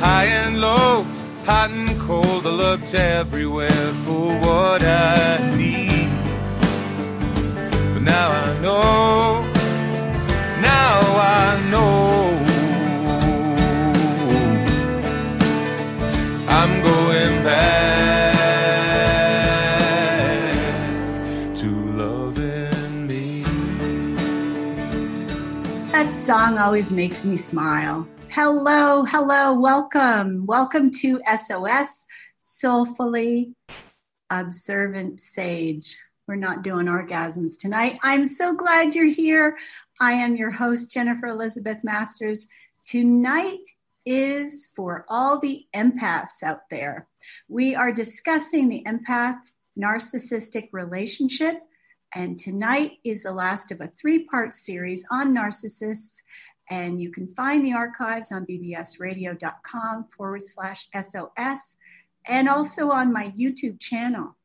high 0.00 0.26
and 0.26 0.60
low, 0.60 1.04
hot 1.44 1.70
and 1.70 1.98
cold. 2.00 2.46
I 2.46 2.50
looked 2.50 2.94
everywhere 2.94 3.92
for 4.04 4.38
what 4.40 4.82
I 4.82 5.38
need. 5.56 6.10
But 7.92 8.02
now 8.02 8.30
I 8.30 8.60
know, 8.60 9.42
now 10.60 11.00
I 11.00 11.60
know. 11.70 11.96
I'm 16.48 16.82
going 16.82 17.42
back 17.42 18.36
to 21.56 21.68
loving 21.92 23.06
me. 23.06 23.42
That 25.92 26.12
song 26.12 26.58
always 26.58 26.92
makes 26.92 27.24
me 27.24 27.36
smile. 27.36 28.06
Hello, 28.38 29.02
hello, 29.02 29.54
welcome. 29.54 30.44
Welcome 30.44 30.90
to 31.00 31.22
SOS, 31.38 32.04
Soulfully 32.42 33.54
Observant 34.28 35.22
Sage. 35.22 35.96
We're 36.28 36.34
not 36.34 36.62
doing 36.62 36.84
orgasms 36.84 37.58
tonight. 37.58 37.98
I'm 38.02 38.26
so 38.26 38.54
glad 38.54 38.94
you're 38.94 39.06
here. 39.06 39.56
I 40.02 40.12
am 40.12 40.36
your 40.36 40.50
host, 40.50 40.90
Jennifer 40.90 41.28
Elizabeth 41.28 41.82
Masters. 41.82 42.46
Tonight 42.84 43.70
is 44.04 44.68
for 44.76 45.06
all 45.08 45.38
the 45.38 45.64
empaths 45.74 46.42
out 46.44 46.68
there. 46.68 47.08
We 47.48 47.74
are 47.74 47.90
discussing 47.90 48.68
the 48.68 48.84
empath 48.86 49.38
narcissistic 49.80 50.68
relationship, 50.72 51.62
and 52.14 52.38
tonight 52.38 52.98
is 53.02 53.22
the 53.22 53.32
last 53.32 53.72
of 53.72 53.80
a 53.80 53.86
three 53.86 54.24
part 54.24 54.54
series 54.54 55.06
on 55.10 55.34
narcissists. 55.34 56.20
And 56.68 57.00
you 57.00 57.10
can 57.10 57.26
find 57.26 57.64
the 57.64 57.74
archives 57.74 58.32
on 58.32 58.46
bbsradio.com 58.46 60.06
forward 60.16 60.42
slash 60.42 60.88
SOS 60.94 61.76
and 62.26 62.48
also 62.48 62.90
on 62.90 63.12
my 63.12 63.32
YouTube 63.36 63.78
channel. 63.80 64.36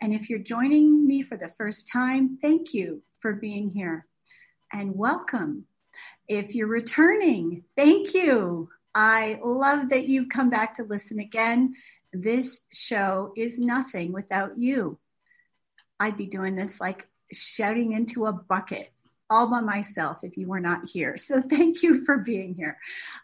And 0.00 0.12
if 0.12 0.30
you're 0.30 0.38
joining 0.38 1.06
me 1.06 1.22
for 1.22 1.36
the 1.36 1.48
first 1.48 1.88
time, 1.90 2.36
thank 2.36 2.72
you 2.74 3.02
for 3.20 3.32
being 3.32 3.70
here 3.70 4.06
and 4.72 4.94
welcome. 4.94 5.64
If 6.28 6.54
you're 6.54 6.66
returning, 6.66 7.64
thank 7.76 8.14
you. 8.14 8.68
I 8.94 9.40
love 9.42 9.90
that 9.90 10.08
you've 10.08 10.28
come 10.28 10.50
back 10.50 10.74
to 10.74 10.84
listen 10.84 11.18
again. 11.18 11.74
This 12.12 12.60
show 12.72 13.32
is 13.36 13.58
nothing 13.58 14.12
without 14.12 14.58
you. 14.58 14.98
I'd 15.98 16.16
be 16.16 16.26
doing 16.26 16.56
this 16.56 16.80
like 16.80 17.08
shouting 17.32 17.92
into 17.92 18.26
a 18.26 18.32
bucket 18.32 18.90
all 19.30 19.48
by 19.48 19.60
myself 19.60 20.22
if 20.22 20.36
you 20.36 20.48
were 20.48 20.60
not 20.60 20.88
here. 20.88 21.16
So 21.16 21.42
thank 21.50 21.82
you 21.82 22.04
for 22.04 22.18
being 22.18 22.54
here. 22.54 22.78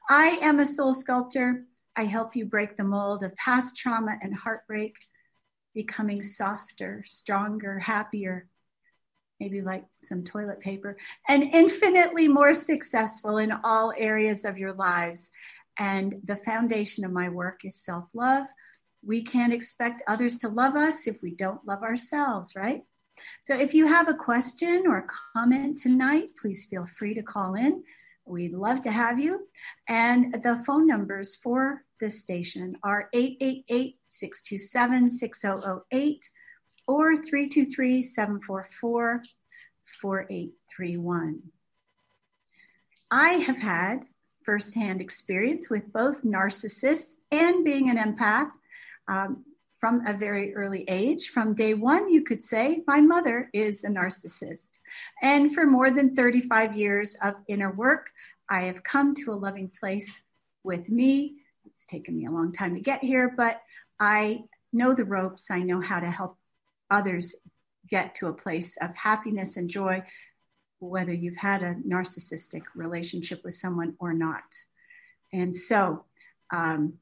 I 0.09 0.39
am 0.43 0.61
a 0.61 0.67
soul 0.67 0.95
sculptor. 0.95 1.65
I 1.97 2.05
help 2.05 2.35
you 2.35 2.47
break 2.47 2.77
the 2.77 2.85
mold 2.85 3.23
of 3.23 3.37
past 3.37 3.77
trauma 3.77 4.19
and 4.23 4.35
heartbreak, 4.35 4.97
becoming 5.75 6.23
softer, 6.23 7.03
stronger, 7.07 7.79
happier, 7.79 8.49
maybe 9.41 9.61
like 9.61 9.85
some 9.99 10.25
toilet 10.25 10.61
paper, 10.61 10.97
and 11.29 11.43
infinitely 11.43 12.29
more 12.29 12.55
successful 12.55 13.39
in 13.39 13.53
all 13.65 13.93
areas 13.97 14.45
of 14.45 14.57
your 14.57 14.73
lives. 14.73 15.31
And 15.79 16.15
the 16.25 16.37
foundation 16.37 17.05
of 17.05 17.13
my 17.13 17.29
work 17.29 17.65
is 17.65 17.77
self 17.77 18.15
love. 18.15 18.47
We 19.05 19.23
can't 19.23 19.53
expect 19.53 20.03
others 20.07 20.39
to 20.39 20.49
love 20.49 20.77
us 20.77 21.07
if 21.07 21.21
we 21.23 21.35
don't 21.35 21.67
love 21.67 21.83
ourselves, 21.83 22.55
right? 22.55 22.85
So 23.43 23.55
if 23.55 23.75
you 23.75 23.87
have 23.87 24.09
a 24.09 24.15
question 24.15 24.85
or 24.87 25.07
comment 25.35 25.79
tonight, 25.79 26.31
please 26.39 26.65
feel 26.65 26.85
free 26.85 27.15
to 27.15 27.23
call 27.23 27.55
in. 27.55 27.83
We'd 28.25 28.53
love 28.53 28.83
to 28.83 28.91
have 28.91 29.19
you. 29.19 29.49
And 29.89 30.35
the 30.43 30.57
phone 30.65 30.87
numbers 30.87 31.35
for 31.35 31.85
this 32.01 32.21
station 32.21 32.77
are 32.83 33.09
888 33.13 33.97
627 34.07 35.11
6008 35.11 36.31
or 36.87 37.17
323 37.17 38.01
744 38.01 39.23
4831. 40.01 41.43
I 43.11 43.29
have 43.31 43.59
had 43.59 44.05
firsthand 44.43 45.01
experience 45.01 45.69
with 45.69 45.93
both 45.93 46.23
narcissists 46.23 47.15
and 47.31 47.65
being 47.65 47.91
an 47.91 47.97
empath. 47.97 48.51
Um, 49.09 49.45
from 49.83 50.07
a 50.07 50.17
very 50.17 50.55
early 50.55 50.85
age. 50.87 51.31
From 51.31 51.55
day 51.55 51.75
one, 51.75 52.09
you 52.09 52.23
could 52.23 52.41
say, 52.41 52.85
my 52.87 53.01
mother 53.01 53.51
is 53.53 53.83
a 53.83 53.89
narcissist. 53.89 54.79
And 55.23 55.53
for 55.53 55.67
more 55.67 55.91
than 55.91 56.15
35 56.15 56.77
years 56.77 57.17
of 57.21 57.35
inner 57.49 57.73
work, 57.73 58.13
I 58.49 58.61
have 58.67 58.85
come 58.85 59.13
to 59.17 59.33
a 59.33 59.35
loving 59.35 59.69
place 59.69 60.23
with 60.63 60.89
me. 60.89 61.35
It's 61.67 61.85
taken 61.85 62.17
me 62.17 62.27
a 62.27 62.31
long 62.31 62.53
time 62.53 62.77
to 62.77 62.81
get 62.81 63.03
here, 63.03 63.35
but 63.37 63.61
I 63.99 64.45
know 64.73 64.95
the 64.95 65.05
ropes. 65.05 65.51
I 65.51 65.63
know 65.63 65.81
how 65.81 65.99
to 65.99 66.09
help 66.09 66.39
others 66.89 67.35
get 67.89 68.15
to 68.17 68.29
a 68.29 68.33
place 68.33 68.77
of 68.81 68.95
happiness 68.95 69.57
and 69.57 69.69
joy, 69.69 70.05
whether 70.79 71.13
you've 71.13 71.37
had 71.37 71.65
a 71.65 71.75
narcissistic 71.75 72.63
relationship 72.77 73.43
with 73.43 73.55
someone 73.55 73.97
or 73.99 74.15
not. 74.15 74.45
And 75.33 75.53
so 75.53 76.05
um, 76.55 77.01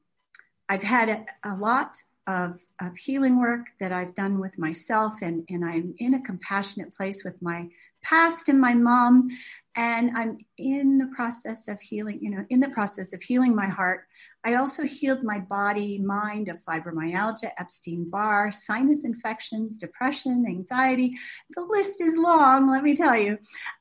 I've 0.67 0.81
had 0.81 1.09
a, 1.09 1.25
a 1.43 1.55
lot 1.55 2.01
of, 2.31 2.53
of 2.79 2.95
healing 2.95 3.39
work 3.39 3.67
that 3.79 3.91
I've 3.91 4.15
done 4.15 4.39
with 4.39 4.57
myself, 4.57 5.13
and, 5.21 5.43
and 5.49 5.65
I'm 5.65 5.93
in 5.97 6.13
a 6.13 6.21
compassionate 6.21 6.93
place 6.93 7.23
with 7.23 7.41
my 7.41 7.67
past 8.03 8.47
and 8.49 8.59
my 8.59 8.73
mom. 8.73 9.27
And 9.75 10.11
I'm 10.15 10.37
in 10.57 10.97
the 10.97 11.09
process 11.15 11.69
of 11.69 11.79
healing, 11.79 12.19
you 12.21 12.29
know, 12.29 12.45
in 12.49 12.59
the 12.59 12.69
process 12.69 13.13
of 13.13 13.21
healing 13.21 13.55
my 13.55 13.67
heart. 13.67 14.05
I 14.43 14.55
also 14.55 14.83
healed 14.83 15.23
my 15.23 15.39
body, 15.39 15.97
mind 15.97 16.49
of 16.49 16.59
fibromyalgia, 16.59 17.51
Epstein 17.57 18.09
Barr, 18.09 18.51
sinus 18.51 19.05
infections, 19.05 19.77
depression, 19.77 20.45
anxiety. 20.45 21.17
The 21.51 21.61
list 21.61 22.01
is 22.01 22.17
long, 22.17 22.69
let 22.69 22.83
me 22.83 22.95
tell 22.95 23.17
you, 23.17 23.37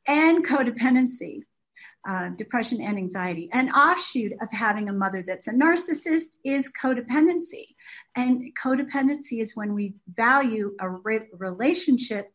and 0.07 0.47
codependency 0.47 1.43
uh, 2.09 2.31
depression 2.31 2.81
and 2.81 2.97
anxiety. 2.97 3.49
An 3.53 3.71
offshoot 3.71 4.33
of 4.41 4.51
having 4.51 4.89
a 4.89 4.93
mother 4.93 5.23
that's 5.23 5.49
a 5.49 5.53
narcissist 5.53 6.39
is 6.45 6.71
codependency. 6.81 7.75
And 8.17 8.53
codependency 8.55 9.41
is 9.41 9.57
when 9.57 9.75
we 9.75 9.95
value 10.09 10.75
a 10.81 10.89
re- 10.89 11.29
relationship 11.33 12.33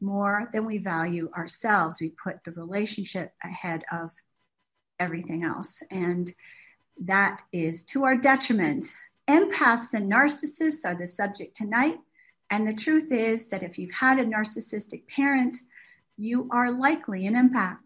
more 0.00 0.50
than 0.52 0.66
we 0.66 0.78
value 0.78 1.30
ourselves. 1.36 2.00
We 2.00 2.10
put 2.10 2.44
the 2.44 2.52
relationship 2.52 3.32
ahead 3.42 3.84
of 3.90 4.10
everything 4.98 5.44
else. 5.44 5.82
And 5.90 6.30
that 7.04 7.42
is 7.52 7.82
to 7.84 8.04
our 8.04 8.16
detriment. 8.16 8.92
Empaths 9.28 9.94
and 9.94 10.10
narcissists 10.10 10.84
are 10.84 10.94
the 10.94 11.06
subject 11.06 11.56
tonight. 11.56 11.98
And 12.50 12.66
the 12.66 12.74
truth 12.74 13.10
is 13.10 13.48
that 13.48 13.62
if 13.62 13.78
you've 13.78 13.92
had 13.92 14.18
a 14.18 14.24
narcissistic 14.24 15.08
parent, 15.08 15.56
you 16.16 16.48
are 16.52 16.70
likely 16.70 17.26
an 17.26 17.34
empath. 17.34 17.78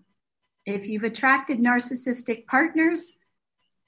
If 0.70 0.88
you've 0.88 1.02
attracted 1.02 1.58
narcissistic 1.58 2.46
partners, 2.46 3.18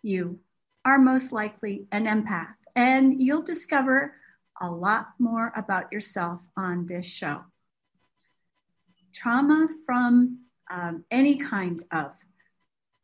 you 0.02 0.40
are 0.84 0.98
most 0.98 1.30
likely 1.30 1.86
an 1.92 2.06
empath. 2.06 2.54
And 2.74 3.22
you'll 3.22 3.42
discover 3.42 4.14
a 4.60 4.68
lot 4.68 5.10
more 5.20 5.52
about 5.54 5.92
yourself 5.92 6.48
on 6.56 6.86
this 6.86 7.06
show. 7.06 7.44
Trauma 9.14 9.68
from 9.86 10.40
um, 10.70 11.04
any 11.08 11.36
kind 11.36 11.80
of 11.92 12.16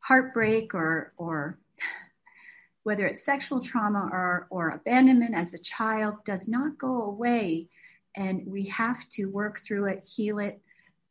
heartbreak 0.01 0.73
or, 0.73 1.13
or 1.15 1.57
whether 2.83 3.05
it's 3.05 3.23
sexual 3.23 3.61
trauma 3.61 4.09
or, 4.11 4.47
or 4.49 4.71
abandonment 4.71 5.35
as 5.35 5.53
a 5.53 5.59
child 5.59 6.15
does 6.25 6.49
not 6.49 6.77
go 6.77 7.03
away. 7.03 7.69
And 8.17 8.45
we 8.45 8.65
have 8.65 9.07
to 9.09 9.27
work 9.27 9.61
through 9.63 9.85
it, 9.85 10.03
heal 10.03 10.39
it, 10.39 10.59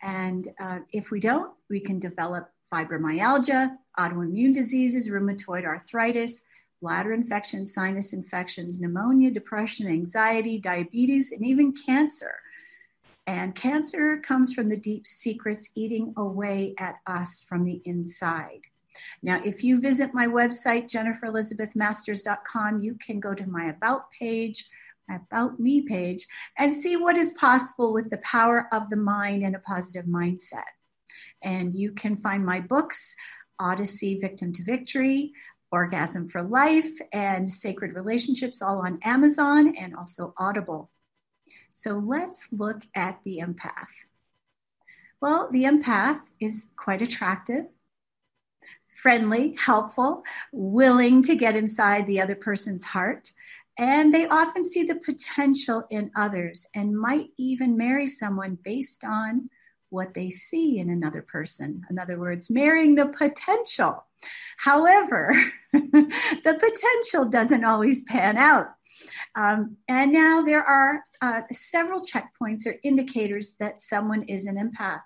and 0.03 0.47
uh, 0.61 0.81
if 0.93 1.11
we 1.11 1.20
don't, 1.20 1.53
we 1.69 1.81
can 1.81 1.99
develop 1.99 2.50
fibromyalgia, 2.73 3.76
autoimmune 3.99 4.55
diseases, 4.55 5.09
rheumatoid 5.09 5.65
arthritis, 5.65 6.43
bladder 6.81 7.12
infections, 7.12 7.75
sinus 7.75 8.12
infections, 8.12 8.79
pneumonia, 8.81 9.31
depression, 9.31 9.87
anxiety, 9.88 10.59
diabetes, 10.59 11.32
and 11.32 11.44
even 11.44 11.73
cancer. 11.73 12.35
And 13.26 13.55
cancer 13.55 14.19
comes 14.19 14.53
from 14.55 14.69
the 14.69 14.76
deep 14.76 15.06
secrets 15.06 15.70
eating 15.75 16.15
away 16.17 16.75
at 16.79 16.97
us 17.06 17.43
from 17.43 17.65
the 17.65 17.82
inside. 17.85 18.62
Now, 19.23 19.41
if 19.44 19.62
you 19.62 19.81
visit 19.81 20.15
my 20.15 20.26
website, 20.26 20.88
jenniferelizabethmasters.com, 20.88 22.81
you 22.81 22.94
can 22.94 23.20
go 23.20 23.35
to 23.35 23.47
my 23.47 23.67
About 23.67 24.11
page 24.11 24.69
about 25.11 25.59
me 25.59 25.81
page 25.81 26.26
and 26.59 26.75
see 26.75 26.97
what 26.97 27.17
is 27.17 27.32
possible 27.32 27.93
with 27.93 28.11
the 28.11 28.19
power 28.19 28.69
of 28.73 28.91
the 28.91 28.97
mind 28.97 29.43
and 29.43 29.56
a 29.56 29.61
positive 29.61 30.05
mindset. 30.05 30.65
And 31.43 31.75
you 31.75 31.93
can 31.93 32.17
find 32.17 32.44
my 32.44 32.61
books, 32.61 33.14
Odyssey 33.58 34.20
Victim 34.20 34.52
to 34.52 34.64
Victory, 34.64 35.32
Orgasm 35.70 36.26
for 36.26 36.43
Life, 36.43 36.99
and 37.12 37.50
Sacred 37.50 37.94
Relationships, 37.94 38.62
all 38.62 38.85
on 38.85 38.99
Amazon 39.02 39.75
and 39.76 39.94
also 39.94 40.32
Audible. 40.38 40.90
So 41.73 41.99
let's 41.99 42.49
look 42.52 42.82
at 42.94 43.23
the 43.23 43.43
empath. 43.44 43.88
Well, 45.20 45.49
the 45.50 45.64
empath 45.64 46.20
is 46.40 46.70
quite 46.76 47.02
attractive, 47.02 47.67
friendly, 48.88 49.56
helpful, 49.56 50.25
willing 50.52 51.23
to 51.25 51.34
get 51.34 51.56
inside 51.56 52.06
the 52.06 52.20
other 52.20 52.37
person's 52.37 52.84
heart. 52.84 53.32
And 53.76 54.12
they 54.12 54.26
often 54.26 54.64
see 54.64 54.82
the 54.84 54.96
potential 54.96 55.87
in 55.91 56.11
others 56.17 56.67
and 56.75 56.99
might 56.99 57.29
even 57.37 57.76
marry 57.76 58.06
someone 58.06 58.58
based 58.62 59.05
on 59.05 59.50
what 59.90 60.14
they 60.14 60.31
see 60.31 60.79
in 60.79 60.90
another 60.90 61.23
person. 61.23 61.85
In 61.90 61.99
other 61.99 62.19
words, 62.19 62.50
marrying 62.50 62.94
the 62.94 63.06
potential. 63.06 64.05
However, 64.58 65.35
the 65.73 66.58
potential 66.61 67.26
doesn't 67.26 67.64
always 67.64 68.02
pan 68.02 68.37
out. 68.37 68.69
Um, 69.35 69.76
and 69.88 70.12
now 70.12 70.43
there 70.43 70.62
are 70.64 71.05
uh, 71.20 71.43
several 71.52 72.00
checkpoints 72.00 72.67
or 72.67 72.76
indicators 72.82 73.55
that 73.61 73.81
someone 73.81 74.23
is 74.25 74.46
an 74.46 74.56
empath. 74.56 75.02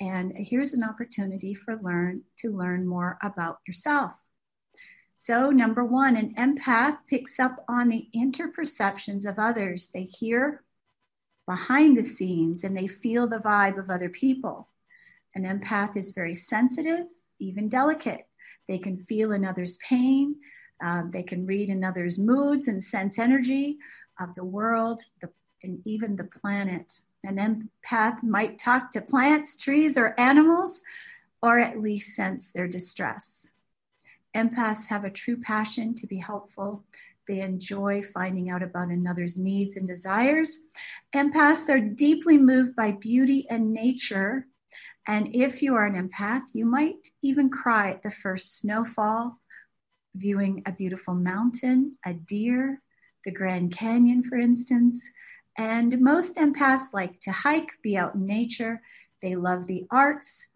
And 0.00 0.32
here's 0.36 0.72
an 0.72 0.82
opportunity 0.82 1.54
for 1.54 1.76
learn 1.76 2.22
to 2.38 2.50
learn 2.50 2.86
more 2.86 3.18
about 3.22 3.58
yourself. 3.66 4.28
So, 5.16 5.50
number 5.50 5.84
one, 5.84 6.16
an 6.16 6.34
empath 6.34 6.98
picks 7.08 7.38
up 7.38 7.64
on 7.68 7.88
the 7.88 8.08
interperceptions 8.14 9.28
of 9.28 9.38
others. 9.38 9.90
They 9.94 10.02
hear 10.02 10.63
behind 11.46 11.96
the 11.96 12.02
scenes 12.02 12.64
and 12.64 12.76
they 12.76 12.86
feel 12.86 13.26
the 13.26 13.38
vibe 13.38 13.78
of 13.78 13.90
other 13.90 14.08
people. 14.08 14.68
An 15.34 15.44
empath 15.44 15.96
is 15.96 16.10
very 16.10 16.34
sensitive, 16.34 17.06
even 17.38 17.68
delicate. 17.68 18.26
They 18.68 18.78
can 18.78 18.96
feel 18.96 19.32
another's 19.32 19.76
pain, 19.78 20.36
um, 20.82 21.10
they 21.12 21.22
can 21.22 21.46
read 21.46 21.70
another's 21.70 22.18
moods 22.18 22.68
and 22.68 22.82
sense 22.82 23.18
energy 23.18 23.78
of 24.20 24.34
the 24.34 24.44
world 24.44 25.02
the, 25.20 25.30
and 25.62 25.80
even 25.84 26.16
the 26.16 26.24
planet. 26.24 27.00
An 27.24 27.36
empath 27.36 28.22
might 28.22 28.58
talk 28.58 28.90
to 28.90 29.00
plants, 29.00 29.56
trees, 29.56 29.96
or 29.96 30.18
animals, 30.18 30.82
or 31.42 31.58
at 31.58 31.80
least 31.80 32.14
sense 32.14 32.50
their 32.50 32.68
distress. 32.68 33.50
Empaths 34.34 34.88
have 34.88 35.04
a 35.04 35.10
true 35.10 35.36
passion 35.36 35.94
to 35.94 36.06
be 36.06 36.18
helpful. 36.18 36.84
They 37.26 37.40
enjoy 37.40 38.02
finding 38.02 38.50
out 38.50 38.62
about 38.62 38.88
another's 38.88 39.38
needs 39.38 39.76
and 39.76 39.86
desires. 39.86 40.58
Empaths 41.14 41.68
are 41.68 41.80
deeply 41.80 42.38
moved 42.38 42.76
by 42.76 42.92
beauty 42.92 43.46
and 43.48 43.72
nature. 43.72 44.46
And 45.06 45.34
if 45.34 45.62
you 45.62 45.74
are 45.74 45.84
an 45.86 46.08
empath, 46.08 46.54
you 46.54 46.66
might 46.66 47.08
even 47.22 47.50
cry 47.50 47.90
at 47.90 48.02
the 48.02 48.10
first 48.10 48.60
snowfall, 48.60 49.38
viewing 50.14 50.62
a 50.66 50.72
beautiful 50.72 51.14
mountain, 51.14 51.96
a 52.04 52.14
deer, 52.14 52.82
the 53.24 53.30
Grand 53.30 53.72
Canyon, 53.72 54.22
for 54.22 54.36
instance. 54.36 55.10
And 55.56 56.00
most 56.00 56.36
empaths 56.36 56.92
like 56.92 57.20
to 57.20 57.32
hike, 57.32 57.70
be 57.82 57.96
out 57.96 58.14
in 58.14 58.26
nature. 58.26 58.82
They 59.22 59.36
love 59.36 59.66
the 59.66 59.86
arts, 59.90 60.48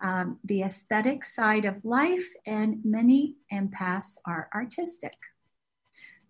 um, 0.00 0.38
the 0.44 0.62
aesthetic 0.62 1.24
side 1.24 1.64
of 1.64 1.84
life, 1.84 2.26
and 2.46 2.80
many 2.84 3.36
empaths 3.52 4.16
are 4.26 4.48
artistic. 4.54 5.14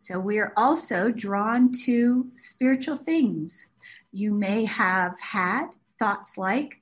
So 0.02 0.18
we 0.18 0.40
are 0.40 0.52
also 0.56 1.12
drawn 1.12 1.70
to 1.84 2.26
spiritual 2.34 2.96
things. 2.96 3.68
You 4.10 4.34
may 4.34 4.64
have 4.64 5.20
had 5.20 5.68
thoughts 5.96 6.36
like, 6.36 6.80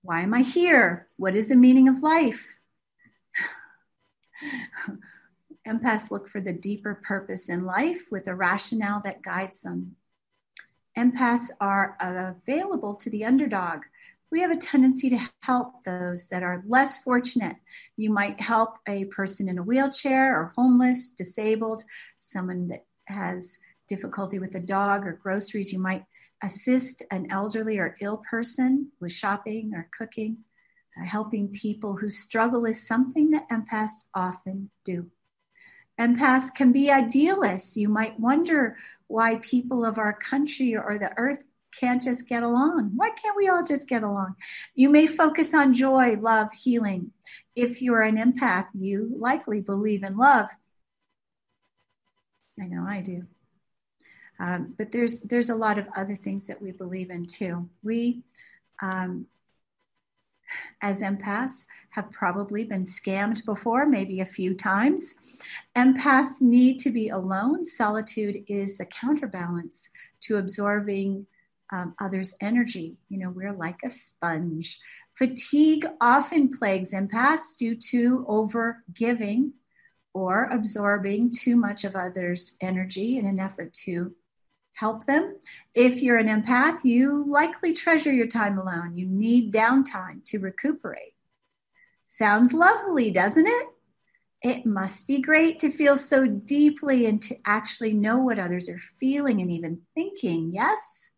Why 0.00 0.22
am 0.22 0.32
I 0.32 0.40
here? 0.40 1.08
What 1.18 1.36
is 1.36 1.48
the 1.48 1.54
meaning 1.54 1.86
of 1.86 2.02
life? 2.02 2.58
Empaths 5.68 6.10
look 6.10 6.26
for 6.26 6.40
the 6.40 6.54
deeper 6.54 6.94
purpose 6.94 7.50
in 7.50 7.66
life 7.66 8.06
with 8.10 8.26
a 8.26 8.34
rationale 8.34 9.02
that 9.04 9.20
guides 9.20 9.60
them. 9.60 9.96
Empaths 10.96 11.50
are 11.60 11.94
available 12.00 12.94
to 12.94 13.10
the 13.10 13.26
underdog. 13.26 13.82
We 14.34 14.40
have 14.40 14.50
a 14.50 14.56
tendency 14.56 15.10
to 15.10 15.30
help 15.44 15.84
those 15.84 16.26
that 16.26 16.42
are 16.42 16.64
less 16.66 16.98
fortunate. 16.98 17.54
You 17.96 18.10
might 18.10 18.40
help 18.40 18.78
a 18.88 19.04
person 19.04 19.48
in 19.48 19.58
a 19.58 19.62
wheelchair 19.62 20.36
or 20.36 20.52
homeless, 20.56 21.10
disabled, 21.10 21.84
someone 22.16 22.66
that 22.66 22.84
has 23.04 23.60
difficulty 23.86 24.40
with 24.40 24.56
a 24.56 24.60
dog 24.60 25.06
or 25.06 25.12
groceries. 25.12 25.72
You 25.72 25.78
might 25.78 26.04
assist 26.42 27.00
an 27.12 27.28
elderly 27.30 27.78
or 27.78 27.94
ill 28.00 28.24
person 28.28 28.90
with 28.98 29.12
shopping 29.12 29.70
or 29.72 29.88
cooking. 29.96 30.38
Uh, 31.00 31.04
helping 31.04 31.46
people 31.50 31.96
who 31.96 32.10
struggle 32.10 32.66
is 32.66 32.84
something 32.84 33.30
that 33.30 33.48
empaths 33.50 34.06
often 34.16 34.68
do. 34.84 35.12
Empaths 36.00 36.52
can 36.52 36.72
be 36.72 36.90
idealists. 36.90 37.76
You 37.76 37.88
might 37.88 38.18
wonder 38.18 38.78
why 39.06 39.36
people 39.36 39.84
of 39.84 39.96
our 39.96 40.12
country 40.12 40.76
or 40.76 40.98
the 40.98 41.16
earth 41.16 41.44
can't 41.78 42.02
just 42.02 42.28
get 42.28 42.42
along. 42.42 42.92
Why 42.94 43.10
can't 43.10 43.36
we 43.36 43.48
all 43.48 43.64
just 43.64 43.88
get 43.88 44.02
along? 44.02 44.36
You 44.74 44.88
may 44.88 45.06
focus 45.06 45.54
on 45.54 45.74
joy, 45.74 46.16
love, 46.20 46.52
healing. 46.52 47.12
If 47.54 47.82
you're 47.82 48.02
an 48.02 48.16
empath, 48.16 48.66
you 48.74 49.12
likely 49.16 49.60
believe 49.60 50.02
in 50.02 50.16
love. 50.16 50.48
I 52.60 52.66
know 52.66 52.86
I 52.88 53.00
do. 53.00 53.26
Um, 54.38 54.74
but 54.76 54.90
there's 54.90 55.20
there's 55.20 55.50
a 55.50 55.54
lot 55.54 55.78
of 55.78 55.86
other 55.96 56.16
things 56.16 56.46
that 56.48 56.60
we 56.60 56.72
believe 56.72 57.10
in 57.10 57.26
too. 57.26 57.68
We 57.82 58.22
um, 58.82 59.26
as 60.82 61.02
empaths 61.02 61.66
have 61.90 62.10
probably 62.10 62.64
been 62.64 62.82
scammed 62.82 63.44
before, 63.44 63.86
maybe 63.86 64.20
a 64.20 64.26
few 64.26 64.54
times. 64.54 65.14
Empaths 65.76 66.40
need 66.40 66.78
to 66.80 66.90
be 66.90 67.08
alone. 67.08 67.64
Solitude 67.64 68.44
is 68.48 68.76
the 68.76 68.86
counterbalance 68.86 69.90
to 70.20 70.36
absorbing 70.36 71.26
um, 71.72 71.94
others' 72.00 72.34
energy. 72.40 72.98
You 73.08 73.18
know, 73.18 73.30
we're 73.30 73.52
like 73.52 73.82
a 73.82 73.88
sponge. 73.88 74.78
Fatigue 75.12 75.86
often 76.00 76.50
plagues 76.50 76.92
empaths 76.92 77.56
due 77.56 77.76
to 77.90 78.24
over 78.28 78.82
giving 78.92 79.54
or 80.12 80.48
absorbing 80.50 81.32
too 81.32 81.56
much 81.56 81.84
of 81.84 81.96
others' 81.96 82.56
energy 82.60 83.18
in 83.18 83.26
an 83.26 83.40
effort 83.40 83.72
to 83.84 84.14
help 84.74 85.04
them. 85.06 85.36
If 85.74 86.02
you're 86.02 86.18
an 86.18 86.28
empath, 86.28 86.84
you 86.84 87.24
likely 87.28 87.72
treasure 87.72 88.12
your 88.12 88.26
time 88.26 88.58
alone. 88.58 88.96
You 88.96 89.06
need 89.06 89.52
downtime 89.52 90.24
to 90.26 90.38
recuperate. 90.38 91.14
Sounds 92.04 92.52
lovely, 92.52 93.10
doesn't 93.10 93.46
it? 93.46 93.66
It 94.42 94.66
must 94.66 95.06
be 95.06 95.22
great 95.22 95.58
to 95.60 95.70
feel 95.70 95.96
so 95.96 96.26
deeply 96.26 97.06
and 97.06 97.22
to 97.22 97.36
actually 97.46 97.94
know 97.94 98.18
what 98.18 98.38
others 98.38 98.68
are 98.68 98.78
feeling 98.78 99.40
and 99.40 99.50
even 99.50 99.80
thinking, 99.94 100.52
yes? 100.52 101.13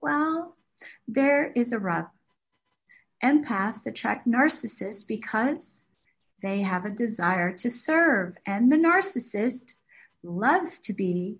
Well, 0.00 0.56
there 1.06 1.52
is 1.52 1.72
a 1.72 1.78
rub. 1.78 2.06
Empaths 3.22 3.86
attract 3.86 4.28
narcissists 4.28 5.06
because 5.06 5.82
they 6.40 6.60
have 6.60 6.84
a 6.84 6.90
desire 6.90 7.52
to 7.56 7.68
serve, 7.68 8.36
and 8.46 8.70
the 8.70 8.76
narcissist 8.76 9.74
loves 10.22 10.78
to 10.80 10.92
be 10.92 11.38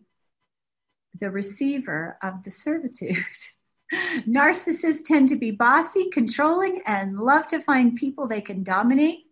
the 1.21 1.31
receiver 1.31 2.19
of 2.23 2.43
the 2.43 2.51
servitude. 2.51 3.17
Narcissists 4.27 5.05
tend 5.05 5.29
to 5.29 5.37
be 5.37 5.51
bossy, 5.51 6.11
controlling, 6.11 6.83
and 6.85 7.19
love 7.19 7.49
to 7.49 7.61
find 7.61 7.97
people 7.97 8.27
they 8.27 8.41
can 8.41 8.63
dominate. 8.63 9.25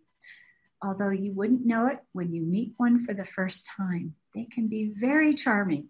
Although 0.81 1.09
you 1.09 1.33
wouldn't 1.33 1.65
know 1.65 1.87
it 1.87 1.99
when 2.13 2.31
you 2.31 2.43
meet 2.43 2.73
one 2.77 2.97
for 2.97 3.13
the 3.13 3.25
first 3.25 3.67
time, 3.77 4.15
they 4.33 4.45
can 4.45 4.67
be 4.67 4.93
very 4.95 5.33
charming. 5.33 5.89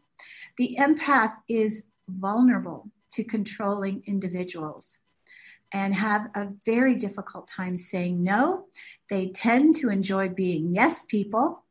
The 0.57 0.77
empath 0.79 1.35
is 1.47 1.91
vulnerable 2.07 2.89
to 3.11 3.23
controlling 3.23 4.03
individuals 4.05 4.99
and 5.73 5.93
have 5.93 6.29
a 6.35 6.47
very 6.65 6.95
difficult 6.95 7.47
time 7.47 7.75
saying 7.75 8.23
no. 8.23 8.65
They 9.09 9.27
tend 9.29 9.75
to 9.77 9.89
enjoy 9.89 10.29
being 10.29 10.71
yes 10.71 11.05
people. 11.05 11.63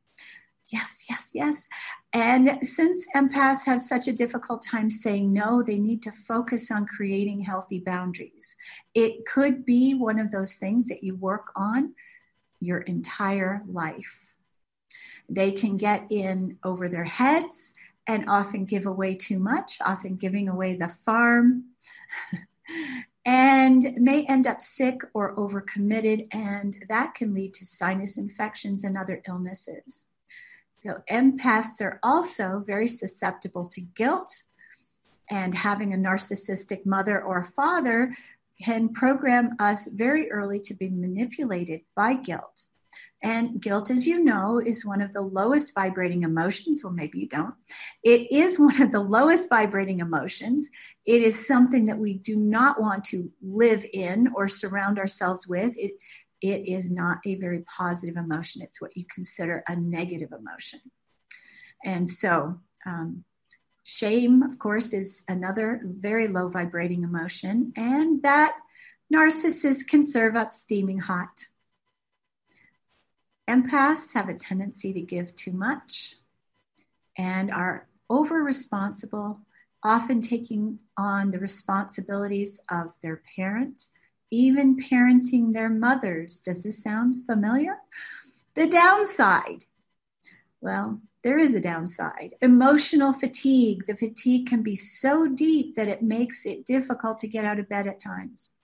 Yes, 0.69 1.05
yes, 1.09 1.31
yes. 1.33 1.69
And 2.13 2.59
since 2.63 3.07
empaths 3.15 3.65
have 3.67 3.81
such 3.81 4.09
a 4.09 4.13
difficult 4.13 4.63
time 4.63 4.91
saying 4.91 5.33
no, 5.33 5.63
they 5.63 5.79
need 5.79 6.03
to 6.03 6.13
focus 6.13 6.71
on 6.73 6.87
creating 6.87 7.41
healthy 7.41 7.79
boundaries. 7.79 8.57
It 8.95 9.27
could 9.27 9.65
be 9.65 9.95
one 9.95 10.19
of 10.19 10.33
those 10.33 10.57
things 10.57 10.89
that 10.89 11.05
you 11.05 11.15
work 11.15 11.53
on 11.55 11.95
your 12.59 12.81
entire 12.81 13.63
life. 13.69 14.35
They 15.29 15.53
can 15.53 15.77
get 15.77 16.07
in 16.11 16.59
over 16.65 16.89
their 16.89 17.05
heads 17.05 17.75
and 18.07 18.29
often 18.29 18.65
give 18.65 18.87
away 18.87 19.15
too 19.15 19.39
much, 19.39 19.79
often 19.81 20.17
giving 20.17 20.49
away 20.49 20.77
the 20.77 20.89
farm, 20.89 21.65
and 23.25 23.95
may 23.97 24.25
end 24.27 24.47
up 24.47 24.63
sick 24.63 25.01
or 25.13 25.35
overcommitted, 25.37 26.29
and 26.33 26.85
that 26.89 27.15
can 27.15 27.35
lead 27.35 27.53
to 27.55 27.65
sinus 27.65 28.17
infections 28.17 28.85
and 28.85 28.97
other 28.97 29.23
illnesses. 29.27 30.07
So, 30.85 31.03
empaths 31.11 31.81
are 31.81 31.99
also 32.03 32.63
very 32.65 32.87
susceptible 32.87 33.65
to 33.67 33.81
guilt, 33.81 34.43
and 35.29 35.55
having 35.55 35.93
a 35.93 35.97
narcissistic 35.97 36.87
mother 36.87 37.21
or 37.21 37.43
father 37.43 38.15
can 38.63 38.91
program 38.91 39.51
us 39.59 39.89
very 39.89 40.31
early 40.31 40.61
to 40.61 40.75
be 40.75 40.89
manipulated 40.89 41.81
by 41.95 42.15
guilt. 42.15 42.67
And 43.23 43.61
guilt, 43.61 43.91
as 43.91 44.07
you 44.07 44.23
know, 44.23 44.61
is 44.65 44.85
one 44.85 45.01
of 45.01 45.13
the 45.13 45.23
lowest 45.23 45.75
vibrating 45.75 46.23
emotions. 46.23 46.85
Well, 46.85 46.93
maybe 46.93 47.19
you 47.19 47.29
don't. 47.29 47.55
It 48.03 48.31
is 48.31 48.59
one 48.59 48.81
of 48.83 48.93
the 48.93 49.01
lowest 49.01 49.49
vibrating 49.49 50.01
emotions. 50.01 50.69
It 51.05 51.23
is 51.23 51.47
something 51.47 51.87
that 51.87 51.99
we 51.99 52.15
do 52.15 52.37
not 52.37 52.81
want 52.81 53.05
to 53.05 53.31
live 53.43 53.85
in 53.93 54.29
or 54.35 54.49
surround 54.49 54.99
ourselves 54.99 55.47
with. 55.47 55.73
It 55.77 55.93
it 56.43 56.69
is 56.69 56.91
not 56.91 57.19
a 57.25 57.35
very 57.37 57.63
positive 57.63 58.17
emotion. 58.17 58.61
It's 58.61 58.81
what 58.81 58.95
you 58.95 59.07
consider 59.13 59.65
a 59.69 59.75
negative 59.75 60.33
emotion. 60.33 60.81
And 61.83 62.09
so, 62.09 62.61
um, 62.85 63.25
shame, 63.85 64.43
of 64.43 64.59
course, 64.59 64.93
is 64.93 65.25
another 65.29 65.81
very 65.83 66.29
low 66.29 66.49
vibrating 66.49 67.05
emotion, 67.05 67.73
and 67.77 68.23
that 68.23 68.57
narcissist 69.13 69.89
can 69.89 70.05
serve 70.05 70.35
up 70.35 70.53
steaming 70.53 70.99
hot. 70.99 71.47
Empaths 73.49 74.13
have 74.13 74.29
a 74.29 74.35
tendency 74.35 74.93
to 74.93 75.01
give 75.01 75.35
too 75.37 75.53
much 75.53 76.17
and 77.17 77.51
are 77.51 77.87
over 78.11 78.43
responsible, 78.43 79.41
often 79.85 80.21
taking 80.21 80.79
on 80.99 81.31
the 81.31 81.39
responsibilities 81.39 82.61
of 82.71 83.01
their 83.03 83.23
parent, 83.37 83.87
even 84.33 84.77
parenting 84.77 85.53
their 85.53 85.69
mothers. 85.69 86.41
Does 86.43 86.65
this 86.65 86.83
sound 86.83 87.25
familiar? 87.25 87.79
The 88.55 88.67
downside. 88.67 89.65
Well, 90.61 91.01
there 91.23 91.39
is 91.39 91.55
a 91.55 91.61
downside. 91.61 92.35
Emotional 92.43 93.13
fatigue. 93.13 93.87
The 93.87 93.95
fatigue 93.95 94.49
can 94.49 94.63
be 94.63 94.75
so 94.75 95.29
deep 95.29 95.77
that 95.77 95.89
it 95.89 96.03
makes 96.03 96.47
it 96.47 96.67
difficult 96.67 97.21
to 97.21 97.29
get 97.29 97.45
out 97.45 97.61
of 97.61 97.69
bed 97.69 97.87
at 97.87 98.01
times. 98.01 98.57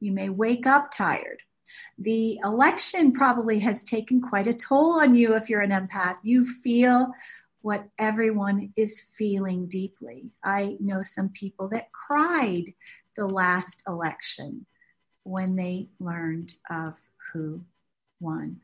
You 0.00 0.12
may 0.12 0.28
wake 0.28 0.66
up 0.66 0.90
tired 0.90 1.42
the 1.98 2.38
election 2.44 3.12
probably 3.12 3.58
has 3.58 3.82
taken 3.82 4.20
quite 4.20 4.46
a 4.46 4.54
toll 4.54 5.00
on 5.00 5.14
you 5.14 5.34
if 5.34 5.50
you're 5.50 5.60
an 5.60 5.70
empath. 5.70 6.18
You 6.22 6.44
feel 6.44 7.12
what 7.60 7.88
everyone 7.98 8.72
is 8.76 9.00
feeling 9.00 9.66
deeply. 9.66 10.30
I 10.44 10.76
know 10.78 11.02
some 11.02 11.30
people 11.30 11.68
that 11.70 11.90
cried 11.92 12.72
the 13.16 13.26
last 13.26 13.82
election 13.88 14.64
when 15.24 15.56
they 15.56 15.88
learned 15.98 16.54
of 16.70 16.96
who 17.32 17.62
won. 18.20 18.60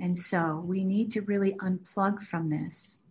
And 0.00 0.16
so 0.16 0.64
we 0.66 0.82
need 0.82 1.10
to 1.12 1.20
really 1.20 1.52
unplug 1.54 2.22
from 2.22 2.48
this 2.48 3.04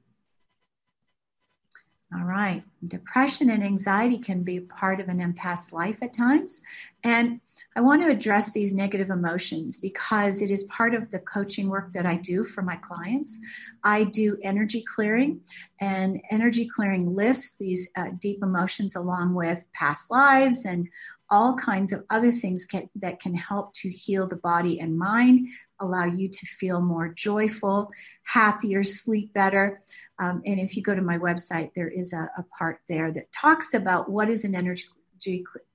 all 2.14 2.26
right. 2.26 2.62
Depression 2.86 3.50
and 3.50 3.64
anxiety 3.64 4.18
can 4.18 4.44
be 4.44 4.60
part 4.60 5.00
of 5.00 5.08
an 5.08 5.20
empath's 5.20 5.72
life 5.72 6.04
at 6.04 6.14
times. 6.14 6.62
And 7.06 7.40
I 7.78 7.80
want 7.80 8.02
to 8.02 8.10
address 8.10 8.52
these 8.52 8.74
negative 8.74 9.10
emotions 9.10 9.78
because 9.78 10.42
it 10.42 10.52
is 10.52 10.64
part 10.64 10.94
of 10.94 11.10
the 11.10 11.20
coaching 11.20 11.70
work 11.70 11.94
that 11.94 12.06
I 12.06 12.16
do 12.16 12.44
for 12.44 12.64
my 12.64 12.76
clients. 12.76 13.40
I 13.86 14.04
do 14.04 14.38
energy 14.44 14.84
clearing, 14.94 15.40
and 15.80 16.22
energy 16.32 16.68
clearing 16.68 17.16
lifts 17.16 17.56
these 17.56 17.90
uh, 17.96 18.08
deep 18.20 18.44
emotions 18.44 18.98
along 18.98 19.34
with 19.34 19.64
past 19.72 20.12
lives 20.12 20.66
and 20.66 20.90
all 21.30 21.56
kinds 21.56 21.94
of 21.94 22.04
other 22.10 22.30
things 22.30 22.66
can, 22.66 22.90
that 22.96 23.22
can 23.22 23.34
help 23.34 23.74
to 23.74 23.90
heal 23.90 24.28
the 24.28 24.36
body 24.36 24.82
and 24.82 24.98
mind, 24.98 25.48
allow 25.82 26.06
you 26.06 26.30
to 26.30 26.46
feel 26.46 26.82
more 26.82 27.10
joyful, 27.10 27.92
happier, 28.24 28.84
sleep 28.84 29.34
better. 29.34 29.82
Um, 30.20 30.42
and 30.46 30.60
if 30.60 30.78
you 30.78 30.84
go 30.84 30.96
to 30.96 31.02
my 31.02 31.18
website, 31.18 31.72
there 31.76 31.90
is 31.90 32.14
a, 32.14 32.30
a 32.38 32.44
part 32.58 32.80
there 32.88 33.12
that 33.12 33.32
talks 33.32 33.74
about 33.74 34.10
what 34.10 34.30
is 34.30 34.46
an 34.46 34.56
energy 34.56 34.86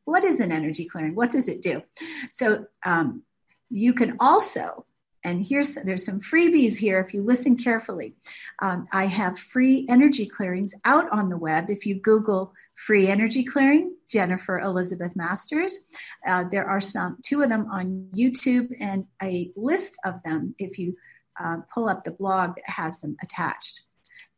what 0.04 0.24
is 0.24 0.40
an 0.40 0.50
energy 0.50 0.86
clearing 0.86 1.14
what 1.14 1.30
does 1.30 1.48
it 1.48 1.62
do 1.62 1.80
so 2.32 2.66
um, 2.84 3.22
you 3.70 3.92
can 3.92 4.16
also 4.18 4.84
and 5.26 5.44
here's 5.44 5.74
there's 5.74 6.06
some 6.06 6.20
freebies 6.20 6.76
here 6.76 6.98
if 7.00 7.12
you 7.12 7.22
listen 7.22 7.56
carefully. 7.56 8.14
Um, 8.62 8.84
i 8.92 9.04
have 9.04 9.38
free 9.38 9.86
energy 9.88 10.26
clearings 10.26 10.74
out 10.84 11.06
on 11.12 11.28
the 11.28 11.38
web. 11.38 11.68
If 11.68 11.84
you 11.84 11.96
google 11.96 12.52
free 12.74 13.08
energy 13.08 13.42
clearing 13.42 13.94
jennifer 14.06 14.60
elizabeth 14.60 15.16
masters 15.16 15.72
uh, 16.26 16.44
there 16.50 16.66
are 16.66 16.80
some 16.80 17.16
two 17.24 17.42
of 17.42 17.48
them 17.48 17.66
on 17.72 18.06
youtube 18.14 18.68
and 18.78 19.06
a 19.22 19.48
list 19.56 19.96
of 20.04 20.22
them 20.24 20.54
if 20.58 20.78
you 20.78 20.94
uh, 21.38 21.58
pull 21.72 21.88
up 21.88 22.04
the 22.04 22.12
blog 22.12 22.56
that 22.56 22.68
has 22.68 23.00
them 23.00 23.16
attached. 23.22 23.82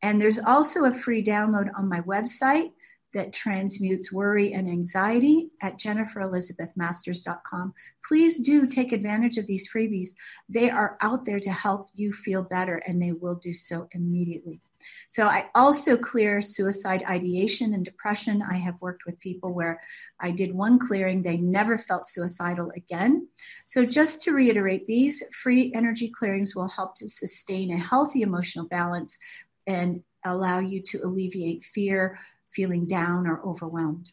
And 0.03 0.21
there's 0.21 0.39
also 0.39 0.85
a 0.85 0.93
free 0.93 1.23
download 1.23 1.71
on 1.77 1.89
my 1.89 2.01
website 2.03 2.73
that 3.15 3.33
transmutes 3.33 4.13
worry 4.13 4.53
and 4.53 4.69
anxiety 4.69 5.51
at 5.63 5.79
jenniferelizabethmasters.com. 5.79 7.75
Please 8.07 8.39
do 8.39 8.67
take 8.67 8.93
advantage 8.93 9.39
of 9.39 9.47
these 9.47 9.71
freebies. 9.71 10.11
They 10.49 10.71
are 10.71 10.99
out 11.01 11.25
there 11.25 11.41
to 11.41 11.51
help 11.51 11.89
you 11.95 12.13
feel 12.13 12.43
better, 12.43 12.83
and 12.87 13.01
they 13.01 13.13
will 13.13 13.37
do 13.37 13.55
so 13.55 13.89
immediately. 13.93 14.61
So, 15.09 15.27
I 15.27 15.51
also 15.55 15.97
clear 15.97 16.41
suicide 16.41 17.03
ideation 17.09 17.75
and 17.75 17.85
depression. 17.85 18.43
I 18.49 18.55
have 18.55 18.81
worked 18.81 19.05
with 19.07 19.19
people 19.21 19.53
where 19.53 19.81
I 20.21 20.31
did 20.31 20.55
one 20.55 20.79
clearing, 20.79 21.23
they 21.23 21.37
never 21.37 21.77
felt 21.77 22.09
suicidal 22.09 22.71
again. 22.77 23.29
So, 23.65 23.85
just 23.85 24.23
to 24.23 24.33
reiterate, 24.33 24.87
these 24.87 25.23
free 25.35 25.73
energy 25.75 26.09
clearings 26.09 26.55
will 26.55 26.69
help 26.69 26.95
to 26.97 27.09
sustain 27.09 27.73
a 27.73 27.77
healthy 27.77 28.23
emotional 28.23 28.67
balance 28.67 29.19
and 29.67 30.03
allow 30.25 30.59
you 30.59 30.83
to 30.83 30.99
alleviate 30.99 31.63
fear, 31.63 32.19
feeling 32.49 32.87
down, 32.87 33.27
or 33.27 33.41
overwhelmed. 33.43 34.11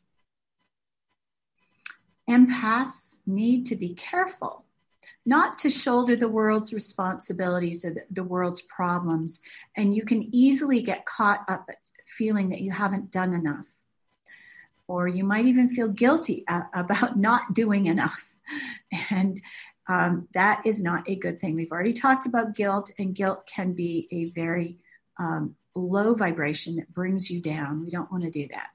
Empaths 2.30 3.18
need 3.25 3.65
to 3.68 3.75
be 3.75 3.94
careful 3.94 4.65
not 5.25 5.58
to 5.60 5.70
shoulder 5.70 6.15
the 6.15 6.30
world's 6.30 6.74
responsibilities 6.74 7.84
or 7.84 7.92
the, 7.92 8.04
the, 8.12 8.24
world's 8.24 8.62
problems. 8.62 9.42
And 9.75 9.96
you 9.96 10.06
can 10.06 10.30
easily 10.36 10.82
get 10.82 11.06
caught 11.06 11.44
up 11.48 11.68
feeling 12.06 12.50
that 12.50 12.62
you 12.62 12.72
haven't 12.72 13.12
done 13.12 13.34
enough. 13.34 13.68
Or 14.88 15.08
you 15.08 15.24
might 15.24 15.46
even 15.46 15.68
feel 15.68 15.88
guilty 15.88 16.46
about 16.48 17.18
not 17.18 17.54
doing 17.54 17.88
enough. 17.88 18.36
And 19.10 19.42
um, 19.88 20.27
that 20.34 20.62
is 20.65 20.82
not 20.82 21.10
a 21.10 21.15
good 21.15 21.39
thing. 21.39 21.56
We've 21.56 21.72
already 21.72 21.94
talked 21.94 22.25
about 22.25 22.56
guilt, 22.56 22.92
and 23.00 23.15
guilt 23.15 23.50
can 23.51 23.74
be 23.74 24.08
a 24.12 24.25
very 24.30 24.77
um, 25.20 25.56
low 25.75 26.13
vibration 26.13 26.77
that 26.77 26.94
brings 26.94 27.29
you 27.29 27.41
down. 27.41 27.84
We 27.84 27.91
don't 27.91 28.12
want 28.12 28.24
to 28.24 28.32
do 28.32 28.48
that. 28.51 28.72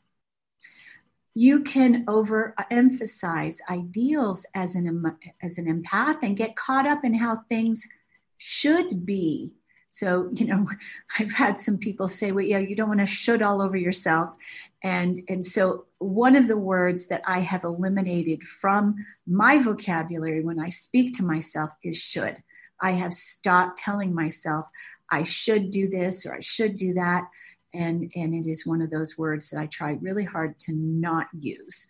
You 1.34 1.62
can 1.62 2.04
overemphasize 2.06 3.58
ideals 3.70 4.44
as 4.54 4.74
an, 4.76 5.16
as 5.42 5.58
an 5.58 5.66
empath 5.66 6.18
and 6.22 6.36
get 6.36 6.56
caught 6.56 6.86
up 6.86 7.04
in 7.04 7.14
how 7.14 7.36
things 7.48 7.88
should 8.36 9.06
be. 9.06 9.54
So, 9.88 10.28
you 10.32 10.46
know, 10.46 10.66
I've 11.18 11.32
had 11.32 11.58
some 11.58 11.78
people 11.78 12.08
say, 12.08 12.32
well, 12.32 12.44
yeah, 12.44 12.58
you 12.58 12.74
don't 12.74 12.88
want 12.88 13.00
to 13.00 13.06
should 13.06 13.42
all 13.42 13.62
over 13.62 13.76
yourself. 13.76 14.34
And, 14.82 15.20
and 15.28 15.44
so 15.44 15.86
one 15.98 16.36
of 16.36 16.48
the 16.48 16.56
words 16.56 17.06
that 17.08 17.22
I 17.26 17.40
have 17.40 17.64
eliminated 17.64 18.42
from 18.42 18.96
my 19.26 19.58
vocabulary 19.58 20.42
when 20.42 20.58
I 20.58 20.70
speak 20.70 21.14
to 21.16 21.24
myself 21.24 21.70
is 21.82 21.98
should. 21.98 22.42
I 22.80 22.92
have 22.92 23.12
stopped 23.12 23.78
telling 23.78 24.14
myself 24.14 24.66
I 25.10 25.24
should 25.24 25.70
do 25.70 25.88
this 25.88 26.26
or 26.26 26.34
I 26.34 26.40
should 26.40 26.76
do 26.76 26.94
that. 26.94 27.28
And, 27.72 28.10
and 28.16 28.34
it 28.34 28.48
is 28.48 28.66
one 28.66 28.82
of 28.82 28.90
those 28.90 29.16
words 29.16 29.50
that 29.50 29.60
I 29.60 29.66
try 29.66 29.98
really 30.00 30.24
hard 30.24 30.58
to 30.60 30.72
not 30.72 31.28
use. 31.32 31.86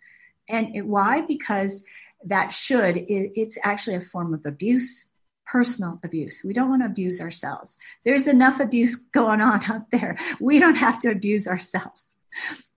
And 0.49 0.75
it, 0.75 0.85
why? 0.85 1.21
Because 1.21 1.85
that 2.25 2.51
should, 2.51 2.97
it, 2.97 3.31
it's 3.35 3.57
actually 3.63 3.95
a 3.95 4.01
form 4.01 4.33
of 4.33 4.45
abuse, 4.45 5.11
personal 5.45 5.99
abuse. 6.03 6.43
We 6.45 6.53
don't 6.53 6.69
want 6.69 6.83
to 6.83 6.87
abuse 6.87 7.19
ourselves. 7.19 7.77
There's 8.05 8.27
enough 8.27 8.59
abuse 8.59 8.95
going 9.11 9.41
on 9.41 9.63
out 9.71 9.89
there. 9.91 10.17
We 10.39 10.59
don't 10.59 10.75
have 10.75 10.99
to 10.99 11.11
abuse 11.11 11.47
ourselves. 11.47 12.15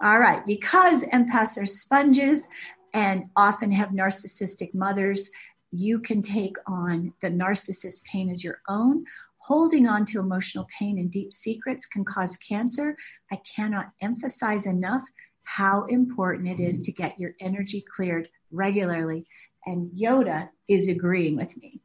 All 0.01 0.19
right, 0.19 0.45
because 0.45 1.05
empaths 1.05 1.63
are 1.63 1.67
sponges 1.67 2.49
and 2.93 3.27
often 3.37 3.71
have 3.71 3.91
narcissistic 3.91 4.75
mothers, 4.75 5.31
you 5.71 5.99
can 5.99 6.23
take 6.23 6.57
on 6.67 7.13
the 7.21 7.31
narcissist 7.31 8.05
pain 8.05 8.31
as 8.31 8.45
your 8.45 8.61
own 8.69 9.05
Holding 9.47 9.87
on 9.87 10.07
to 10.07 10.21
emotional 10.21 10.67
pain 10.79 10.99
and 10.99 11.11
deep 11.11 11.31
secrets 11.31 11.85
can 11.85 12.03
cause 12.03 12.39
cancer. 12.39 12.97
I 13.31 13.37
cannot 13.45 13.91
emphasize 14.01 14.65
enough 14.65 15.03
how 15.43 15.85
important 15.85 16.49
it 16.49 16.61
is 16.61 16.81
to 16.81 16.93
get 16.93 17.19
your 17.21 17.35
energy 17.41 17.85
cleared 17.95 18.31
regularly. 18.51 19.27
And 19.67 19.91
Yoda 19.91 20.49
is 20.67 20.89
agreeing 20.89 21.37
with 21.37 21.59
me. 21.59 21.83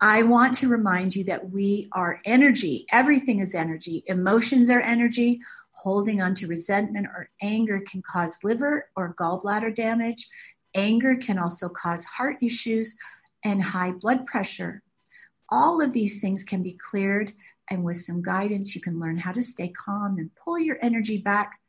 I 0.00 0.24
want 0.24 0.56
to 0.56 0.68
remind 0.68 1.14
you 1.14 1.22
that 1.24 1.50
we 1.52 1.88
are 1.92 2.20
energy. 2.24 2.84
Everything 2.90 3.38
is 3.38 3.54
energy. 3.54 4.02
Emotions 4.08 4.68
are 4.68 4.80
energy. 4.80 5.38
Holding 5.70 6.20
on 6.20 6.34
to 6.34 6.48
resentment 6.48 7.06
or 7.06 7.30
anger 7.40 7.80
can 7.88 8.02
cause 8.02 8.40
liver 8.42 8.88
or 8.96 9.14
gallbladder 9.14 9.72
damage. 9.72 10.28
Anger 10.74 11.14
can 11.14 11.38
also 11.38 11.68
cause 11.68 12.04
heart 12.04 12.38
issues 12.42 12.96
and 13.44 13.62
high 13.62 13.92
blood 13.92 14.26
pressure 14.26 14.82
all 15.52 15.82
of 15.82 15.92
these 15.92 16.18
things 16.18 16.42
can 16.44 16.62
be 16.62 16.78
cleared, 16.90 17.34
and 17.68 17.84
with 17.84 17.98
some 17.98 18.22
guidance, 18.22 18.74
you 18.74 18.80
can 18.80 18.98
learn 18.98 19.18
how 19.18 19.32
to 19.32 19.42
stay 19.42 19.68
calm 19.68 20.16
and 20.16 20.34
pull 20.34 20.58
your 20.58 20.78
energy 20.80 21.18
back 21.18 21.60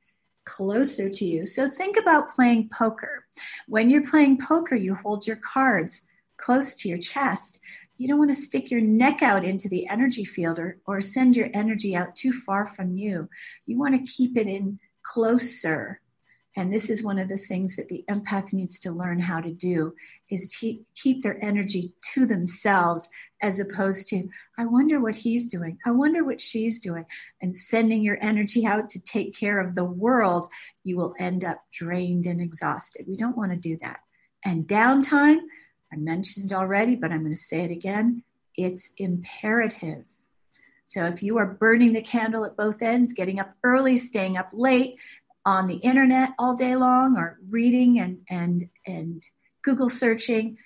closer 0.46 1.10
to 1.10 1.26
you. 1.26 1.46
So 1.46 1.70
think 1.70 1.98
about 1.98 2.30
playing 2.30 2.70
poker. 2.70 3.26
When 3.68 3.90
you're 3.90 4.10
playing 4.10 4.40
poker, 4.40 4.78
you 4.78 4.96
hold 4.96 5.28
your 5.28 5.36
cards 5.36 6.08
close 6.38 6.76
to 6.76 6.88
your 6.88 6.98
chest. 6.98 7.60
You 7.98 8.08
don't 8.08 8.20
want 8.20 8.32
to 8.32 8.38
stick 8.38 8.72
your 8.72 8.82
neck 8.82 9.22
out 9.22 9.44
into 9.44 9.68
the 9.68 9.86
energy 9.90 10.24
field 10.24 10.60
or, 10.60 10.78
or 10.86 11.02
send 11.02 11.36
your 11.36 11.50
energy 11.54 11.94
out 11.94 12.16
too 12.16 12.32
far 12.32 12.66
from 12.66 12.96
you. 12.96 13.30
You 13.66 13.78
want 13.78 13.96
to 13.96 14.12
keep 14.12 14.38
it 14.38 14.48
in 14.48 14.80
closer 15.02 16.00
and 16.56 16.72
this 16.72 16.90
is 16.90 17.04
one 17.04 17.18
of 17.18 17.30
the 17.30 17.38
things 17.38 17.76
that 17.76 17.90
the 17.90 18.06
empath 18.10 18.54
needs 18.54 18.80
to 18.82 18.92
learn 18.92 19.20
how 19.20 19.42
to 19.42 19.52
do 19.52 19.96
is 20.30 20.48
to 20.60 20.80
keep 20.96 21.24
their 21.24 21.44
energy 21.44 21.94
to 22.14 22.26
themselves 22.26 23.10
as 23.42 23.60
opposed 23.60 24.08
to 24.10 24.30
i 24.58 24.66
wonder 24.66 25.00
what 25.00 25.16
he's 25.16 25.48
doing. 25.48 25.78
I 25.86 25.92
wonder 25.92 26.24
what 26.24 26.40
she's 26.40 26.80
doing. 26.80 27.06
And 27.42 27.56
sending 27.56 28.02
your 28.02 28.18
energy 28.22 28.66
out 28.66 28.90
to 28.90 29.00
take 29.04 29.36
care 29.36 29.60
of 29.60 29.76
the 29.76 29.86
world 29.86 30.48
you 30.84 30.98
will 30.98 31.16
end 31.20 31.46
up 31.46 31.64
drained 31.72 32.26
and 32.26 32.42
exhausted. 32.42 33.06
We 33.08 33.16
don't 33.16 33.38
want 33.38 33.52
to 33.52 33.58
do 33.58 33.78
that. 33.82 34.00
And 34.46 34.68
downtime 34.68 35.40
i 35.92 35.96
mentioned 35.96 36.54
already 36.54 36.96
but 36.96 37.12
i'm 37.12 37.20
going 37.20 37.34
to 37.34 37.40
say 37.40 37.64
it 37.64 37.72
again 37.72 38.24
it's 38.56 38.92
imperative. 38.98 40.06
So 40.86 41.06
if 41.06 41.24
you 41.24 41.38
are 41.38 41.46
burning 41.46 41.94
the 41.94 42.02
candle 42.02 42.46
at 42.46 42.58
both 42.58 42.82
ends 42.82 43.14
getting 43.14 43.40
up 43.40 43.56
early 43.64 43.96
staying 43.96 44.38
up 44.38 44.50
late 44.54 45.00
on 45.46 45.68
the 45.68 45.76
internet 45.76 46.32
all 46.40 46.56
day 46.56 46.76
long 46.76 47.18
or 47.18 47.40
reading 47.50 48.00
and 48.00 48.20
and 48.30 48.70
and 48.86 49.26
Google 49.62 49.90
searching, 49.90 50.58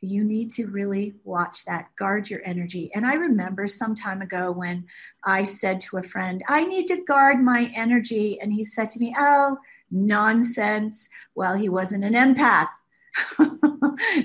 you 0.00 0.24
need 0.24 0.52
to 0.52 0.66
really 0.66 1.14
watch 1.24 1.64
that. 1.64 1.88
Guard 1.96 2.30
your 2.30 2.40
energy. 2.44 2.90
And 2.94 3.06
I 3.06 3.14
remember 3.14 3.66
some 3.66 3.94
time 3.94 4.22
ago 4.22 4.52
when 4.52 4.86
I 5.24 5.44
said 5.44 5.80
to 5.82 5.98
a 5.98 6.02
friend, 6.02 6.42
I 6.48 6.64
need 6.64 6.86
to 6.88 7.04
guard 7.04 7.40
my 7.40 7.70
energy. 7.74 8.40
And 8.40 8.52
he 8.52 8.64
said 8.64 8.90
to 8.90 9.00
me, 9.00 9.14
Oh, 9.18 9.58
nonsense. 9.90 11.08
Well, 11.34 11.54
he 11.54 11.68
wasn't 11.68 12.04
an 12.04 12.14
empath. 12.14 12.68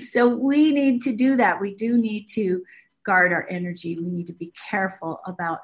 so 0.00 0.28
we 0.28 0.72
need 0.72 1.00
to 1.02 1.12
do 1.14 1.36
that. 1.36 1.60
We 1.60 1.74
do 1.74 1.98
need 1.98 2.28
to 2.28 2.64
guard 3.04 3.32
our 3.32 3.46
energy. 3.50 3.98
We 3.98 4.08
need 4.08 4.26
to 4.28 4.32
be 4.32 4.52
careful 4.70 5.20
about 5.26 5.60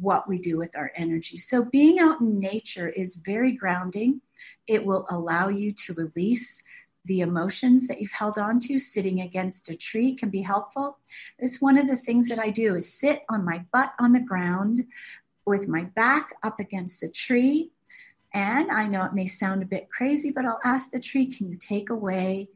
what 0.00 0.28
we 0.28 0.38
do 0.38 0.58
with 0.58 0.76
our 0.76 0.92
energy. 0.96 1.38
So, 1.38 1.64
being 1.64 1.98
out 1.98 2.20
in 2.20 2.38
nature 2.38 2.88
is 2.88 3.16
very 3.16 3.52
grounding. 3.52 4.20
It 4.66 4.84
will 4.84 5.06
allow 5.10 5.48
you 5.48 5.72
to 5.72 5.94
release 5.94 6.62
the 7.04 7.20
emotions 7.20 7.88
that 7.88 8.00
you've 8.00 8.12
held 8.12 8.38
on 8.38 8.60
to. 8.60 8.78
Sitting 8.78 9.20
against 9.20 9.68
a 9.68 9.76
tree 9.76 10.14
can 10.14 10.30
be 10.30 10.42
helpful. 10.42 10.98
It's 11.38 11.60
one 11.60 11.78
of 11.78 11.88
the 11.88 11.96
things 11.96 12.28
that 12.28 12.38
I 12.38 12.50
do 12.50 12.76
is 12.76 12.92
sit 12.92 13.22
on 13.28 13.44
my 13.44 13.64
butt 13.72 13.92
on 13.98 14.12
the 14.12 14.20
ground 14.20 14.80
with 15.44 15.68
my 15.68 15.84
back 15.84 16.30
up 16.42 16.60
against 16.60 17.00
the 17.00 17.10
tree. 17.10 17.72
And 18.34 18.70
I 18.70 18.86
know 18.86 19.04
it 19.04 19.14
may 19.14 19.26
sound 19.26 19.62
a 19.62 19.66
bit 19.66 19.90
crazy, 19.90 20.30
but 20.30 20.44
I'll 20.44 20.60
ask 20.64 20.90
the 20.90 21.00
tree, 21.00 21.26
can 21.26 21.50
you 21.50 21.56
take 21.56 21.90
away 21.90 22.48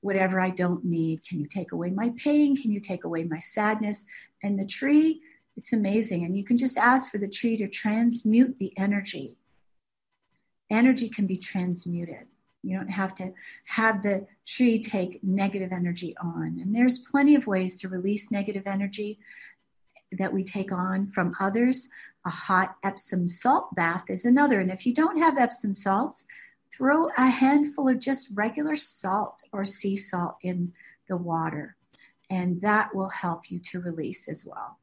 whatever 0.00 0.40
I 0.40 0.50
don't 0.50 0.84
need? 0.84 1.26
Can 1.26 1.40
you 1.40 1.46
take 1.46 1.72
away 1.72 1.90
my 1.90 2.12
pain? 2.16 2.56
Can 2.56 2.72
you 2.72 2.80
take 2.80 3.04
away 3.04 3.24
my 3.24 3.38
sadness? 3.38 4.04
And 4.42 4.58
the 4.58 4.66
tree 4.66 5.22
it's 5.56 5.72
amazing. 5.72 6.24
And 6.24 6.36
you 6.36 6.44
can 6.44 6.56
just 6.56 6.78
ask 6.78 7.10
for 7.10 7.18
the 7.18 7.28
tree 7.28 7.56
to 7.58 7.68
transmute 7.68 8.58
the 8.58 8.72
energy. 8.78 9.36
Energy 10.70 11.08
can 11.08 11.26
be 11.26 11.36
transmuted. 11.36 12.26
You 12.62 12.78
don't 12.78 12.90
have 12.90 13.14
to 13.14 13.32
have 13.66 14.02
the 14.02 14.26
tree 14.46 14.78
take 14.78 15.22
negative 15.22 15.72
energy 15.72 16.16
on. 16.22 16.58
And 16.60 16.74
there's 16.74 17.00
plenty 17.00 17.34
of 17.34 17.46
ways 17.46 17.76
to 17.76 17.88
release 17.88 18.30
negative 18.30 18.66
energy 18.66 19.18
that 20.18 20.32
we 20.32 20.44
take 20.44 20.72
on 20.72 21.06
from 21.06 21.34
others. 21.40 21.88
A 22.24 22.30
hot 22.30 22.76
Epsom 22.84 23.26
salt 23.26 23.74
bath 23.74 24.04
is 24.08 24.24
another. 24.24 24.60
And 24.60 24.70
if 24.70 24.86
you 24.86 24.94
don't 24.94 25.18
have 25.18 25.38
Epsom 25.38 25.72
salts, 25.72 26.24
throw 26.72 27.08
a 27.18 27.26
handful 27.26 27.88
of 27.88 27.98
just 27.98 28.28
regular 28.34 28.76
salt 28.76 29.42
or 29.52 29.64
sea 29.64 29.96
salt 29.96 30.36
in 30.42 30.72
the 31.08 31.16
water. 31.16 31.76
And 32.30 32.60
that 32.60 32.94
will 32.94 33.10
help 33.10 33.50
you 33.50 33.58
to 33.58 33.80
release 33.80 34.28
as 34.28 34.46
well. 34.46 34.78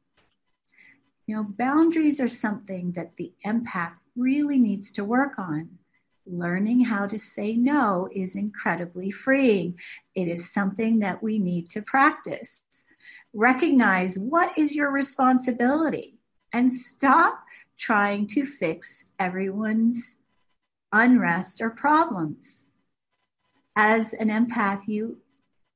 You 1.30 1.36
know, 1.36 1.44
boundaries 1.44 2.20
are 2.20 2.26
something 2.26 2.90
that 2.96 3.14
the 3.14 3.32
empath 3.46 3.98
really 4.16 4.58
needs 4.58 4.90
to 4.90 5.04
work 5.04 5.38
on. 5.38 5.78
Learning 6.26 6.80
how 6.80 7.06
to 7.06 7.20
say 7.20 7.54
no 7.54 8.08
is 8.12 8.34
incredibly 8.34 9.12
freeing. 9.12 9.78
It 10.16 10.26
is 10.26 10.52
something 10.52 10.98
that 10.98 11.22
we 11.22 11.38
need 11.38 11.68
to 11.68 11.82
practice. 11.82 12.84
Recognize 13.32 14.18
what 14.18 14.58
is 14.58 14.74
your 14.74 14.90
responsibility 14.90 16.18
and 16.52 16.72
stop 16.72 17.44
trying 17.78 18.26
to 18.26 18.44
fix 18.44 19.12
everyone's 19.20 20.16
unrest 20.90 21.60
or 21.60 21.70
problems. 21.70 22.64
As 23.76 24.14
an 24.14 24.30
empath, 24.30 24.88
you 24.88 25.18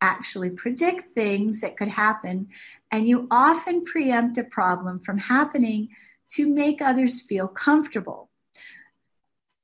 actually 0.00 0.50
predict 0.50 1.14
things 1.14 1.60
that 1.60 1.76
could 1.76 1.88
happen, 1.88 2.48
and 2.90 3.08
you 3.08 3.26
often 3.30 3.84
preempt 3.84 4.38
a 4.38 4.44
problem 4.44 4.98
from 4.98 5.18
happening 5.18 5.88
to 6.30 6.46
make 6.46 6.80
others 6.80 7.20
feel 7.20 7.48
comfortable. 7.48 8.28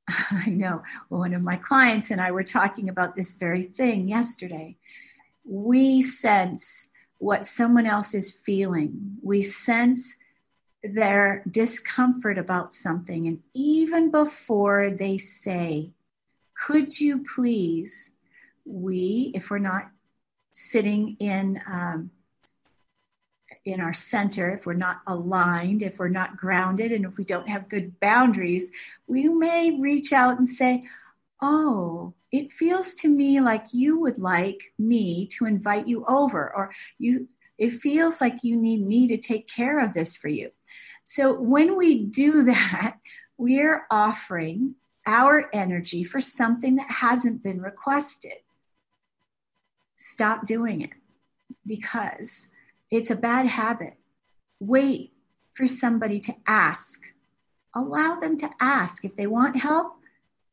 I 0.30 0.46
know 0.48 0.82
one 1.08 1.34
of 1.34 1.42
my 1.42 1.56
clients 1.56 2.10
and 2.10 2.20
I 2.20 2.30
were 2.30 2.42
talking 2.42 2.88
about 2.88 3.16
this 3.16 3.32
very 3.32 3.62
thing 3.62 4.08
yesterday. 4.08 4.76
We 5.44 6.02
sense 6.02 6.90
what 7.18 7.44
someone 7.46 7.86
else 7.86 8.14
is 8.14 8.30
feeling, 8.30 9.18
we 9.22 9.42
sense 9.42 10.16
their 10.82 11.42
discomfort 11.50 12.38
about 12.38 12.72
something, 12.72 13.26
and 13.26 13.40
even 13.52 14.10
before 14.10 14.90
they 14.90 15.18
say, 15.18 15.90
Could 16.66 16.98
you 16.98 17.22
please? 17.22 18.14
We, 18.64 19.32
if 19.34 19.50
we're 19.50 19.58
not 19.58 19.90
sitting 20.52 21.16
in 21.20 21.60
um, 21.66 22.10
in 23.64 23.80
our 23.80 23.92
center, 23.92 24.50
if 24.50 24.64
we're 24.64 24.72
not 24.72 25.00
aligned, 25.06 25.82
if 25.82 25.98
we're 25.98 26.08
not 26.08 26.36
grounded, 26.36 26.92
and 26.92 27.04
if 27.04 27.18
we 27.18 27.24
don't 27.24 27.48
have 27.48 27.68
good 27.68 27.98
boundaries, 28.00 28.70
we 29.06 29.28
may 29.28 29.78
reach 29.78 30.12
out 30.12 30.38
and 30.38 30.46
say, 30.46 30.82
"Oh, 31.42 32.14
it 32.32 32.50
feels 32.52 32.94
to 32.94 33.08
me 33.08 33.40
like 33.40 33.66
you 33.72 33.98
would 34.00 34.18
like 34.18 34.72
me 34.78 35.26
to 35.28 35.46
invite 35.46 35.86
you 35.86 36.04
over, 36.06 36.54
or 36.54 36.72
you." 36.98 37.28
It 37.58 37.72
feels 37.72 38.22
like 38.22 38.42
you 38.42 38.56
need 38.56 38.86
me 38.86 39.06
to 39.08 39.18
take 39.18 39.46
care 39.46 39.80
of 39.80 39.92
this 39.92 40.16
for 40.16 40.28
you. 40.28 40.50
So 41.04 41.38
when 41.38 41.76
we 41.76 42.04
do 42.04 42.42
that, 42.44 42.96
we're 43.36 43.86
offering 43.90 44.76
our 45.06 45.48
energy 45.52 46.04
for 46.04 46.20
something 46.20 46.76
that 46.76 46.90
hasn't 46.90 47.42
been 47.42 47.60
requested 47.60 48.38
stop 50.00 50.46
doing 50.46 50.80
it 50.80 50.90
because 51.66 52.48
it's 52.90 53.10
a 53.10 53.16
bad 53.16 53.46
habit. 53.46 53.94
Wait 54.58 55.12
for 55.52 55.66
somebody 55.66 56.18
to 56.20 56.34
ask. 56.46 57.02
Allow 57.74 58.18
them 58.18 58.36
to 58.38 58.50
ask. 58.60 59.04
If 59.04 59.16
they 59.16 59.26
want 59.26 59.56
help, 59.56 59.96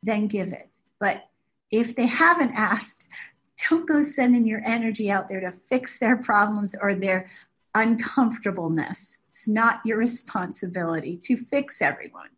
then 0.03 0.27
give 0.27 0.51
it. 0.51 0.69
But 0.99 1.27
if 1.71 1.95
they 1.95 2.05
haven't 2.05 2.53
asked, 2.53 3.07
don't 3.69 3.87
go 3.87 4.01
sending 4.01 4.45
your 4.45 4.61
energy 4.63 5.09
out 5.09 5.29
there 5.29 5.41
to 5.41 5.51
fix 5.51 5.97
their 5.97 6.17
problems 6.17 6.75
or 6.79 6.93
their 6.93 7.27
uncomfortableness. 7.73 9.25
It's 9.29 9.47
not 9.47 9.81
your 9.83 9.97
responsibility 9.97 11.17
to 11.23 11.35
fix 11.35 11.81
everyone. 11.81 12.29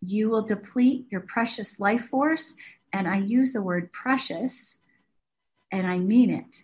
You 0.00 0.28
will 0.28 0.42
deplete 0.42 1.06
your 1.10 1.20
precious 1.22 1.80
life 1.80 2.04
force. 2.04 2.54
And 2.92 3.08
I 3.08 3.16
use 3.16 3.52
the 3.52 3.62
word 3.62 3.92
precious 3.92 4.78
and 5.72 5.86
I 5.86 5.98
mean 5.98 6.30
it. 6.30 6.62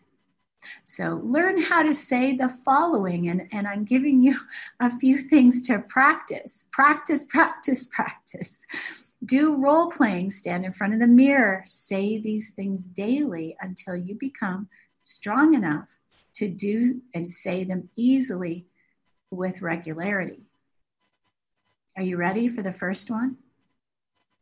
So 0.86 1.20
learn 1.24 1.60
how 1.60 1.82
to 1.82 1.92
say 1.92 2.36
the 2.36 2.48
following, 2.48 3.28
and, 3.28 3.48
and 3.52 3.66
I'm 3.66 3.84
giving 3.84 4.22
you 4.22 4.38
a 4.80 4.90
few 4.90 5.18
things 5.18 5.62
to 5.62 5.80
practice. 5.80 6.66
Practice, 6.70 7.24
practice, 7.24 7.86
practice. 7.86 8.66
Do 9.24 9.56
role 9.56 9.90
playing, 9.90 10.30
stand 10.30 10.64
in 10.64 10.72
front 10.72 10.94
of 10.94 11.00
the 11.00 11.06
mirror, 11.06 11.62
say 11.66 12.18
these 12.18 12.52
things 12.52 12.86
daily 12.86 13.56
until 13.60 13.96
you 13.96 14.14
become 14.14 14.68
strong 15.00 15.54
enough 15.54 15.98
to 16.34 16.48
do 16.48 17.00
and 17.14 17.28
say 17.28 17.64
them 17.64 17.88
easily 17.96 18.66
with 19.30 19.62
regularity. 19.62 20.48
Are 21.96 22.02
you 22.02 22.16
ready 22.16 22.46
for 22.46 22.62
the 22.62 22.70
first 22.70 23.10
one? 23.10 23.38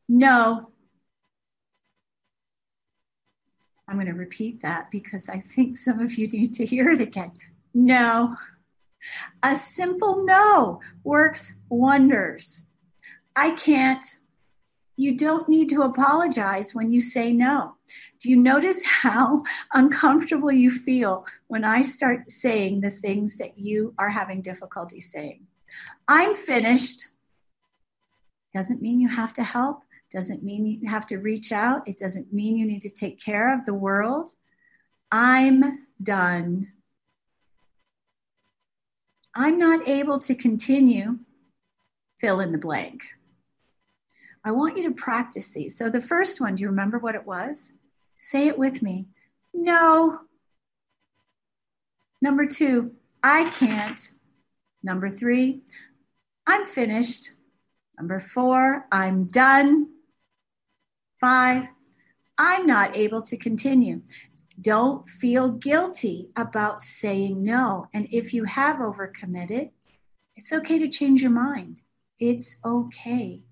No, 0.08 0.68
I'm 3.88 3.96
going 3.96 4.06
to 4.06 4.12
repeat 4.12 4.62
that 4.62 4.90
because 4.90 5.28
I 5.28 5.38
think 5.38 5.76
some 5.76 6.00
of 6.00 6.14
you 6.14 6.26
need 6.28 6.54
to 6.54 6.66
hear 6.66 6.88
it 6.90 7.00
again. 7.00 7.30
No. 7.72 8.36
A 9.42 9.54
simple 9.54 10.24
no 10.24 10.80
works 11.04 11.60
wonders. 11.68 12.66
I 13.36 13.52
can't. 13.52 14.04
You 14.96 15.16
don't 15.16 15.48
need 15.48 15.68
to 15.70 15.82
apologize 15.82 16.74
when 16.74 16.90
you 16.90 17.00
say 17.00 17.32
no. 17.32 17.74
Do 18.18 18.30
you 18.30 18.36
notice 18.36 18.82
how 18.82 19.44
uncomfortable 19.72 20.50
you 20.50 20.70
feel 20.70 21.26
when 21.48 21.64
I 21.64 21.82
start 21.82 22.30
saying 22.30 22.80
the 22.80 22.90
things 22.90 23.36
that 23.36 23.58
you 23.58 23.94
are 23.98 24.08
having 24.08 24.40
difficulty 24.40 24.98
saying? 24.98 25.46
I'm 26.08 26.34
finished. 26.34 27.08
Doesn't 28.54 28.80
mean 28.80 29.00
you 29.00 29.08
have 29.08 29.34
to 29.34 29.42
help 29.42 29.82
doesn't 30.16 30.42
mean 30.42 30.64
you 30.64 30.88
have 30.88 31.06
to 31.06 31.18
reach 31.18 31.52
out. 31.52 31.86
It 31.86 31.98
doesn't 31.98 32.32
mean 32.32 32.56
you 32.56 32.64
need 32.64 32.80
to 32.82 32.88
take 32.88 33.22
care 33.22 33.52
of 33.52 33.66
the 33.66 33.74
world. 33.74 34.32
I'm 35.12 35.86
done. 36.02 36.72
I'm 39.34 39.58
not 39.58 39.86
able 39.86 40.18
to 40.20 40.34
continue, 40.34 41.18
fill 42.16 42.40
in 42.40 42.52
the 42.52 42.58
blank. 42.58 43.02
I 44.42 44.52
want 44.52 44.78
you 44.78 44.84
to 44.88 44.94
practice 44.94 45.50
these. 45.50 45.76
So 45.76 45.90
the 45.90 46.00
first 46.00 46.40
one, 46.40 46.54
do 46.54 46.62
you 46.62 46.70
remember 46.70 46.98
what 46.98 47.14
it 47.14 47.26
was? 47.26 47.74
Say 48.16 48.46
it 48.46 48.58
with 48.58 48.80
me. 48.80 49.08
No. 49.52 50.20
Number 52.22 52.46
two, 52.46 52.92
I 53.22 53.50
can't. 53.50 54.00
Number 54.82 55.10
three, 55.10 55.60
I'm 56.46 56.64
finished. 56.64 57.32
Number 57.98 58.18
four, 58.18 58.86
I'm 58.90 59.26
done. 59.26 59.88
Five, 61.20 61.68
I'm 62.38 62.66
not 62.66 62.96
able 62.96 63.22
to 63.22 63.36
continue. 63.36 64.02
Don't 64.60 65.08
feel 65.08 65.50
guilty 65.50 66.30
about 66.36 66.82
saying 66.82 67.42
no. 67.42 67.88
And 67.94 68.08
if 68.10 68.32
you 68.34 68.44
have 68.44 68.76
overcommitted, 68.76 69.70
it's 70.34 70.52
okay 70.52 70.78
to 70.78 70.88
change 70.88 71.22
your 71.22 71.30
mind. 71.30 71.82
It's 72.18 72.56
okay 72.64 73.42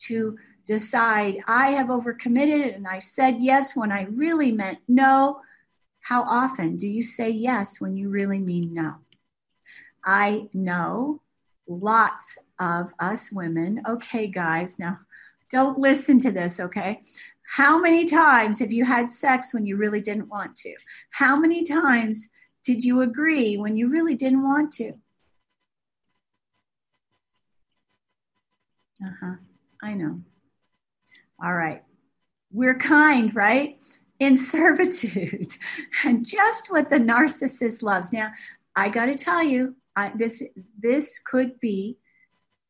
to 0.00 0.36
decide 0.66 1.38
I 1.46 1.70
have 1.70 1.88
overcommitted 1.88 2.74
and 2.74 2.86
I 2.86 2.98
said 2.98 3.40
yes 3.40 3.76
when 3.76 3.92
I 3.92 4.02
really 4.04 4.52
meant 4.52 4.78
no. 4.88 5.40
How 6.00 6.22
often 6.22 6.76
do 6.76 6.88
you 6.88 7.02
say 7.02 7.30
yes 7.30 7.80
when 7.80 7.96
you 7.96 8.08
really 8.08 8.38
mean 8.38 8.74
no? 8.74 8.96
I 10.04 10.48
know 10.52 11.20
lots 11.68 12.36
of 12.58 12.92
us 12.98 13.30
women. 13.30 13.82
Okay, 13.88 14.26
guys, 14.26 14.78
now 14.78 14.98
don't 15.52 15.78
listen 15.78 16.18
to 16.20 16.32
this, 16.32 16.58
okay? 16.58 17.00
How 17.44 17.78
many 17.78 18.06
times 18.06 18.58
have 18.60 18.72
you 18.72 18.84
had 18.84 19.10
sex 19.10 19.52
when 19.52 19.66
you 19.66 19.76
really 19.76 20.00
didn't 20.00 20.28
want 20.28 20.56
to? 20.56 20.74
How 21.10 21.36
many 21.36 21.62
times 21.62 22.30
did 22.64 22.82
you 22.82 23.02
agree 23.02 23.58
when 23.58 23.76
you 23.76 23.88
really 23.88 24.14
didn't 24.14 24.42
want 24.42 24.72
to? 24.72 24.94
Uh 29.04 29.10
huh. 29.20 29.34
I 29.82 29.94
know. 29.94 30.22
All 31.42 31.54
right. 31.54 31.82
We're 32.50 32.78
kind, 32.78 33.34
right? 33.34 33.78
In 34.20 34.36
servitude, 34.54 35.56
and 36.04 36.24
just 36.24 36.70
what 36.70 36.88
the 36.88 36.98
narcissist 36.98 37.82
loves. 37.82 38.12
Now, 38.12 38.30
I 38.76 38.88
got 38.88 39.06
to 39.06 39.14
tell 39.14 39.42
you, 39.42 39.74
I, 39.96 40.12
this 40.14 40.42
this 40.78 41.18
could 41.18 41.58
be 41.60 41.98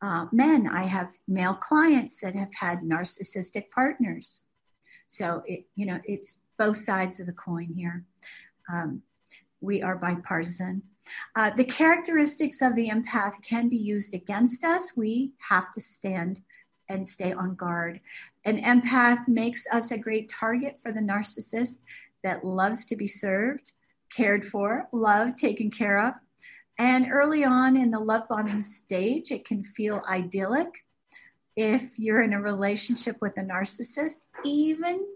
uh, 0.03 0.27
men. 0.33 0.69
I 0.69 0.83
have 0.83 1.11
male 1.29 1.55
clients 1.55 2.21
that 2.21 2.35
have 2.35 2.53
had 2.55 2.81
narcissistic 2.81 3.71
partners. 3.71 4.43
So 5.07 5.43
it, 5.47 5.67
you 5.77 5.87
know, 5.87 6.01
it's 6.05 6.43
both 6.59 6.77
sides 6.77 7.21
of 7.21 7.27
the 7.27 7.33
coin 7.33 7.73
here. 7.73 8.05
Um, 8.73 9.03
we 9.61 9.81
are 9.81 9.97
bipartisan. 9.97 10.83
Uh, 11.37 11.51
the 11.51 11.65
characteristics 11.65 12.63
of 12.63 12.75
the 12.75 12.89
empath 12.89 13.43
can 13.43 13.69
be 13.69 13.77
used 13.77 14.15
against 14.15 14.65
us. 14.65 14.97
We 14.97 15.33
have 15.49 15.71
to 15.73 15.81
stand 15.81 16.41
and 16.89 17.07
stay 17.07 17.33
on 17.33 17.55
guard. 17.55 18.01
An 18.45 18.61
empath 18.63 19.27
makes 19.29 19.67
us 19.73 19.93
a 19.93 19.99
great 19.99 20.29
target 20.29 20.81
for 20.81 20.93
the 20.93 21.01
narcissist 21.01 21.85
that 22.25 22.45
loves 22.45 22.85
to 22.87 22.97
be 22.97 23.07
served, 23.07 23.73
cared 24.11 24.45
for, 24.45 24.89
loved, 24.93 25.39
taken 25.39 25.71
care 25.71 26.01
of. 26.01 26.15
And 26.83 27.13
early 27.13 27.45
on 27.45 27.77
in 27.77 27.93
the 27.93 28.01
love 28.01 28.27
bombing 28.29 28.61
stage, 28.61 29.31
it 29.31 29.45
can 29.45 29.63
feel 29.63 30.03
idyllic 30.09 30.85
if 31.55 31.97
you're 31.97 32.23
in 32.23 32.33
a 32.33 32.43
relationship 32.43 33.19
with 33.21 33.39
a 33.39 33.43
narcissist, 33.43 34.27
even 34.45 35.07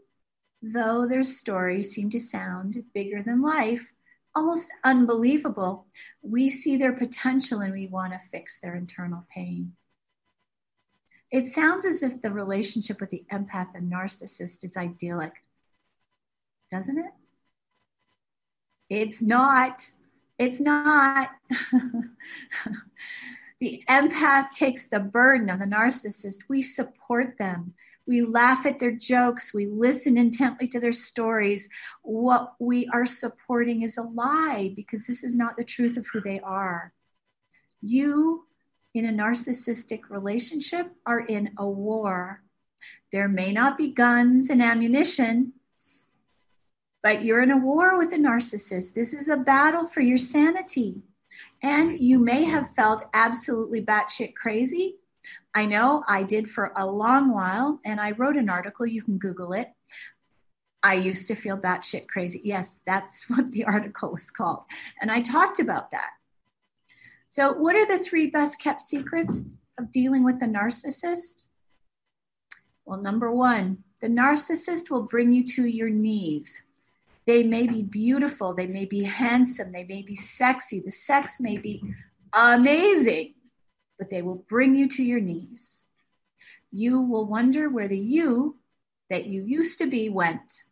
though 0.62 1.08
their 1.08 1.24
stories 1.24 1.90
seem 1.90 2.08
to 2.10 2.20
sound 2.20 2.84
bigger 2.94 3.20
than 3.20 3.42
life, 3.42 3.92
almost 4.32 4.70
unbelievable, 4.84 5.88
we 6.22 6.48
see 6.48 6.76
their 6.76 6.92
potential 6.92 7.58
and 7.58 7.72
we 7.72 7.88
want 7.88 8.12
to 8.12 8.28
fix 8.28 8.60
their 8.60 8.76
internal 8.76 9.26
pain. 9.28 9.72
It 11.32 11.48
sounds 11.48 11.84
as 11.84 12.00
if 12.04 12.22
the 12.22 12.30
relationship 12.30 13.00
with 13.00 13.10
the 13.10 13.24
empath 13.32 13.74
and 13.74 13.92
narcissist 13.92 14.62
is 14.62 14.76
idyllic, 14.76 15.32
doesn't 16.70 16.98
it? 16.98 17.12
It's 18.88 19.20
not. 19.20 19.90
It's 20.38 20.60
not. 20.60 21.30
the 23.60 23.82
empath 23.88 24.50
takes 24.52 24.86
the 24.86 25.00
burden 25.00 25.48
of 25.48 25.58
the 25.58 25.66
narcissist. 25.66 26.40
We 26.48 26.62
support 26.62 27.38
them. 27.38 27.74
We 28.06 28.22
laugh 28.22 28.66
at 28.66 28.78
their 28.78 28.92
jokes. 28.92 29.52
We 29.52 29.66
listen 29.66 30.16
intently 30.16 30.68
to 30.68 30.78
their 30.78 30.92
stories. 30.92 31.68
What 32.02 32.54
we 32.60 32.86
are 32.92 33.06
supporting 33.06 33.82
is 33.82 33.98
a 33.98 34.02
lie 34.02 34.72
because 34.76 35.06
this 35.06 35.24
is 35.24 35.36
not 35.36 35.56
the 35.56 35.64
truth 35.64 35.96
of 35.96 36.06
who 36.06 36.20
they 36.20 36.38
are. 36.40 36.92
You 37.82 38.46
in 38.94 39.06
a 39.06 39.12
narcissistic 39.12 40.02
relationship 40.08 40.90
are 41.04 41.20
in 41.20 41.50
a 41.58 41.66
war. 41.66 42.42
There 43.12 43.28
may 43.28 43.52
not 43.52 43.76
be 43.76 43.92
guns 43.92 44.50
and 44.50 44.62
ammunition, 44.62 45.52
but 47.06 47.24
you're 47.24 47.40
in 47.40 47.52
a 47.52 47.56
war 47.56 47.96
with 47.96 48.12
a 48.14 48.16
narcissist. 48.16 48.92
This 48.92 49.14
is 49.14 49.28
a 49.28 49.36
battle 49.36 49.86
for 49.86 50.00
your 50.00 50.18
sanity. 50.18 51.04
And 51.62 52.00
you 52.00 52.18
may 52.18 52.42
have 52.42 52.68
felt 52.72 53.04
absolutely 53.14 53.80
batshit 53.80 54.34
crazy. 54.34 54.96
I 55.54 55.66
know 55.66 56.02
I 56.08 56.24
did 56.24 56.50
for 56.50 56.72
a 56.74 56.84
long 56.84 57.32
while, 57.32 57.78
and 57.84 58.00
I 58.00 58.10
wrote 58.10 58.36
an 58.36 58.50
article. 58.50 58.86
You 58.86 59.04
can 59.04 59.18
Google 59.18 59.52
it. 59.52 59.68
I 60.82 60.94
used 60.94 61.28
to 61.28 61.36
feel 61.36 61.56
batshit 61.56 62.08
crazy. 62.08 62.40
Yes, 62.42 62.80
that's 62.86 63.30
what 63.30 63.52
the 63.52 63.66
article 63.66 64.10
was 64.10 64.32
called. 64.32 64.64
And 65.00 65.08
I 65.08 65.20
talked 65.20 65.60
about 65.60 65.92
that. 65.92 66.10
So, 67.28 67.52
what 67.52 67.76
are 67.76 67.86
the 67.86 68.02
three 68.02 68.26
best 68.26 68.60
kept 68.60 68.80
secrets 68.80 69.44
of 69.78 69.92
dealing 69.92 70.24
with 70.24 70.42
a 70.42 70.46
narcissist? 70.46 71.46
Well, 72.84 73.00
number 73.00 73.30
one, 73.30 73.84
the 74.00 74.08
narcissist 74.08 74.90
will 74.90 75.04
bring 75.04 75.30
you 75.30 75.46
to 75.46 75.66
your 75.66 75.88
knees. 75.88 76.65
They 77.26 77.42
may 77.42 77.66
be 77.66 77.82
beautiful, 77.82 78.54
they 78.54 78.66
may 78.66 78.84
be 78.84 79.02
handsome, 79.02 79.72
they 79.72 79.84
may 79.84 80.02
be 80.02 80.14
sexy, 80.14 80.80
the 80.80 80.90
sex 80.90 81.40
may 81.40 81.56
be 81.56 81.82
amazing, 82.32 83.34
but 83.98 84.10
they 84.10 84.22
will 84.22 84.44
bring 84.48 84.76
you 84.76 84.88
to 84.90 85.02
your 85.02 85.20
knees. 85.20 85.84
You 86.70 87.00
will 87.00 87.26
wonder 87.26 87.68
where 87.68 87.88
the 87.88 87.98
you 87.98 88.56
that 89.10 89.26
you 89.26 89.42
used 89.42 89.78
to 89.78 89.86
be 89.86 90.08
went 90.08 90.64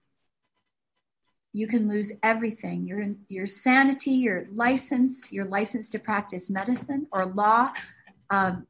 you 1.55 1.69
can 1.69 1.89
lose 1.89 2.13
everything 2.25 2.85
your, 2.85 3.15
your 3.29 3.47
sanity, 3.47 4.11
your 4.11 4.47
license, 4.53 5.33
your 5.33 5.45
license 5.45 5.89
to 5.91 6.01
practice 6.01 6.51
medicine 6.51 7.07
or 7.13 7.27
law. 7.27 7.73
Um, 8.29 8.67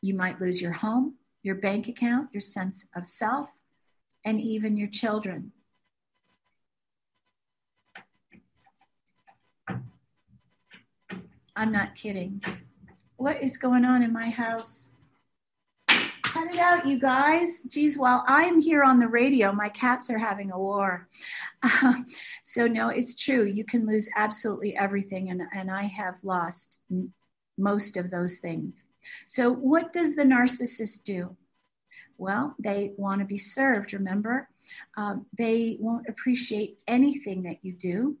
you 0.00 0.14
might 0.14 0.40
lose 0.40 0.60
your 0.60 0.72
home, 0.72 1.16
your 1.42 1.56
bank 1.56 1.88
account, 1.88 2.30
your 2.32 2.40
sense 2.40 2.88
of 2.96 3.06
self, 3.06 3.50
and 4.24 4.40
even 4.40 4.78
your 4.78 4.88
children. 4.88 5.52
I'm 11.56 11.72
not 11.72 11.94
kidding. 11.94 12.42
What 13.16 13.42
is 13.42 13.56
going 13.56 13.84
on 13.84 14.02
in 14.02 14.12
my 14.12 14.28
house? 14.28 14.92
cut 16.36 16.54
it 16.54 16.60
out, 16.60 16.86
you 16.86 16.98
guys. 16.98 17.62
Geez, 17.62 17.96
while 17.96 18.22
I'm 18.26 18.60
here 18.60 18.82
on 18.82 18.98
the 18.98 19.08
radio, 19.08 19.52
my 19.52 19.70
cats 19.70 20.10
are 20.10 20.18
having 20.18 20.52
a 20.52 20.58
war. 20.58 21.08
Uh, 21.62 21.94
so, 22.44 22.66
no, 22.66 22.90
it's 22.90 23.14
true. 23.14 23.44
You 23.44 23.64
can 23.64 23.86
lose 23.86 24.08
absolutely 24.14 24.76
everything, 24.76 25.30
and, 25.30 25.42
and 25.54 25.70
I 25.70 25.84
have 25.84 26.22
lost 26.22 26.78
m- 26.90 27.12
most 27.56 27.96
of 27.96 28.10
those 28.10 28.38
things. 28.38 28.84
So, 29.26 29.50
what 29.50 29.92
does 29.92 30.14
the 30.14 30.24
narcissist 30.24 31.04
do? 31.04 31.36
Well, 32.18 32.54
they 32.58 32.92
want 32.96 33.20
to 33.20 33.26
be 33.26 33.38
served, 33.38 33.92
remember? 33.94 34.48
Um, 34.96 35.26
they 35.36 35.76
won't 35.80 36.08
appreciate 36.08 36.78
anything 36.86 37.42
that 37.44 37.64
you 37.64 37.72
do. 37.72 38.16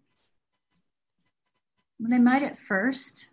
They 1.98 2.18
might 2.18 2.42
at 2.42 2.58
first, 2.58 3.30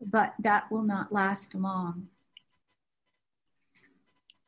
but 0.00 0.34
that 0.38 0.70
will 0.70 0.82
not 0.82 1.12
last 1.12 1.54
long 1.54 2.08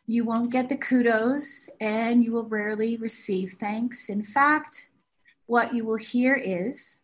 you 0.09 0.25
won't 0.25 0.51
get 0.51 0.71
the 0.71 0.77
kudos 0.77 1.69
and 1.81 2.25
you 2.25 2.33
will 2.33 2.49
rarely 2.49 2.97
receive 2.97 3.53
thanks. 3.53 4.09
In 4.09 4.23
fact, 4.23 4.91
what 5.45 5.75
you 5.75 5.85
will 5.85 5.97
hear 5.97 6.35
is, 6.35 7.03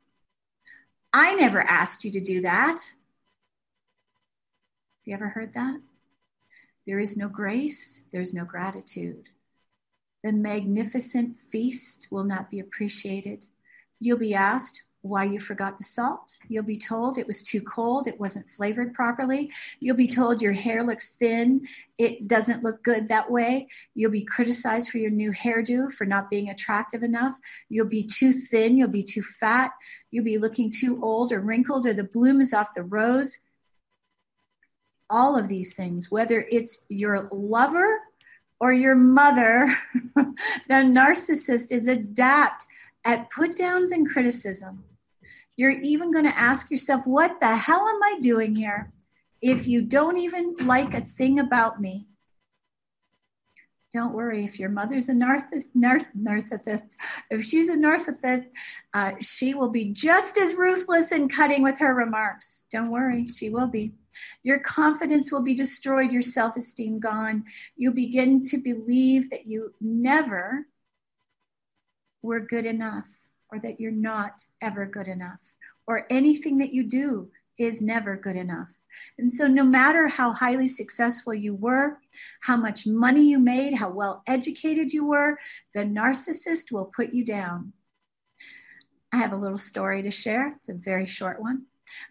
I 1.12 1.34
never 1.34 1.60
asked 1.60 2.06
you 2.06 2.10
to 2.12 2.20
do 2.20 2.40
that. 2.40 2.78
Have 2.80 5.04
you 5.04 5.12
ever 5.12 5.28
heard 5.28 5.52
that? 5.52 5.82
There 6.86 6.98
is 6.98 7.14
no 7.14 7.28
grace, 7.28 8.04
there's 8.10 8.32
no 8.32 8.46
gratitude. 8.46 9.28
The 10.22 10.32
magnificent 10.32 11.38
feast 11.38 12.08
will 12.10 12.24
not 12.24 12.50
be 12.50 12.58
appreciated. 12.58 13.44
You'll 14.00 14.16
be 14.16 14.34
asked, 14.34 14.82
why 15.04 15.22
you 15.22 15.38
forgot 15.38 15.76
the 15.76 15.84
salt. 15.84 16.38
You'll 16.48 16.64
be 16.64 16.76
told 16.76 17.18
it 17.18 17.26
was 17.26 17.42
too 17.42 17.60
cold, 17.60 18.08
it 18.08 18.18
wasn't 18.18 18.48
flavored 18.48 18.94
properly. 18.94 19.52
You'll 19.78 19.96
be 19.96 20.06
told 20.06 20.40
your 20.40 20.54
hair 20.54 20.82
looks 20.82 21.16
thin, 21.16 21.68
it 21.98 22.26
doesn't 22.26 22.62
look 22.62 22.82
good 22.82 23.08
that 23.08 23.30
way. 23.30 23.68
You'll 23.94 24.10
be 24.10 24.24
criticized 24.24 24.88
for 24.88 24.96
your 24.96 25.10
new 25.10 25.30
hairdo, 25.30 25.92
for 25.92 26.06
not 26.06 26.30
being 26.30 26.48
attractive 26.48 27.02
enough. 27.02 27.38
You'll 27.68 27.86
be 27.86 28.02
too 28.02 28.32
thin, 28.32 28.78
you'll 28.78 28.88
be 28.88 29.02
too 29.02 29.20
fat, 29.20 29.72
you'll 30.10 30.24
be 30.24 30.38
looking 30.38 30.70
too 30.70 30.98
old 31.02 31.32
or 31.32 31.40
wrinkled, 31.40 31.86
or 31.86 31.92
the 31.92 32.04
bloom 32.04 32.40
is 32.40 32.54
off 32.54 32.72
the 32.72 32.82
rose. 32.82 33.38
All 35.10 35.36
of 35.36 35.48
these 35.48 35.74
things, 35.74 36.10
whether 36.10 36.46
it's 36.50 36.86
your 36.88 37.28
lover 37.30 38.00
or 38.58 38.72
your 38.72 38.94
mother, 38.94 39.76
the 40.16 40.34
narcissist 40.68 41.72
is 41.72 41.88
adept 41.88 42.64
at 43.04 43.28
put 43.28 43.54
downs 43.54 43.92
and 43.92 44.08
criticism. 44.08 44.82
You're 45.56 45.70
even 45.70 46.10
going 46.10 46.24
to 46.24 46.38
ask 46.38 46.70
yourself, 46.70 47.06
what 47.06 47.40
the 47.40 47.56
hell 47.56 47.88
am 47.88 48.02
I 48.02 48.18
doing 48.20 48.54
here? 48.54 48.92
If 49.40 49.68
you 49.68 49.82
don't 49.82 50.18
even 50.18 50.56
like 50.60 50.94
a 50.94 51.00
thing 51.00 51.38
about 51.38 51.80
me, 51.80 52.06
don't 53.92 54.12
worry 54.12 54.42
if 54.42 54.58
your 54.58 54.70
mother's 54.70 55.08
a 55.08 55.12
narcissist, 55.12 56.82
if 57.30 57.44
she's 57.44 57.68
a 57.68 57.76
narcissist 57.76 58.46
uh, 58.92 59.12
she 59.20 59.54
will 59.54 59.68
be 59.68 59.92
just 59.92 60.36
as 60.36 60.54
ruthless 60.54 61.12
and 61.12 61.32
cutting 61.32 61.62
with 61.62 61.78
her 61.78 61.94
remarks. 61.94 62.66
Don't 62.72 62.90
worry 62.90 63.28
she 63.28 63.50
will 63.50 63.68
be. 63.68 63.92
Your 64.42 64.58
confidence 64.58 65.30
will 65.30 65.42
be 65.42 65.54
destroyed 65.54 66.12
your 66.12 66.22
self-esteem 66.22 66.98
gone. 66.98 67.44
You'll 67.76 67.92
begin 67.92 68.44
to 68.46 68.58
believe 68.58 69.30
that 69.30 69.46
you 69.46 69.74
never 69.80 70.66
were 72.22 72.40
good 72.40 72.66
enough 72.66 73.23
or 73.50 73.58
that 73.60 73.80
you're 73.80 73.90
not 73.90 74.46
ever 74.60 74.86
good 74.86 75.08
enough 75.08 75.54
or 75.86 76.06
anything 76.10 76.58
that 76.58 76.72
you 76.72 76.84
do 76.84 77.30
is 77.58 77.82
never 77.82 78.16
good 78.16 78.36
enough 78.36 78.80
and 79.18 79.30
so, 79.30 79.46
no 79.46 79.64
matter 79.64 80.08
how 80.08 80.32
highly 80.32 80.66
successful 80.66 81.34
you 81.34 81.54
were, 81.54 81.98
how 82.42 82.56
much 82.56 82.86
money 82.86 83.24
you 83.24 83.38
made, 83.38 83.74
how 83.74 83.90
well 83.90 84.22
educated 84.26 84.92
you 84.92 85.06
were, 85.06 85.38
the 85.72 85.80
narcissist 85.80 86.72
will 86.72 86.86
put 86.86 87.12
you 87.12 87.24
down. 87.24 87.72
I 89.12 89.18
have 89.18 89.32
a 89.32 89.36
little 89.36 89.58
story 89.58 90.02
to 90.02 90.10
share. 90.10 90.48
It's 90.56 90.68
a 90.68 90.74
very 90.74 91.06
short 91.06 91.40
one. 91.40 91.66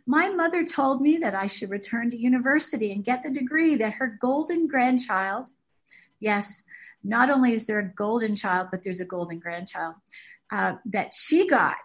My 0.05 0.29
mother 0.29 0.63
told 0.63 1.01
me 1.01 1.17
that 1.17 1.35
I 1.35 1.47
should 1.47 1.69
return 1.69 2.09
to 2.11 2.17
university 2.17 2.91
and 2.91 3.03
get 3.03 3.23
the 3.23 3.29
degree 3.29 3.75
that 3.75 3.93
her 3.93 4.17
golden 4.21 4.67
grandchild, 4.67 5.49
yes, 6.19 6.63
not 7.03 7.29
only 7.29 7.51
is 7.51 7.67
there 7.67 7.79
a 7.79 7.93
golden 7.93 8.35
child, 8.35 8.69
but 8.71 8.83
there's 8.83 9.01
a 9.01 9.05
golden 9.05 9.39
grandchild, 9.39 9.95
uh, 10.53 10.75
that 10.85 11.15
she 11.15 11.47
got, 11.47 11.79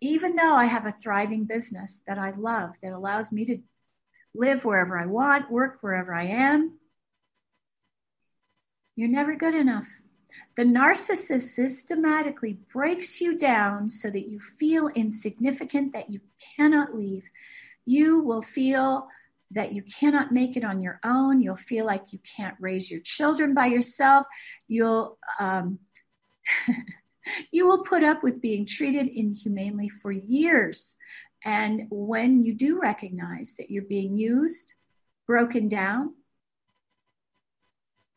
even 0.00 0.36
though 0.36 0.54
I 0.54 0.66
have 0.66 0.86
a 0.86 0.94
thriving 1.02 1.44
business 1.44 2.02
that 2.06 2.18
I 2.18 2.30
love 2.30 2.76
that 2.80 2.92
allows 2.92 3.32
me 3.32 3.44
to 3.46 3.58
live 4.32 4.64
wherever 4.64 4.96
I 4.96 5.06
want, 5.06 5.50
work 5.50 5.78
wherever 5.80 6.14
I 6.14 6.26
am. 6.26 6.78
You're 8.94 9.10
never 9.10 9.34
good 9.34 9.56
enough. 9.56 9.88
The 10.54 10.62
narcissist 10.62 11.48
systematically 11.48 12.58
breaks 12.72 13.20
you 13.20 13.36
down 13.36 13.90
so 13.90 14.08
that 14.10 14.28
you 14.28 14.38
feel 14.38 14.86
insignificant, 14.94 15.92
that 15.92 16.08
you 16.08 16.20
cannot 16.56 16.94
leave. 16.94 17.28
You 17.86 18.20
will 18.20 18.40
feel 18.40 19.08
that 19.50 19.72
you 19.72 19.82
cannot 19.82 20.30
make 20.30 20.56
it 20.56 20.64
on 20.64 20.80
your 20.80 21.00
own. 21.04 21.40
You'll 21.40 21.56
feel 21.56 21.84
like 21.84 22.12
you 22.12 22.20
can't 22.36 22.56
raise 22.60 22.88
your 22.88 23.00
children 23.00 23.52
by 23.52 23.66
yourself. 23.66 24.28
You'll 24.68 25.18
um, 25.40 25.80
you 27.50 27.66
will 27.66 27.82
put 27.82 28.04
up 28.04 28.22
with 28.22 28.40
being 28.40 28.66
treated 28.66 29.08
inhumanely 29.08 29.88
for 29.88 30.12
years 30.12 30.96
and 31.46 31.86
when 31.90 32.42
you 32.42 32.54
do 32.54 32.80
recognize 32.80 33.54
that 33.54 33.70
you're 33.70 33.84
being 33.84 34.16
used, 34.16 34.74
broken 35.28 35.68
down 35.68 36.14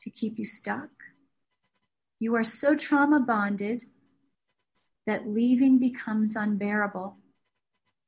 to 0.02 0.10
keep 0.10 0.40
you 0.40 0.46
stuck, 0.46 0.90
you 2.20 2.36
are 2.36 2.44
so 2.44 2.76
trauma 2.76 3.20
bonded 3.20 3.84
that 5.06 5.30
leaving 5.30 5.78
becomes 5.78 6.36
unbearable 6.36 7.18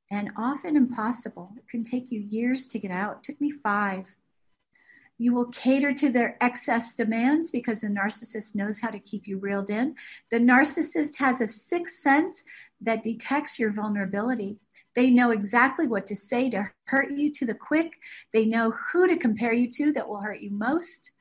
and 0.09 0.31
often 0.35 0.75
impossible. 0.75 1.51
It 1.55 1.69
can 1.69 1.83
take 1.83 2.11
you 2.11 2.19
years 2.19 2.65
to 2.67 2.79
get 2.79 2.91
out. 2.91 3.17
It 3.17 3.23
took 3.23 3.41
me 3.41 3.51
five. 3.51 4.15
You 5.21 5.33
will 5.33 5.47
cater 5.47 5.91
to 5.93 6.09
their 6.09 6.35
excess 6.41 6.95
demands 6.95 7.51
because 7.51 7.81
the 7.81 7.87
narcissist 7.87 8.55
knows 8.55 8.79
how 8.79 8.89
to 8.89 8.99
keep 8.99 9.27
you 9.27 9.37
reeled 9.37 9.69
in. 9.69 9.95
The 10.31 10.39
narcissist 10.39 11.17
has 11.17 11.41
a 11.41 11.47
sixth 11.47 11.99
sense 11.99 12.43
that 12.81 13.03
detects 13.03 13.59
your 13.59 13.71
vulnerability 13.71 14.59
they 14.93 15.09
know 15.09 15.31
exactly 15.31 15.87
what 15.87 16.05
to 16.07 16.15
say 16.15 16.49
to 16.49 16.69
hurt 16.85 17.11
you 17.11 17.31
to 17.31 17.45
the 17.45 17.53
quick. 17.53 17.99
They 18.33 18.45
know 18.45 18.71
who 18.71 19.07
to 19.07 19.15
compare 19.15 19.53
you 19.53 19.69
to 19.71 19.91
that 19.93 20.07
will 20.07 20.19
hurt 20.19 20.41
you 20.41 20.51
most. 20.51 21.11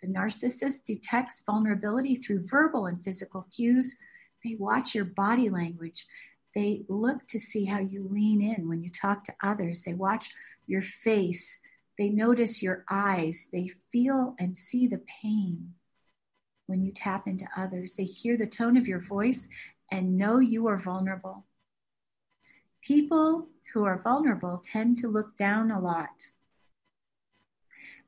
The 0.00 0.08
narcissist 0.08 0.84
detects 0.84 1.42
vulnerability 1.44 2.16
through 2.16 2.46
verbal 2.46 2.86
and 2.86 3.00
physical 3.00 3.46
cues. 3.54 3.96
They 4.44 4.56
watch 4.58 4.94
your 4.94 5.04
body 5.04 5.48
language. 5.48 6.06
They 6.54 6.82
look 6.88 7.26
to 7.28 7.38
see 7.38 7.66
how 7.66 7.78
you 7.78 8.08
lean 8.08 8.42
in 8.42 8.68
when 8.68 8.82
you 8.82 8.90
talk 8.90 9.22
to 9.24 9.34
others. 9.42 9.82
They 9.82 9.94
watch 9.94 10.30
your 10.66 10.82
face. 10.82 11.60
They 12.00 12.08
notice 12.08 12.62
your 12.62 12.86
eyes. 12.90 13.50
They 13.52 13.68
feel 13.68 14.34
and 14.38 14.56
see 14.56 14.86
the 14.86 15.02
pain 15.22 15.74
when 16.64 16.82
you 16.82 16.92
tap 16.92 17.28
into 17.28 17.46
others. 17.54 17.94
They 17.94 18.04
hear 18.04 18.38
the 18.38 18.46
tone 18.46 18.78
of 18.78 18.88
your 18.88 19.00
voice 19.00 19.50
and 19.92 20.16
know 20.16 20.38
you 20.38 20.66
are 20.66 20.78
vulnerable. 20.78 21.44
People 22.80 23.48
who 23.74 23.84
are 23.84 23.98
vulnerable 23.98 24.62
tend 24.64 24.96
to 24.96 25.08
look 25.08 25.36
down 25.36 25.70
a 25.70 25.78
lot. 25.78 26.30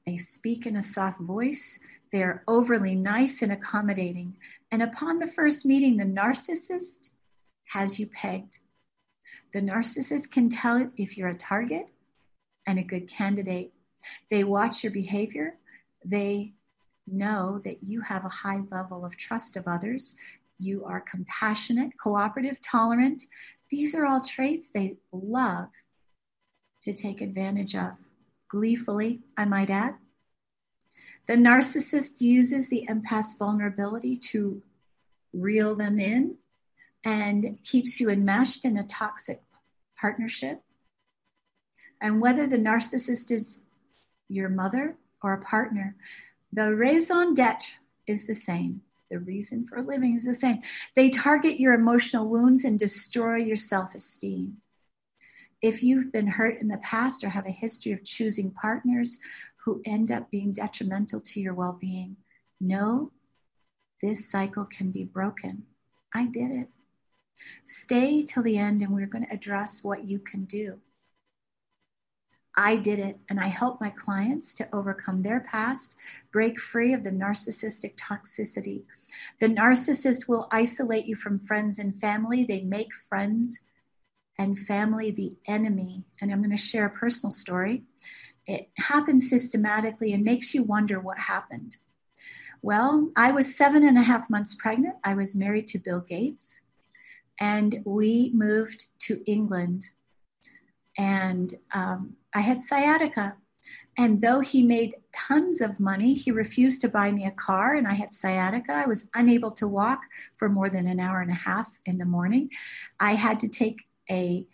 They 0.07 0.17
speak 0.17 0.65
in 0.65 0.77
a 0.77 0.83
soft 0.83 1.21
voice. 1.21 1.79
They 2.13 2.23
are 2.23 2.45
overly 2.49 2.95
nice 2.95 3.43
and 3.43 3.53
accommodating. 3.53 4.39
And 4.71 4.83
upon 4.83 5.19
the 5.19 5.27
first 5.27 5.67
meeting, 5.67 5.99
the 5.99 6.07
narcissist 6.07 7.11
has 7.65 8.01
you 8.01 8.07
pegged. 8.07 8.61
The 9.53 9.61
narcissist 9.61 10.31
can 10.31 10.49
tell 10.49 10.91
if 10.97 11.19
you're 11.19 11.29
a 11.29 11.37
target 11.37 11.89
and 12.67 12.79
a 12.79 12.83
good 12.83 13.07
candidate. 13.07 13.72
They 14.31 14.45
watch 14.45 14.83
your 14.83 14.93
behavior. 14.93 15.57
They 16.05 16.55
know 17.07 17.61
that 17.65 17.83
you 17.83 18.01
have 18.01 18.25
a 18.25 18.29
high 18.29 18.63
level 18.71 19.05
of 19.05 19.17
trust 19.17 19.57
of 19.57 19.67
others. 19.67 20.15
You 20.59 20.85
are 20.85 21.01
compassionate, 21.01 21.93
cooperative, 21.99 22.61
tolerant, 22.61 23.25
these 23.73 23.95
are 23.95 24.05
all 24.05 24.21
traits 24.21 24.69
they 24.69 24.99
love 25.13 25.71
to 26.83 26.93
take 26.93 27.23
advantage 27.23 27.75
of, 27.75 27.97
gleefully, 28.49 29.21
I 29.35 29.47
might 29.47 29.71
add. 29.71 29.95
The 31.27 31.37
narcissist 31.37 32.21
uses 32.21 32.69
the 32.69 32.87
empath's 32.91 33.35
vulnerability 33.39 34.15
to 34.17 34.63
reel 35.33 35.75
them 35.75 35.99
in 35.99 36.37
and 37.03 37.59
keeps 37.65 37.99
you 37.99 38.11
enmeshed 38.11 38.67
in 38.67 38.77
a 38.77 38.85
toxic 38.85 39.41
partnership. 39.99 40.61
And 41.99 42.21
whether 42.21 42.47
the 42.47 42.59
narcissist 42.59 43.31
is 43.31 43.63
your 44.29 44.49
mother 44.49 44.97
or 45.23 45.35
a 45.35 45.41
partner, 45.41 45.97
the 46.53 46.75
raison 46.75 47.35
d'etre 47.35 47.75
is 48.07 48.27
the 48.27 48.35
same. 48.35 48.83
The 49.11 49.19
reason 49.19 49.67
for 49.67 49.83
living 49.83 50.17
is 50.17 50.25
the 50.25 50.35
same. 50.35 50.61
They 50.95 51.11
target 51.11 51.61
your 51.61 51.75
emotional 51.75 52.29
wounds 52.29 52.65
and 52.65 52.79
destroy 52.79 53.37
your 53.37 53.57
self 53.57 53.95
esteem. 53.95 54.59
If 55.61 55.83
you've 55.83 56.11
been 56.11 56.27
hurt 56.27 56.61
in 56.61 56.69
the 56.69 56.79
past 56.79 57.23
or 57.23 57.29
have 57.29 57.47
a 57.47 57.51
history 57.51 57.93
of 57.93 58.05
choosing 58.05 58.51
partners 58.51 59.19
who 59.65 59.83
end 59.85 60.11
up 60.11 60.31
being 60.31 60.53
detrimental 60.53 61.21
to 61.21 61.41
your 61.41 61.55
well 61.55 61.77
being, 61.79 62.17
know 62.61 63.13
this 64.03 64.29
cycle 64.29 64.65
can 64.65 64.91
be 64.91 65.05
broken. 65.05 65.65
I 66.15 66.27
did 66.27 66.51
it. 66.51 66.69
Stay 67.65 68.23
till 68.23 68.43
the 68.43 68.59
end, 68.59 68.83
and 68.83 68.93
we're 68.93 69.07
going 69.07 69.27
to 69.27 69.33
address 69.33 69.85
what 69.85 70.05
you 70.05 70.19
can 70.19 70.45
do. 70.45 70.81
I 72.57 72.77
did 72.77 72.99
it, 72.99 73.19
and 73.31 73.41
I 73.41 73.47
help 73.47 73.81
my 73.81 73.91
clients 73.91 74.53
to 74.55 74.69
overcome 74.75 75.23
their 75.23 75.41
past, 75.41 75.97
break 76.31 76.61
free 76.61 76.93
of 76.93 77.03
the 77.03 77.11
narcissistic 77.11 77.97
toxicity. 77.97 78.83
The 79.41 79.49
narcissist 79.49 80.29
will 80.29 80.49
isolate 80.51 81.07
you 81.07 81.15
from 81.15 81.39
friends 81.39 81.79
and 81.79 81.95
family. 81.95 82.45
They 82.45 82.61
make 82.61 82.93
friends 82.93 83.61
and 84.39 84.59
family 84.59 85.11
the 85.11 85.35
enemy. 85.47 86.05
And 86.21 86.31
I'm 86.31 86.39
going 86.39 86.51
to 86.51 86.57
share 86.57 86.87
a 86.87 86.91
personal 86.91 87.33
story. 87.33 87.85
It 88.47 88.71
happens 88.77 89.31
systematically 89.31 90.13
and 90.13 90.25
makes 90.25 90.53
you 90.53 90.63
wonder 90.63 91.01
what 91.01 91.19
happened. 91.19 91.77
Well, 92.61 93.11
I 93.17 93.33
was 93.33 93.57
seven 93.57 93.83
and 93.83 93.97
a 93.97 94.03
half 94.03 94.29
months 94.29 94.55
pregnant. 94.55 94.97
I 95.05 95.15
was 95.15 95.35
married 95.35 95.67
to 95.69 95.79
Bill 95.79 96.01
Gates, 96.01 96.63
and 97.41 97.81
we 97.85 98.31
moved 98.35 98.87
to 99.01 99.23
England. 99.27 99.91
And 100.99 101.55
um, 101.73 102.17
I 102.35 102.41
had 102.41 102.61
sciatica. 102.61 103.37
And 103.99 104.23
though 104.23 104.41
he 104.41 104.63
made 104.63 104.97
tons 105.13 105.61
of 105.61 105.79
money, 105.79 106.15
he 106.15 106.31
refused 106.31 106.81
to 106.81 106.89
buy 106.89 107.11
me 107.11 107.27
a 107.27 107.31
car, 107.31 107.75
and 107.75 107.87
I 107.87 107.93
had 107.93 108.11
sciatica. 108.11 108.73
I 108.73 108.87
was 108.87 109.11
unable 109.15 109.51
to 109.53 109.69
walk 109.69 110.05
for 110.35 110.49
more 110.49 110.71
than 110.71 110.87
an 110.87 110.99
hour 110.99 111.21
and 111.21 111.31
a 111.31 111.35
half 111.35 111.79
in 111.85 111.99
the 111.99 112.07
morning. 112.07 112.49
I 112.99 113.15
had 113.15 113.39
to 113.41 113.49
take 113.49 113.83
a 114.11 114.47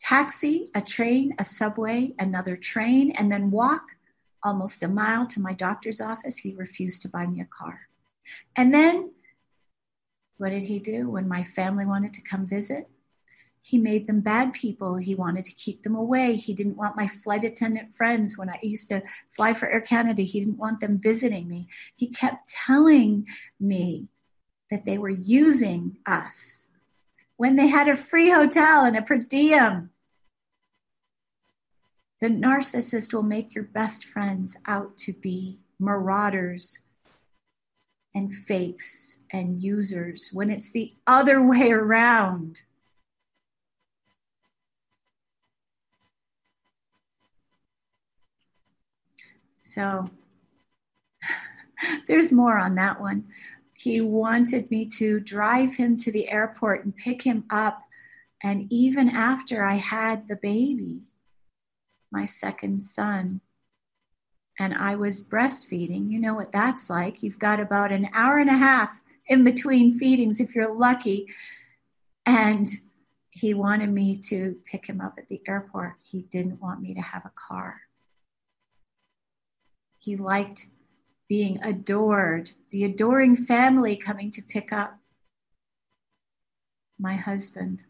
taxi, 0.00 0.70
a 0.74 0.82
train, 0.82 1.34
a 1.38 1.44
subway, 1.44 2.14
another 2.18 2.56
train, 2.56 3.10
and 3.12 3.32
then 3.32 3.50
walk 3.50 3.96
almost 4.42 4.82
a 4.82 4.88
mile 4.88 5.26
to 5.26 5.40
my 5.40 5.54
doctor's 5.54 6.00
office. 6.00 6.38
He 6.38 6.54
refused 6.54 7.02
to 7.02 7.08
buy 7.08 7.26
me 7.26 7.40
a 7.40 7.46
car. 7.46 7.88
And 8.54 8.72
then 8.72 9.12
what 10.36 10.50
did 10.50 10.64
he 10.64 10.78
do 10.78 11.10
when 11.10 11.26
my 11.28 11.42
family 11.42 11.84
wanted 11.84 12.14
to 12.14 12.22
come 12.22 12.46
visit? 12.46 12.88
He 13.68 13.76
made 13.76 14.06
them 14.06 14.22
bad 14.22 14.54
people. 14.54 14.96
He 14.96 15.14
wanted 15.14 15.44
to 15.44 15.52
keep 15.52 15.82
them 15.82 15.94
away. 15.94 16.36
He 16.36 16.54
didn't 16.54 16.78
want 16.78 16.96
my 16.96 17.06
flight 17.06 17.44
attendant 17.44 17.90
friends 17.90 18.38
when 18.38 18.48
I 18.48 18.58
used 18.62 18.88
to 18.88 19.02
fly 19.28 19.52
for 19.52 19.68
Air 19.68 19.82
Canada. 19.82 20.22
He 20.22 20.40
didn't 20.40 20.56
want 20.56 20.80
them 20.80 20.98
visiting 20.98 21.46
me. 21.46 21.68
He 21.94 22.06
kept 22.06 22.48
telling 22.48 23.26
me 23.60 24.08
that 24.70 24.86
they 24.86 24.96
were 24.96 25.10
using 25.10 25.98
us 26.06 26.70
when 27.36 27.56
they 27.56 27.66
had 27.66 27.88
a 27.88 27.94
free 27.94 28.30
hotel 28.30 28.86
and 28.86 28.96
a 28.96 29.02
per 29.02 29.18
diem. 29.18 29.90
The 32.22 32.28
narcissist 32.28 33.12
will 33.12 33.22
make 33.22 33.54
your 33.54 33.64
best 33.64 34.06
friends 34.06 34.56
out 34.64 34.96
to 34.96 35.12
be 35.12 35.60
marauders 35.78 36.78
and 38.14 38.32
fakes 38.32 39.18
and 39.30 39.60
users 39.60 40.30
when 40.32 40.48
it's 40.48 40.70
the 40.70 40.94
other 41.06 41.42
way 41.42 41.70
around. 41.70 42.62
So 49.68 50.08
there's 52.06 52.32
more 52.32 52.58
on 52.58 52.74
that 52.76 53.00
one. 53.00 53.24
He 53.74 54.00
wanted 54.00 54.70
me 54.70 54.86
to 54.96 55.20
drive 55.20 55.74
him 55.74 55.96
to 55.98 56.10
the 56.10 56.30
airport 56.30 56.84
and 56.84 56.96
pick 56.96 57.22
him 57.22 57.44
up. 57.50 57.82
And 58.42 58.66
even 58.70 59.10
after 59.10 59.62
I 59.64 59.74
had 59.74 60.26
the 60.26 60.36
baby, 60.36 61.02
my 62.10 62.24
second 62.24 62.82
son, 62.82 63.40
and 64.58 64.74
I 64.74 64.96
was 64.96 65.22
breastfeeding, 65.22 66.10
you 66.10 66.18
know 66.18 66.34
what 66.34 66.50
that's 66.50 66.90
like. 66.90 67.22
You've 67.22 67.38
got 67.38 67.60
about 67.60 67.92
an 67.92 68.08
hour 68.12 68.38
and 68.38 68.50
a 68.50 68.56
half 68.56 69.00
in 69.28 69.44
between 69.44 69.92
feedings 69.92 70.40
if 70.40 70.54
you're 70.54 70.74
lucky. 70.74 71.28
And 72.26 72.68
he 73.30 73.54
wanted 73.54 73.90
me 73.90 74.16
to 74.16 74.56
pick 74.64 74.86
him 74.86 75.00
up 75.00 75.14
at 75.18 75.28
the 75.28 75.40
airport. 75.46 75.94
He 76.02 76.22
didn't 76.22 76.60
want 76.60 76.80
me 76.80 76.94
to 76.94 77.00
have 77.00 77.24
a 77.24 77.32
car. 77.36 77.82
He 80.08 80.16
liked 80.16 80.68
being 81.28 81.62
adored, 81.62 82.52
the 82.70 82.82
adoring 82.82 83.36
family 83.36 83.94
coming 83.94 84.30
to 84.30 84.40
pick 84.40 84.72
up 84.72 84.98
my 86.98 87.12
husband. 87.12 87.82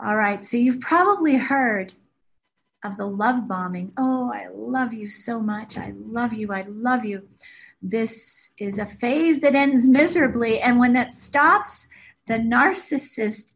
All 0.00 0.16
right, 0.16 0.44
so 0.44 0.56
you've 0.56 0.80
probably 0.80 1.36
heard 1.36 1.94
of 2.82 2.96
the 2.96 3.06
love 3.06 3.46
bombing. 3.46 3.92
Oh, 3.96 4.32
I 4.34 4.48
love 4.52 4.92
you 4.92 5.08
so 5.08 5.38
much. 5.38 5.78
I 5.78 5.92
love 5.96 6.32
you. 6.32 6.52
I 6.52 6.62
love 6.62 7.04
you. 7.04 7.28
This 7.80 8.50
is 8.58 8.80
a 8.80 8.84
phase 8.84 9.38
that 9.42 9.54
ends 9.54 9.86
miserably. 9.86 10.58
And 10.58 10.80
when 10.80 10.92
that 10.94 11.14
stops, 11.14 11.86
the 12.26 12.38
narcissist 12.38 13.52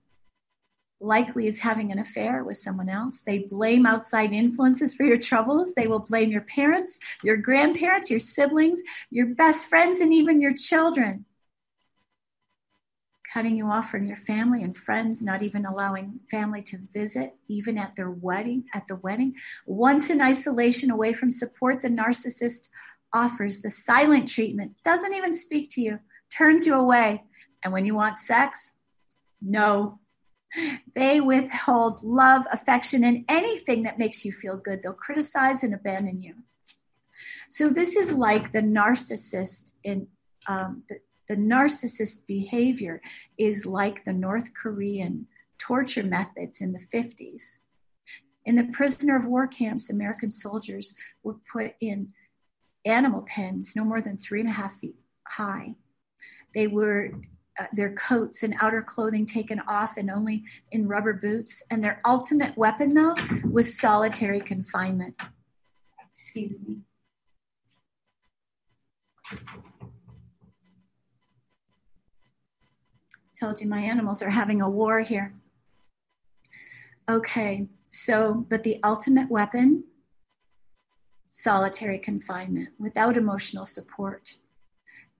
likely 1.02 1.46
is 1.46 1.58
having 1.58 1.92
an 1.92 1.98
affair 1.98 2.44
with 2.44 2.56
someone 2.56 2.88
else. 2.88 3.20
They 3.20 3.40
blame 3.40 3.86
outside 3.86 4.32
influences 4.32 4.94
for 4.94 5.04
your 5.04 5.16
troubles. 5.16 5.74
They 5.74 5.86
will 5.86 5.98
blame 5.98 6.30
your 6.30 6.42
parents, 6.42 6.98
your 7.22 7.36
grandparents, 7.36 8.10
your 8.10 8.18
siblings, 8.18 8.82
your 9.10 9.26
best 9.26 9.68
friends, 9.68 10.00
and 10.00 10.12
even 10.12 10.40
your 10.40 10.54
children. 10.54 11.24
Cutting 13.32 13.56
you 13.56 13.66
off 13.66 13.90
from 13.90 14.06
your 14.06 14.16
family 14.16 14.62
and 14.62 14.76
friends, 14.76 15.22
not 15.22 15.42
even 15.42 15.64
allowing 15.64 16.20
family 16.30 16.62
to 16.62 16.78
visit, 16.92 17.34
even 17.48 17.78
at 17.78 17.96
their 17.96 18.10
wedding, 18.10 18.64
at 18.74 18.86
the 18.88 18.96
wedding. 18.96 19.34
Once 19.64 20.10
in 20.10 20.20
isolation, 20.20 20.90
away 20.90 21.12
from 21.12 21.30
support, 21.30 21.80
the 21.80 21.88
narcissist 21.88 22.68
offers 23.14 23.60
the 23.60 23.70
silent 23.70 24.28
treatment, 24.28 24.76
doesn't 24.84 25.14
even 25.14 25.32
speak 25.32 25.70
to 25.70 25.80
you, 25.80 25.98
turns 26.30 26.66
you 26.66 26.74
away. 26.74 27.22
And 27.64 27.72
when 27.72 27.86
you 27.86 27.94
want 27.94 28.18
sex, 28.18 28.74
no, 29.40 29.98
they 30.94 31.20
withhold 31.20 32.02
love, 32.02 32.46
affection, 32.52 33.04
and 33.04 33.24
anything 33.28 33.82
that 33.84 33.98
makes 33.98 34.24
you 34.24 34.32
feel 34.32 34.56
good. 34.56 34.82
They'll 34.82 34.92
criticize 34.92 35.62
and 35.62 35.74
abandon 35.74 36.20
you. 36.20 36.34
So 37.48 37.68
this 37.68 37.96
is 37.96 38.12
like 38.12 38.52
the 38.52 38.62
narcissist 38.62 39.72
in 39.84 40.08
um, 40.48 40.82
the, 40.88 40.98
the 41.28 41.36
narcissist 41.36 42.26
behavior 42.26 43.00
is 43.38 43.64
like 43.64 44.04
the 44.04 44.12
North 44.12 44.54
Korean 44.54 45.26
torture 45.58 46.02
methods 46.02 46.60
in 46.60 46.72
the 46.72 46.80
50s. 46.80 47.60
In 48.44 48.56
the 48.56 48.64
prisoner 48.72 49.16
of 49.16 49.26
war 49.26 49.46
camps, 49.46 49.88
American 49.88 50.30
soldiers 50.30 50.94
were 51.22 51.36
put 51.52 51.74
in 51.80 52.12
animal 52.84 53.22
pens 53.22 53.74
no 53.76 53.84
more 53.84 54.00
than 54.00 54.18
three 54.18 54.40
and 54.40 54.48
a 54.48 54.52
half 54.52 54.72
feet 54.72 54.96
high. 55.28 55.76
They 56.54 56.66
were 56.66 57.12
uh, 57.58 57.66
their 57.72 57.92
coats 57.92 58.42
and 58.42 58.54
outer 58.60 58.82
clothing 58.82 59.26
taken 59.26 59.60
off 59.68 59.96
and 59.96 60.10
only 60.10 60.44
in 60.70 60.88
rubber 60.88 61.12
boots. 61.12 61.62
And 61.70 61.84
their 61.84 62.00
ultimate 62.06 62.56
weapon, 62.56 62.94
though, 62.94 63.14
was 63.50 63.78
solitary 63.78 64.40
confinement. 64.40 65.20
Excuse 66.12 66.66
me. 66.66 66.78
Told 73.38 73.60
you 73.60 73.68
my 73.68 73.80
animals 73.80 74.22
are 74.22 74.30
having 74.30 74.62
a 74.62 74.70
war 74.70 75.00
here. 75.00 75.34
Okay, 77.10 77.66
so, 77.90 78.46
but 78.48 78.62
the 78.62 78.78
ultimate 78.84 79.28
weapon 79.28 79.84
solitary 81.26 81.98
confinement 81.98 82.68
without 82.78 83.16
emotional 83.16 83.64
support, 83.64 84.36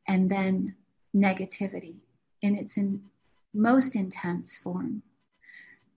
and 0.07 0.31
then 0.31 0.77
negativity 1.15 2.01
in 2.43 2.57
its 2.57 2.77
in 2.77 3.03
most 3.55 3.97
intense 3.97 4.57
form. 4.57 5.03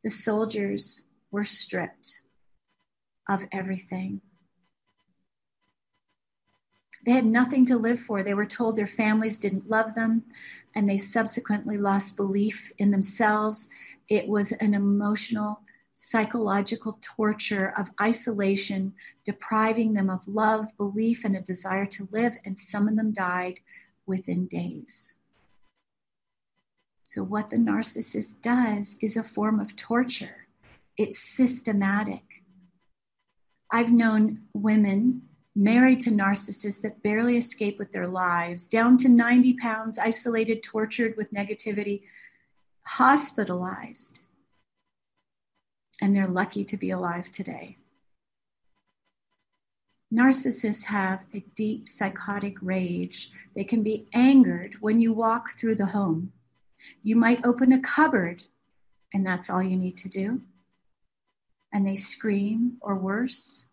The 0.04 0.10
soldiers 0.10 1.08
were 1.32 1.44
stripped 1.44 2.22
of 3.28 3.46
everything. 3.52 4.22
They 7.06 7.12
had 7.12 7.26
nothing 7.26 7.66
to 7.66 7.78
live 7.78 8.00
for. 8.00 8.24
They 8.24 8.34
were 8.34 8.46
told 8.46 8.76
their 8.76 8.88
families 8.88 9.38
didn't 9.38 9.70
love 9.70 9.94
them, 9.94 10.24
and 10.74 10.90
they 10.90 10.98
subsequently 10.98 11.78
lost 11.78 12.18
belief 12.18 12.72
in 12.78 12.92
themselves. 12.92 13.70
It 14.10 14.28
was 14.28 14.52
an 14.54 14.74
emotional, 14.74 15.62
psychological 15.94 16.98
torture 17.02 17.74
of 17.78 17.92
isolation, 18.02 18.94
depriving 19.24 19.94
them 19.94 20.10
of 20.10 20.28
love, 20.28 20.76
belief, 20.78 21.26
and 21.26 21.36
a 21.36 21.42
desire 21.42 21.86
to 21.88 22.08
live, 22.12 22.38
and 22.44 22.58
some 22.58 22.88
of 22.88 22.96
them 22.96 23.12
died 23.12 23.60
within 24.06 24.48
days. 24.48 25.16
So, 27.08 27.24
what 27.24 27.52
the 27.52 27.58
narcissist 27.58 28.42
does 28.42 28.98
is 29.00 29.16
a 29.16 29.22
form 29.22 29.60
of 29.60 29.76
torture, 29.76 30.48
it's 30.98 31.20
systematic. 31.20 32.44
I've 33.72 33.92
known 33.92 34.42
women 34.54 35.22
married 35.56 36.02
to 36.02 36.10
narcissists 36.10 36.82
that 36.82 37.04
barely 37.04 37.38
escape 37.38 37.78
with 37.78 37.92
their 37.92 38.08
lives, 38.08 38.66
down 38.66 38.98
to 38.98 39.08
90 39.08 39.54
pounds, 39.54 40.00
isolated, 40.00 40.64
tortured 40.64 41.16
with 41.16 41.32
negativity, 41.32 42.02
hospitalized. 42.86 44.22
And 46.02 46.16
they're 46.16 46.28
lucky 46.28 46.64
to 46.66 46.76
be 46.76 46.90
alive 46.90 47.30
today. 47.30 47.78
Narcissists 50.12 50.86
have 50.86 51.24
a 51.36 51.46
deep 51.54 51.88
psychotic 51.88 52.58
rage. 52.64 53.30
They 53.56 53.64
can 53.64 53.84
be 53.84 54.08
angered 54.14 54.76
when 54.82 55.00
you 55.00 55.14
walk 55.14 55.58
through 55.58 55.76
the 55.76 55.86
home. 55.86 56.32
You 57.02 57.16
might 57.16 57.46
open 57.46 57.72
a 57.72 57.80
cupboard, 57.80 58.44
and 59.14 59.26
that's 59.26 59.50
all 59.50 59.62
you 59.62 59.78
need 59.78 59.98
to 59.98 60.10
do. 60.10 60.42
And 61.74 61.86
they 61.86 61.96
scream, 61.96 62.78
or 62.82 62.98
worse. 62.98 63.68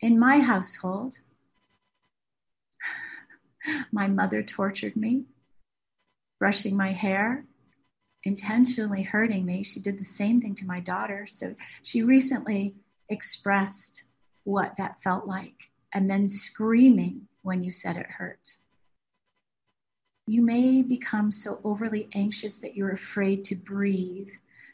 In 0.00 0.18
my 0.18 0.40
household, 0.40 1.18
my 3.92 4.08
mother 4.08 4.42
tortured 4.42 4.96
me, 4.96 5.24
brushing 6.38 6.76
my 6.76 6.92
hair, 6.92 7.44
intentionally 8.24 9.02
hurting 9.02 9.44
me. 9.44 9.62
She 9.62 9.80
did 9.80 9.98
the 9.98 10.04
same 10.04 10.40
thing 10.40 10.54
to 10.56 10.66
my 10.66 10.80
daughter. 10.80 11.26
So 11.26 11.54
she 11.82 12.02
recently 12.02 12.74
expressed 13.08 14.04
what 14.44 14.76
that 14.76 15.00
felt 15.00 15.26
like 15.26 15.70
and 15.92 16.10
then 16.10 16.26
screaming 16.26 17.28
when 17.42 17.62
you 17.62 17.70
said 17.70 17.96
it 17.96 18.06
hurt 18.06 18.58
you 20.26 20.42
may 20.42 20.82
become 20.82 21.30
so 21.30 21.60
overly 21.64 22.08
anxious 22.14 22.58
that 22.58 22.76
you're 22.76 22.92
afraid 22.92 23.44
to 23.44 23.54
breathe. 23.54 24.30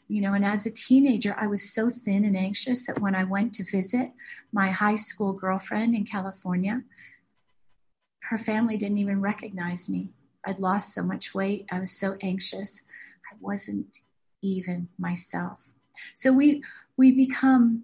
You 0.07 0.21
know, 0.21 0.33
and 0.33 0.45
as 0.45 0.65
a 0.65 0.71
teenager, 0.71 1.35
I 1.37 1.47
was 1.47 1.73
so 1.73 1.89
thin 1.89 2.25
and 2.25 2.37
anxious 2.37 2.85
that 2.85 2.99
when 2.99 3.15
I 3.15 3.23
went 3.23 3.53
to 3.55 3.63
visit 3.63 4.11
my 4.51 4.69
high 4.69 4.95
school 4.95 5.33
girlfriend 5.33 5.95
in 5.95 6.05
California, 6.05 6.83
her 8.23 8.37
family 8.37 8.77
didn't 8.77 8.97
even 8.97 9.21
recognize 9.21 9.89
me. 9.89 10.11
I'd 10.45 10.59
lost 10.59 10.93
so 10.93 11.03
much 11.03 11.33
weight. 11.33 11.65
I 11.71 11.79
was 11.79 11.91
so 11.91 12.17
anxious. 12.21 12.81
I 13.31 13.35
wasn't 13.39 13.99
even 14.41 14.89
myself. 14.97 15.69
So 16.15 16.31
we 16.31 16.63
we 16.97 17.11
become 17.11 17.83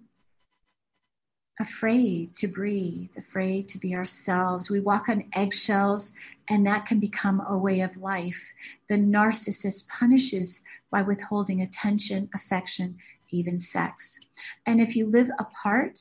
afraid 1.60 2.36
to 2.36 2.46
breathe, 2.46 3.10
afraid 3.16 3.68
to 3.68 3.78
be 3.78 3.94
ourselves. 3.94 4.70
We 4.70 4.80
walk 4.80 5.08
on 5.08 5.24
eggshells, 5.34 6.14
and 6.48 6.66
that 6.66 6.86
can 6.86 7.00
become 7.00 7.42
a 7.48 7.56
way 7.56 7.80
of 7.80 7.96
life. 7.96 8.52
The 8.88 8.96
narcissist 8.96 9.88
punishes 9.88 10.62
by 10.90 11.02
withholding 11.02 11.60
attention, 11.60 12.30
affection, 12.34 12.96
even 13.30 13.58
sex. 13.58 14.20
And 14.66 14.80
if 14.80 14.96
you 14.96 15.06
live 15.06 15.30
apart, 15.38 15.98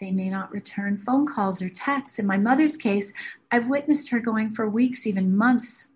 they 0.00 0.10
may 0.10 0.28
not 0.28 0.52
return 0.52 0.96
phone 0.96 1.26
calls 1.26 1.62
or 1.62 1.68
texts. 1.68 2.18
In 2.18 2.26
my 2.26 2.36
mother's 2.36 2.76
case, 2.76 3.12
I've 3.50 3.68
witnessed 3.68 4.10
her 4.10 4.20
going 4.20 4.48
for 4.48 4.68
weeks, 4.68 5.06
even 5.06 5.36
months, 5.36 5.88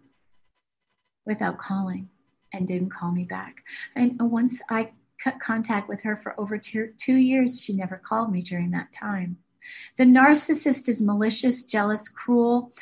without 1.24 1.58
calling 1.58 2.08
and 2.52 2.66
didn't 2.68 2.90
call 2.90 3.10
me 3.12 3.24
back. 3.24 3.64
And 3.96 4.18
once 4.20 4.62
I 4.70 4.92
contact 5.38 5.88
with 5.88 6.02
her 6.02 6.16
for 6.16 6.38
over 6.38 6.58
two, 6.58 6.92
two 6.96 7.16
years, 7.16 7.60
she 7.60 7.74
never 7.74 7.96
called 7.96 8.32
me 8.32 8.42
during 8.42 8.70
that 8.70 8.92
time. 8.92 9.38
The 9.96 10.04
narcissist 10.04 10.88
is 10.88 11.02
malicious, 11.02 11.62
jealous, 11.64 12.08
cruel. 12.08 12.72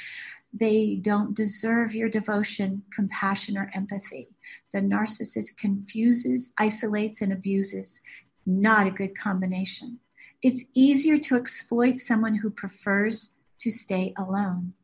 They 0.53 0.97
don't 0.97 1.35
deserve 1.35 1.95
your 1.95 2.09
devotion, 2.09 2.83
compassion, 2.93 3.57
or 3.57 3.71
empathy. 3.75 4.29
The 4.73 4.81
narcissist 4.81 5.57
confuses, 5.57 6.53
isolates, 6.59 7.23
and 7.23 7.33
abuses. 7.33 8.01
Not 8.47 8.87
a 8.87 8.91
good 8.93 9.17
combination. 9.17 9.99
It's 10.43 10.67
easier 10.75 11.19
to 11.19 11.37
exploit 11.37 11.97
someone 11.97 12.35
who 12.35 12.51
prefers 12.51 13.37
to 13.59 13.71
stay 13.71 14.13
alone. 14.19 14.75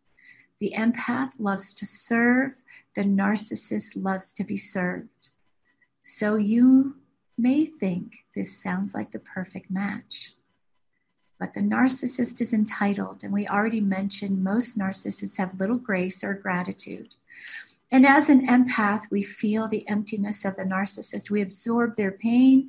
The 0.59 0.75
empath 0.77 1.39
loves 1.39 1.73
to 1.75 1.87
serve, 1.87 2.63
the 2.95 3.03
narcissist 3.03 3.93
loves 3.95 4.33
to 4.35 4.45
be 4.45 4.57
served. 4.57 5.29
So 6.03 6.37
you 6.37 6.97
may 7.41 7.65
think 7.65 8.25
this 8.35 8.57
sounds 8.57 8.95
like 8.95 9.13
the 9.13 9.19
perfect 9.19 9.71
match. 9.71 10.35
But 11.39 11.55
the 11.55 11.61
narcissist 11.61 12.41
is 12.41 12.53
entitled, 12.53 13.25
and 13.25 13.33
we 13.33 13.49
already 13.49 13.81
mentioned 13.81 14.45
most 14.45 14.79
narcissists 14.79 15.39
have 15.39 15.59
little 15.59 15.79
grace 15.79 16.23
or 16.23 16.35
gratitude. 16.35 17.15
And 17.91 18.07
as 18.07 18.29
an 18.29 18.47
empath, 18.47 19.11
we 19.11 19.23
feel 19.23 19.67
the 19.67 19.89
emptiness 19.89 20.45
of 20.45 20.57
the 20.57 20.65
narcissist. 20.65 21.31
We 21.31 21.43
absorb 21.43 21.97
their 21.97 22.13
pain, 22.13 22.69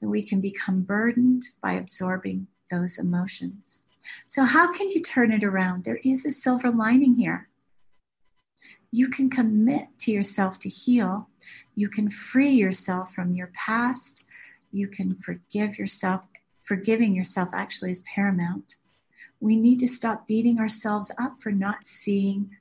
and 0.00 0.10
we 0.10 0.22
can 0.22 0.40
become 0.40 0.82
burdened 0.82 1.44
by 1.62 1.72
absorbing 1.72 2.46
those 2.70 2.98
emotions. 2.98 3.82
So, 4.26 4.44
how 4.44 4.72
can 4.72 4.88
you 4.90 5.02
turn 5.02 5.32
it 5.32 5.42
around? 5.42 5.84
There 5.84 6.00
is 6.04 6.24
a 6.24 6.30
silver 6.30 6.70
lining 6.70 7.16
here. 7.16 7.49
You 8.92 9.08
can 9.08 9.30
commit 9.30 9.86
to 10.00 10.10
yourself 10.10 10.58
to 10.60 10.68
heal. 10.68 11.28
You 11.74 11.88
can 11.88 12.10
free 12.10 12.50
yourself 12.50 13.12
from 13.12 13.32
your 13.32 13.48
past. 13.48 14.24
You 14.72 14.88
can 14.88 15.14
forgive 15.14 15.78
yourself. 15.78 16.26
Forgiving 16.62 17.14
yourself 17.14 17.50
actually 17.52 17.92
is 17.92 18.00
paramount. 18.00 18.76
We 19.40 19.56
need 19.56 19.80
to 19.80 19.88
stop 19.88 20.26
beating 20.26 20.58
ourselves 20.58 21.10
up 21.18 21.40
for 21.40 21.50
not 21.50 21.84
seeing 21.84 22.56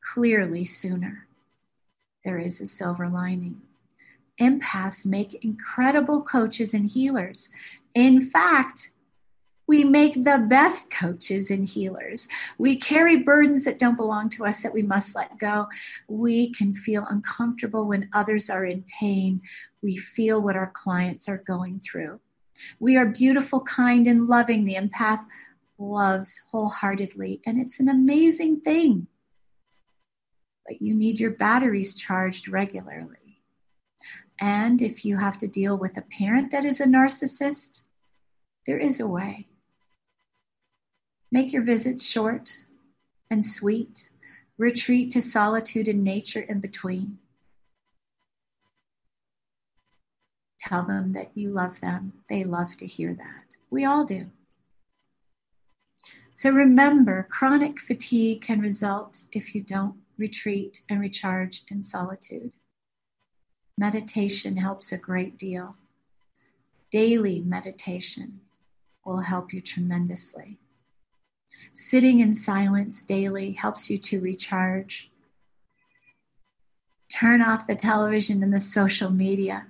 clearly 0.00 0.64
sooner. 0.64 1.26
There 2.24 2.38
is 2.38 2.60
a 2.60 2.66
silver 2.66 3.08
lining. 3.08 3.62
Empaths 4.40 5.06
make 5.06 5.44
incredible 5.44 6.22
coaches 6.22 6.72
and 6.72 6.86
healers. 6.86 7.50
In 7.94 8.20
fact, 8.20 8.92
we 9.70 9.84
make 9.84 10.24
the 10.24 10.44
best 10.48 10.90
coaches 10.90 11.52
and 11.52 11.64
healers. 11.64 12.26
We 12.58 12.74
carry 12.74 13.18
burdens 13.18 13.64
that 13.66 13.78
don't 13.78 13.96
belong 13.96 14.28
to 14.30 14.44
us 14.44 14.64
that 14.64 14.74
we 14.74 14.82
must 14.82 15.14
let 15.14 15.38
go. 15.38 15.68
We 16.08 16.50
can 16.50 16.74
feel 16.74 17.06
uncomfortable 17.08 17.86
when 17.86 18.10
others 18.12 18.50
are 18.50 18.64
in 18.64 18.84
pain. 18.98 19.40
We 19.80 19.96
feel 19.96 20.42
what 20.42 20.56
our 20.56 20.72
clients 20.72 21.28
are 21.28 21.38
going 21.38 21.78
through. 21.78 22.18
We 22.80 22.96
are 22.96 23.06
beautiful, 23.06 23.60
kind, 23.60 24.08
and 24.08 24.26
loving. 24.26 24.64
The 24.64 24.74
empath 24.74 25.24
loves 25.78 26.42
wholeheartedly, 26.50 27.40
and 27.46 27.56
it's 27.56 27.78
an 27.78 27.88
amazing 27.88 28.62
thing 28.62 29.06
but 30.66 30.80
you 30.80 30.94
need 30.94 31.18
your 31.18 31.32
batteries 31.32 31.96
charged 31.96 32.46
regularly. 32.48 33.42
And 34.40 34.80
if 34.80 35.04
you 35.04 35.16
have 35.16 35.36
to 35.38 35.48
deal 35.48 35.76
with 35.76 35.96
a 35.96 36.02
parent 36.02 36.52
that 36.52 36.64
is 36.64 36.80
a 36.80 36.86
narcissist, 36.86 37.82
there 38.66 38.78
is 38.78 39.00
a 39.00 39.08
way. 39.08 39.49
Make 41.32 41.52
your 41.52 41.62
visit 41.62 42.02
short 42.02 42.64
and 43.30 43.44
sweet. 43.44 44.10
Retreat 44.58 45.10
to 45.12 45.20
solitude 45.20 45.88
and 45.88 46.04
nature 46.04 46.40
in 46.40 46.60
between. 46.60 47.18
Tell 50.58 50.82
them 50.82 51.12
that 51.14 51.30
you 51.34 51.50
love 51.50 51.80
them. 51.80 52.12
They 52.28 52.44
love 52.44 52.76
to 52.76 52.86
hear 52.86 53.14
that. 53.14 53.56
We 53.70 53.84
all 53.84 54.04
do. 54.04 54.26
So 56.32 56.50
remember, 56.50 57.26
chronic 57.30 57.80
fatigue 57.80 58.42
can 58.42 58.60
result 58.60 59.22
if 59.32 59.54
you 59.54 59.62
don't 59.62 59.96
retreat, 60.20 60.82
and 60.88 61.00
recharge 61.00 61.62
in 61.68 61.82
solitude. 61.82 62.52
Meditation 63.76 64.58
helps 64.58 64.92
a 64.92 64.98
great 64.98 65.36
deal. 65.38 65.76
Daily 66.90 67.40
meditation 67.40 68.40
will 69.04 69.20
help 69.20 69.52
you 69.52 69.62
tremendously. 69.62 70.59
Sitting 71.74 72.20
in 72.20 72.34
silence 72.34 73.02
daily 73.02 73.52
helps 73.52 73.90
you 73.90 73.98
to 73.98 74.20
recharge. 74.20 75.10
Turn 77.08 77.42
off 77.42 77.66
the 77.66 77.74
television 77.74 78.42
and 78.42 78.52
the 78.52 78.60
social 78.60 79.10
media. 79.10 79.66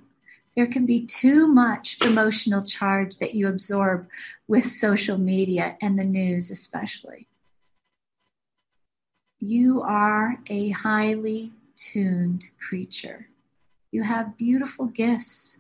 There 0.57 0.67
can 0.67 0.85
be 0.87 1.07
too 1.07 1.47
much 1.47 1.97
emotional 2.05 2.63
charge 2.63 3.19
that 3.19 3.35
you 3.35 3.49
absorb 3.49 4.09
with 4.49 4.65
social 4.67 5.17
media 5.19 5.77
and 5.81 5.99
the 5.99 6.05
news, 6.05 6.51
especially 6.51 7.29
you 9.41 9.81
are 9.81 10.39
a 10.49 10.69
highly 10.71 11.51
tuned 11.75 12.45
creature. 12.61 13.27
You 13.91 14.03
have 14.03 14.37
beautiful 14.37 14.85
gifts. 14.85 15.59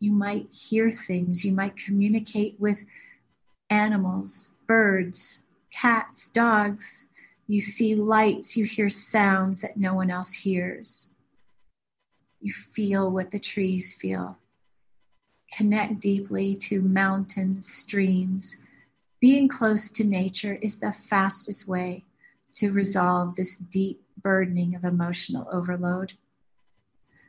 You 0.00 0.12
might 0.12 0.50
hear 0.50 0.90
things, 0.90 1.44
you 1.44 1.52
might 1.52 1.76
communicate 1.76 2.58
with 2.58 2.84
animals, 3.68 4.50
birds, 4.66 5.43
cats, 5.74 6.28
dogs. 6.28 7.08
You 7.46 7.60
see 7.60 7.94
lights, 7.94 8.56
you 8.56 8.64
hear 8.64 8.88
sounds 8.88 9.60
that 9.60 9.76
no 9.76 9.94
one 9.94 10.10
else 10.10 10.32
hears. 10.34 11.10
You 12.40 12.52
feel 12.52 13.10
what 13.10 13.30
the 13.30 13.38
trees 13.38 13.94
feel. 13.94 14.38
Connect 15.52 16.00
deeply 16.00 16.54
to 16.56 16.80
mountains, 16.80 17.68
streams. 17.72 18.56
Being 19.20 19.48
close 19.48 19.90
to 19.92 20.04
nature 20.04 20.58
is 20.60 20.78
the 20.78 20.92
fastest 20.92 21.68
way 21.68 22.04
to 22.54 22.72
resolve 22.72 23.34
this 23.34 23.58
deep 23.58 24.02
burdening 24.20 24.74
of 24.74 24.84
emotional 24.84 25.48
overload. 25.52 26.14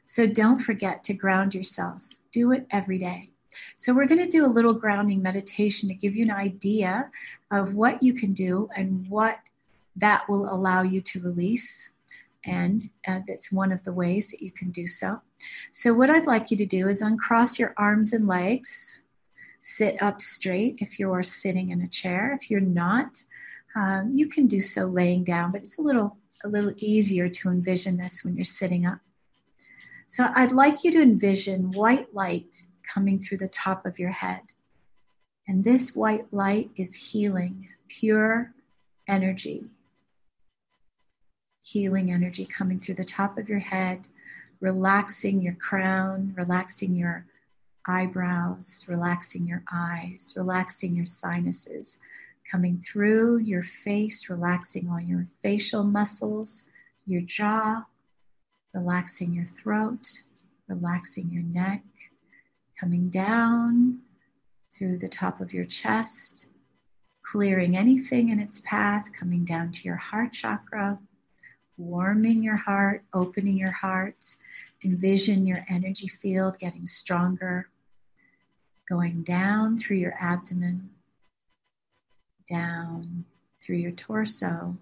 So 0.05 0.27
don't 0.27 0.59
forget 0.59 1.03
to 1.05 1.13
ground 1.13 1.55
yourself. 1.55 2.05
Do 2.31 2.51
it 2.51 2.67
every 2.69 2.99
day. 2.99 3.31
So, 3.75 3.93
we're 3.93 4.07
going 4.07 4.21
to 4.21 4.27
do 4.27 4.45
a 4.45 4.47
little 4.47 4.73
grounding 4.73 5.21
meditation 5.21 5.89
to 5.89 5.95
give 5.95 6.15
you 6.15 6.25
an 6.25 6.31
idea 6.31 7.09
of 7.51 7.73
what 7.73 8.01
you 8.01 8.13
can 8.13 8.33
do 8.33 8.69
and 8.75 9.07
what 9.09 9.39
that 9.95 10.27
will 10.27 10.53
allow 10.53 10.81
you 10.81 11.01
to 11.01 11.21
release. 11.21 11.91
And 12.45 12.89
uh, 13.07 13.21
that's 13.27 13.51
one 13.51 13.71
of 13.71 13.83
the 13.83 13.93
ways 13.93 14.29
that 14.29 14.41
you 14.41 14.51
can 14.51 14.69
do 14.69 14.87
so. 14.87 15.21
So, 15.71 15.93
what 15.93 16.09
I'd 16.09 16.27
like 16.27 16.51
you 16.51 16.57
to 16.57 16.65
do 16.65 16.87
is 16.87 17.01
uncross 17.01 17.59
your 17.59 17.73
arms 17.77 18.13
and 18.13 18.27
legs, 18.27 19.03
sit 19.61 20.01
up 20.01 20.21
straight 20.21 20.77
if 20.79 20.99
you 20.99 21.11
are 21.11 21.23
sitting 21.23 21.71
in 21.71 21.81
a 21.81 21.87
chair. 21.87 22.31
If 22.31 22.51
you're 22.51 22.59
not, 22.59 23.23
um, 23.75 24.11
you 24.13 24.27
can 24.27 24.47
do 24.47 24.61
so 24.61 24.85
laying 24.85 25.23
down, 25.23 25.51
but 25.51 25.61
it's 25.61 25.79
a 25.79 25.81
little 25.81 26.17
a 26.43 26.47
little 26.47 26.73
easier 26.77 27.27
to 27.27 27.49
envision 27.49 27.97
this 27.97 28.23
when 28.23 28.35
you're 28.35 28.45
sitting 28.45 28.85
up. 28.85 28.99
So 30.07 30.29
I'd 30.35 30.51
like 30.51 30.83
you 30.83 30.91
to 30.91 31.01
envision 31.01 31.71
white 31.71 32.13
light 32.13 32.65
coming 32.86 33.19
through 33.19 33.38
the 33.38 33.47
top 33.47 33.86
of 33.86 33.99
your 33.99 34.11
head. 34.11 34.41
And 35.47 35.63
this 35.63 35.95
white 35.95 36.31
light 36.31 36.71
is 36.75 36.95
healing, 36.95 37.69
pure 37.88 38.53
energy. 39.07 39.65
Healing 41.63 42.11
energy 42.11 42.45
coming 42.45 42.79
through 42.79 42.95
the 42.95 43.05
top 43.05 43.38
of 43.38 43.49
your 43.49 43.59
head, 43.59 44.07
relaxing 44.59 45.41
your 45.41 45.55
crown, 45.55 46.33
relaxing 46.36 46.95
your 46.95 47.25
eyebrows, 47.88 48.86
relaxing 48.88 49.45
your 49.45 49.63
eyes, 49.71 50.33
relaxing 50.36 50.95
your 50.95 51.05
sinuses, 51.05 51.99
coming 52.49 52.77
through 52.77 53.38
your 53.38 53.63
face, 53.63 54.29
relaxing 54.29 54.89
all 54.89 54.99
your 54.99 55.25
facial 55.25 55.83
muscles, 55.83 56.63
your 57.05 57.21
jaw, 57.21 57.86
relaxing 58.73 59.33
your 59.33 59.45
throat, 59.45 60.23
relaxing 60.67 61.29
your 61.31 61.43
neck, 61.43 61.83
coming 62.80 63.09
down 63.09 63.99
through 64.73 64.97
the 64.97 65.07
top 65.07 65.39
of 65.39 65.53
your 65.53 65.65
chest, 65.65 66.47
clearing 67.21 67.78
anything 67.78 68.30
in 68.30 68.39
its 68.39 68.59
path, 68.61 69.11
coming 69.13 69.45
down 69.45 69.71
to 69.71 69.84
your 69.84 69.95
heart 69.95 70.34
chakra, 70.34 70.99
warming 71.78 72.43
your 72.43 72.55
heart, 72.57 73.03
opening 73.13 73.57
your 73.57 73.71
heart. 73.71 74.36
Envision 74.84 75.45
your 75.45 75.65
energy 75.67 76.07
field 76.07 76.59
getting 76.59 76.86
stronger, 76.86 77.69
going 78.88 79.23
down 79.23 79.78
through 79.78 79.97
your 79.97 80.15
abdomen, 80.19 80.91
down 82.47 83.26
through 83.59 83.78
your 83.78 83.91
torso. 83.91 84.78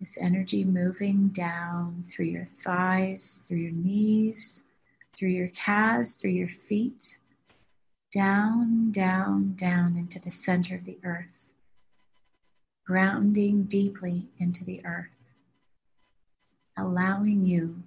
This 0.00 0.18
energy 0.18 0.64
moving 0.64 1.28
down 1.28 2.04
through 2.08 2.26
your 2.26 2.44
thighs, 2.44 3.44
through 3.46 3.58
your 3.58 3.72
knees, 3.72 4.64
through 5.16 5.30
your 5.30 5.48
calves, 5.48 6.14
through 6.14 6.30
your 6.30 6.48
feet, 6.48 7.18
down, 8.12 8.90
down, 8.92 9.54
down 9.56 9.96
into 9.96 10.20
the 10.20 10.30
center 10.30 10.74
of 10.74 10.84
the 10.84 10.98
earth, 11.04 11.54
grounding 12.86 13.64
deeply 13.64 14.28
into 14.38 14.64
the 14.64 14.84
earth, 14.84 15.10
allowing 16.76 17.44
you 17.44 17.82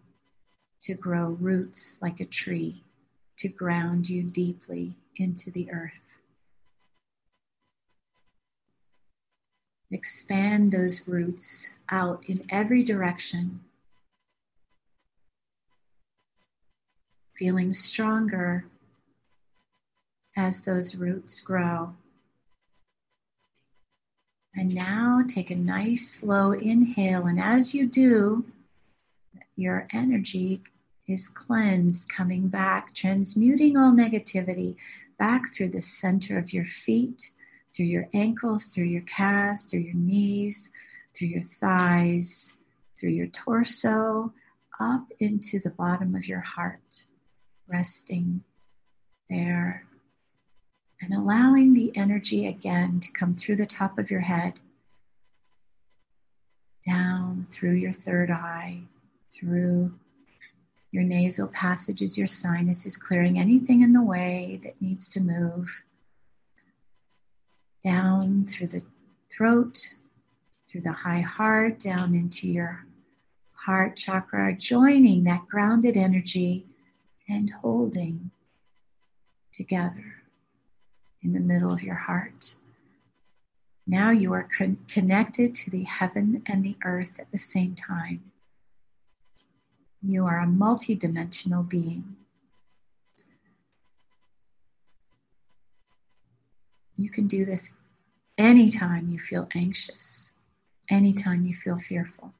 to 0.81 0.93
grow 0.93 1.29
roots 1.39 1.97
like 2.01 2.19
a 2.19 2.25
tree 2.25 2.83
to 3.37 3.47
ground 3.47 4.09
you 4.09 4.23
deeply 4.23 4.95
into 5.15 5.51
the 5.51 5.71
earth. 5.71 6.21
Expand 9.91 10.71
those 10.71 11.07
roots 11.07 11.69
out 11.89 12.23
in 12.27 12.45
every 12.49 12.83
direction, 12.83 13.61
feeling 17.39 17.71
stronger 17.71 18.65
as 20.35 20.65
those 20.65 20.93
roots 20.93 21.39
grow. 21.39 21.93
And 24.53 24.75
now 24.75 25.23
take 25.25 25.49
a 25.49 25.55
nice 25.55 26.05
slow 26.05 26.51
inhale, 26.51 27.27
and 27.27 27.39
as 27.39 27.73
you 27.73 27.87
do, 27.87 28.43
your 29.55 29.87
energy 29.93 30.63
is 31.07 31.29
cleansed, 31.29 32.09
coming 32.09 32.49
back, 32.49 32.93
transmuting 32.93 33.77
all 33.77 33.93
negativity 33.93 34.75
back 35.17 35.53
through 35.53 35.69
the 35.69 35.79
center 35.79 36.37
of 36.37 36.51
your 36.51 36.65
feet, 36.65 37.31
through 37.73 37.85
your 37.85 38.09
ankles, 38.13 38.65
through 38.65 38.83
your 38.83 39.03
calves, 39.03 39.63
through 39.63 39.79
your 39.79 39.95
knees, 39.95 40.71
through 41.15 41.29
your 41.29 41.41
thighs, 41.41 42.57
through 42.97 43.11
your 43.11 43.27
torso, 43.27 44.33
up 44.81 45.07
into 45.21 45.57
the 45.59 45.71
bottom 45.71 46.15
of 46.15 46.27
your 46.27 46.41
heart, 46.41 47.05
resting 47.69 48.43
there 49.29 49.85
and 51.01 51.13
allowing 51.13 51.73
the 51.73 51.95
energy 51.95 52.47
again 52.47 52.99
to 52.99 53.11
come 53.11 53.33
through 53.33 53.55
the 53.55 53.65
top 53.65 53.97
of 53.97 54.11
your 54.11 54.19
head, 54.19 54.59
down 56.85 57.47
through 57.49 57.73
your 57.73 57.91
third 57.91 58.31
eye, 58.31 58.81
through 59.31 59.93
your 60.91 61.03
nasal 61.03 61.47
passages, 61.47 62.17
your 62.17 62.27
sinuses, 62.27 62.97
clearing 62.97 63.39
anything 63.39 63.81
in 63.81 63.93
the 63.93 64.01
way 64.01 64.59
that 64.63 64.81
needs 64.81 65.07
to 65.09 65.21
move. 65.21 65.83
Down 67.83 68.45
through 68.45 68.67
the 68.67 68.81
throat, 69.31 69.77
through 70.67 70.81
the 70.81 70.91
high 70.91 71.21
heart, 71.21 71.79
down 71.79 72.13
into 72.13 72.47
your 72.47 72.85
heart 73.53 73.95
chakra, 73.95 74.53
joining 74.53 75.23
that 75.25 75.47
grounded 75.47 75.95
energy 75.95 76.65
and 77.29 77.51
holding 77.51 78.31
together 79.53 80.23
in 81.21 81.33
the 81.33 81.39
middle 81.39 81.71
of 81.71 81.83
your 81.83 81.95
heart. 81.95 82.55
Now 83.85 84.11
you 84.11 84.33
are 84.33 84.47
con- 84.57 84.77
connected 84.87 85.53
to 85.55 85.69
the 85.69 85.83
heaven 85.83 86.43
and 86.45 86.63
the 86.63 86.77
earth 86.83 87.19
at 87.19 87.31
the 87.31 87.37
same 87.37 87.75
time. 87.75 88.31
You 90.01 90.25
are 90.25 90.39
a 90.39 90.47
multidimensional 90.47 91.67
being. 91.67 92.15
You 96.95 97.09
can 97.09 97.27
do 97.27 97.45
this 97.45 97.71
anytime 98.37 99.09
you 99.09 99.19
feel 99.19 99.47
anxious, 99.55 100.33
anytime 100.89 101.45
you 101.45 101.53
feel 101.53 101.77
fearful. 101.77 102.33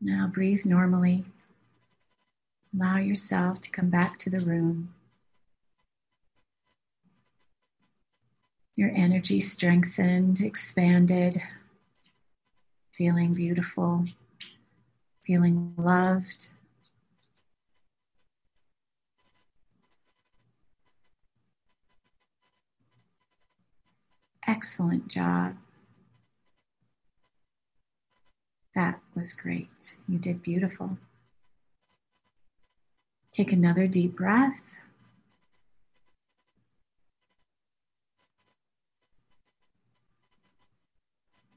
Now 0.00 0.26
breathe 0.26 0.64
normally. 0.64 1.24
Allow 2.74 2.98
yourself 2.98 3.60
to 3.62 3.70
come 3.70 3.90
back 3.90 4.18
to 4.20 4.30
the 4.30 4.40
room. 4.40 4.94
Your 8.76 8.90
energy 8.94 9.40
strengthened, 9.40 10.40
expanded 10.40 11.42
feeling 13.00 13.32
beautiful, 13.32 14.04
feeling 15.22 15.72
loved. 15.78 16.48
Excellent 24.46 25.08
job. 25.08 25.56
That 28.74 29.00
was 29.14 29.34
great. 29.34 29.96
You 30.08 30.18
did 30.18 30.42
beautiful. 30.42 30.98
Take 33.32 33.52
another 33.52 33.86
deep 33.86 34.16
breath. 34.16 34.76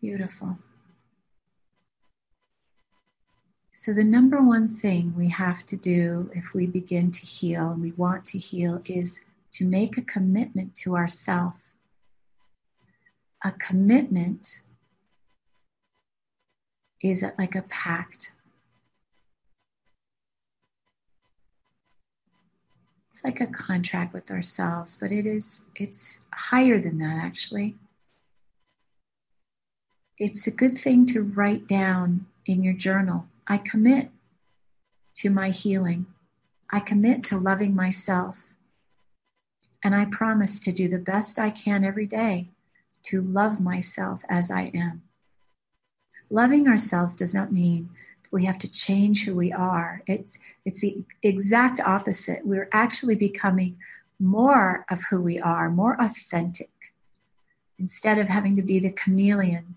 Beautiful. 0.01 0.57
So, 3.71 3.93
the 3.93 4.03
number 4.03 4.41
one 4.41 4.67
thing 4.67 5.15
we 5.17 5.29
have 5.29 5.65
to 5.65 5.75
do 5.75 6.29
if 6.35 6.53
we 6.53 6.67
begin 6.67 7.09
to 7.11 7.25
heal 7.25 7.75
we 7.79 7.91
want 7.93 8.25
to 8.27 8.37
heal 8.37 8.81
is 8.85 9.25
to 9.53 9.65
make 9.65 9.97
a 9.97 10.01
commitment 10.01 10.75
to 10.75 10.95
ourself. 10.95 11.75
A 13.43 13.51
commitment 13.51 14.61
is 17.03 17.21
it 17.21 17.37
like 17.37 17.53
a 17.53 17.63
pact. 17.63 18.31
It's 23.09 23.23
like 23.23 23.41
a 23.41 23.47
contract 23.47 24.13
with 24.13 24.31
ourselves, 24.31 24.97
but 24.99 25.11
it 25.11 25.27
is 25.27 25.65
it's 25.75 26.21
higher 26.33 26.79
than 26.79 26.97
that 26.99 27.17
actually. 27.21 27.75
It's 30.17 30.47
a 30.47 30.51
good 30.51 30.77
thing 30.77 31.05
to 31.07 31.21
write 31.21 31.67
down 31.67 32.25
in 32.45 32.63
your 32.63 32.73
journal 32.73 33.27
I 33.47 33.57
commit 33.57 34.09
to 35.15 35.29
my 35.29 35.49
healing. 35.49 36.05
I 36.71 36.79
commit 36.79 37.23
to 37.25 37.37
loving 37.37 37.75
myself. 37.75 38.53
And 39.83 39.93
I 39.93 40.05
promise 40.05 40.61
to 40.61 40.71
do 40.71 40.87
the 40.87 40.97
best 40.97 41.37
I 41.37 41.49
can 41.49 41.83
every 41.83 42.07
day 42.07 42.47
to 43.03 43.21
love 43.21 43.59
myself 43.59 44.23
as 44.29 44.49
I 44.49 44.71
am. 44.73 45.03
Loving 46.29 46.67
ourselves 46.67 47.15
does 47.15 47.33
not 47.33 47.51
mean 47.51 47.89
that 48.23 48.33
we 48.33 48.45
have 48.45 48.57
to 48.59 48.71
change 48.71 49.25
who 49.25 49.35
we 49.35 49.51
are. 49.51 50.01
It's, 50.07 50.39
it's 50.65 50.81
the 50.81 51.03
exact 51.21 51.79
opposite. 51.79 52.45
We're 52.45 52.69
actually 52.71 53.15
becoming 53.15 53.77
more 54.19 54.85
of 54.89 55.01
who 55.09 55.21
we 55.21 55.39
are, 55.39 55.69
more 55.69 55.95
authentic, 55.99 56.69
instead 57.77 58.17
of 58.17 58.29
having 58.29 58.55
to 58.55 58.61
be 58.61 58.79
the 58.79 58.91
chameleon, 58.91 59.75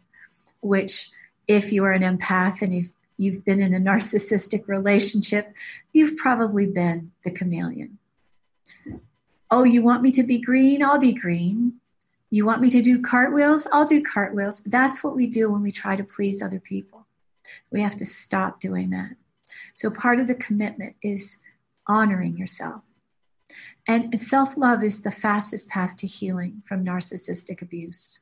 which, 0.61 1.11
if 1.49 1.73
you 1.73 1.85
are 1.85 1.93
an 1.93 2.03
empath 2.03 2.63
and 2.63 2.73
if 2.73 2.93
you've 3.17 3.45
been 3.45 3.61
in 3.61 3.75
a 3.75 3.79
narcissistic 3.79 4.69
relationship, 4.69 5.53
you've 5.93 6.17
probably 6.17 6.67
been 6.67 7.13
the 7.25 7.31
chameleon. 7.31 7.99
Oh, 9.51 9.65
you 9.65 9.83
want 9.83 10.03
me 10.03 10.11
to 10.13 10.23
be 10.23 10.39
green? 10.39 10.83
I'll 10.83 10.99
be 10.99 11.13
green. 11.13 11.81
You 12.31 12.45
want 12.45 12.61
me 12.61 12.71
to 12.71 12.83
do 12.83 13.01
cartwheels? 13.01 13.67
I'll 13.73 13.87
do 13.87 14.03
cartwheels. 14.03 14.63
That's 14.65 15.05
what 15.05 15.15
we 15.15 15.27
do 15.27 15.51
when 15.51 15.63
we 15.63 15.73
try 15.73 15.97
to 15.97 16.05
please 16.05 16.43
other 16.43 16.61
people. 16.61 17.07
We 17.71 17.81
have 17.83 17.97
to 17.97 18.05
stop 18.05 18.61
doing 18.61 18.91
that. 18.91 19.13
So, 19.75 19.91
part 19.91 20.19
of 20.19 20.27
the 20.27 20.35
commitment 20.35 20.97
is 21.03 21.39
honoring 21.87 22.37
yourself. 22.37 22.91
And 23.87 24.19
self 24.19 24.57
love 24.57 24.83
is 24.83 25.03
the 25.03 25.11
fastest 25.11 25.69
path 25.69 25.97
to 25.99 26.07
healing 26.07 26.61
from 26.67 26.85
narcissistic 26.85 27.63
abuse. 27.63 28.21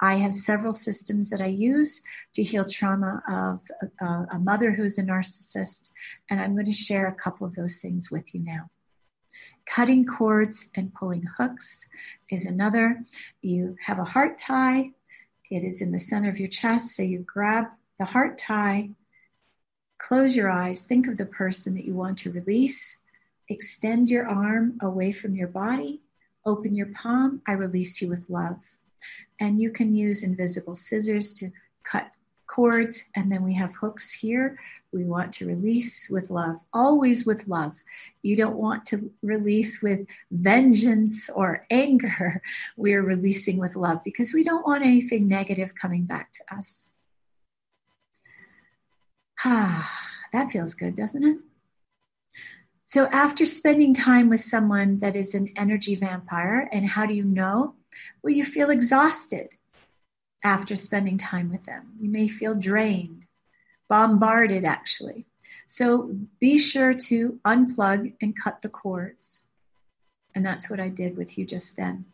I 0.00 0.14
have 0.14 0.34
several 0.34 0.72
systems 0.72 1.28
that 1.30 1.42
I 1.42 1.46
use 1.46 2.02
to 2.34 2.42
heal 2.42 2.64
trauma 2.64 3.22
of 3.28 3.60
a, 4.00 4.36
a 4.36 4.38
mother 4.38 4.72
who's 4.72 4.98
a 4.98 5.02
narcissist, 5.02 5.90
and 6.30 6.40
I'm 6.40 6.54
going 6.54 6.66
to 6.66 6.72
share 6.72 7.06
a 7.06 7.14
couple 7.14 7.46
of 7.46 7.54
those 7.54 7.78
things 7.78 8.10
with 8.10 8.32
you 8.34 8.40
now. 8.40 8.70
Cutting 9.66 10.04
cords 10.04 10.70
and 10.74 10.92
pulling 10.94 11.24
hooks 11.36 11.88
is 12.30 12.46
another. 12.46 12.98
You 13.42 13.76
have 13.84 13.98
a 13.98 14.04
heart 14.04 14.38
tie, 14.38 14.90
it 15.50 15.64
is 15.64 15.82
in 15.82 15.92
the 15.92 15.98
center 15.98 16.28
of 16.28 16.38
your 16.38 16.48
chest, 16.48 16.94
so 16.94 17.02
you 17.02 17.20
grab 17.20 17.66
the 17.98 18.04
heart 18.04 18.38
tie, 18.38 18.90
close 19.98 20.34
your 20.34 20.50
eyes, 20.50 20.82
think 20.82 21.06
of 21.06 21.16
the 21.16 21.26
person 21.26 21.74
that 21.74 21.84
you 21.84 21.94
want 21.94 22.18
to 22.18 22.32
release, 22.32 22.98
extend 23.48 24.10
your 24.10 24.26
arm 24.26 24.78
away 24.80 25.12
from 25.12 25.34
your 25.34 25.48
body, 25.48 26.00
open 26.46 26.74
your 26.74 26.86
palm. 26.94 27.42
I 27.46 27.52
release 27.52 28.00
you 28.00 28.08
with 28.08 28.30
love. 28.30 28.62
And 29.40 29.60
you 29.60 29.70
can 29.70 29.94
use 29.94 30.22
invisible 30.22 30.74
scissors 30.74 31.32
to 31.34 31.50
cut 31.82 32.10
cords, 32.50 33.04
and 33.14 33.30
then 33.30 33.44
we 33.44 33.54
have 33.54 33.74
hooks 33.76 34.12
here. 34.12 34.58
We 34.92 35.04
want 35.04 35.32
to 35.34 35.46
release 35.46 36.10
with 36.10 36.30
love, 36.30 36.56
always 36.72 37.24
with 37.24 37.46
love. 37.46 37.80
You 38.22 38.34
don't 38.36 38.56
want 38.56 38.84
to 38.86 39.10
release 39.22 39.80
with 39.80 40.00
vengeance 40.32 41.30
or 41.30 41.64
anger. 41.70 42.42
We're 42.76 43.02
releasing 43.02 43.58
with 43.58 43.76
love 43.76 44.02
because 44.04 44.34
we 44.34 44.42
don't 44.42 44.66
want 44.66 44.84
anything 44.84 45.28
negative 45.28 45.74
coming 45.76 46.04
back 46.04 46.32
to 46.32 46.56
us. 46.56 46.90
Ah, 49.44 49.90
that 50.32 50.50
feels 50.50 50.74
good, 50.74 50.96
doesn't 50.96 51.24
it? 51.24 51.38
So, 52.84 53.06
after 53.12 53.46
spending 53.46 53.94
time 53.94 54.28
with 54.28 54.40
someone 54.40 54.98
that 54.98 55.14
is 55.14 55.36
an 55.36 55.48
energy 55.56 55.94
vampire, 55.94 56.68
and 56.72 56.84
how 56.84 57.06
do 57.06 57.14
you 57.14 57.22
know? 57.22 57.76
Well, 58.22 58.34
you 58.34 58.42
feel 58.42 58.70
exhausted 58.70 59.54
after 60.44 60.76
spending 60.76 61.18
time 61.18 61.50
with 61.50 61.64
them. 61.64 61.92
You 61.98 62.10
may 62.10 62.28
feel 62.28 62.54
drained, 62.54 63.26
bombarded, 63.88 64.64
actually. 64.64 65.26
So, 65.66 66.14
be 66.40 66.58
sure 66.58 66.92
to 66.94 67.38
unplug 67.44 68.14
and 68.20 68.36
cut 68.36 68.62
the 68.62 68.68
cords. 68.68 69.44
And 70.34 70.44
that's 70.44 70.70
what 70.70 70.80
I 70.80 70.88
did 70.88 71.16
with 71.16 71.38
you 71.38 71.44
just 71.44 71.76
then. 71.76 72.04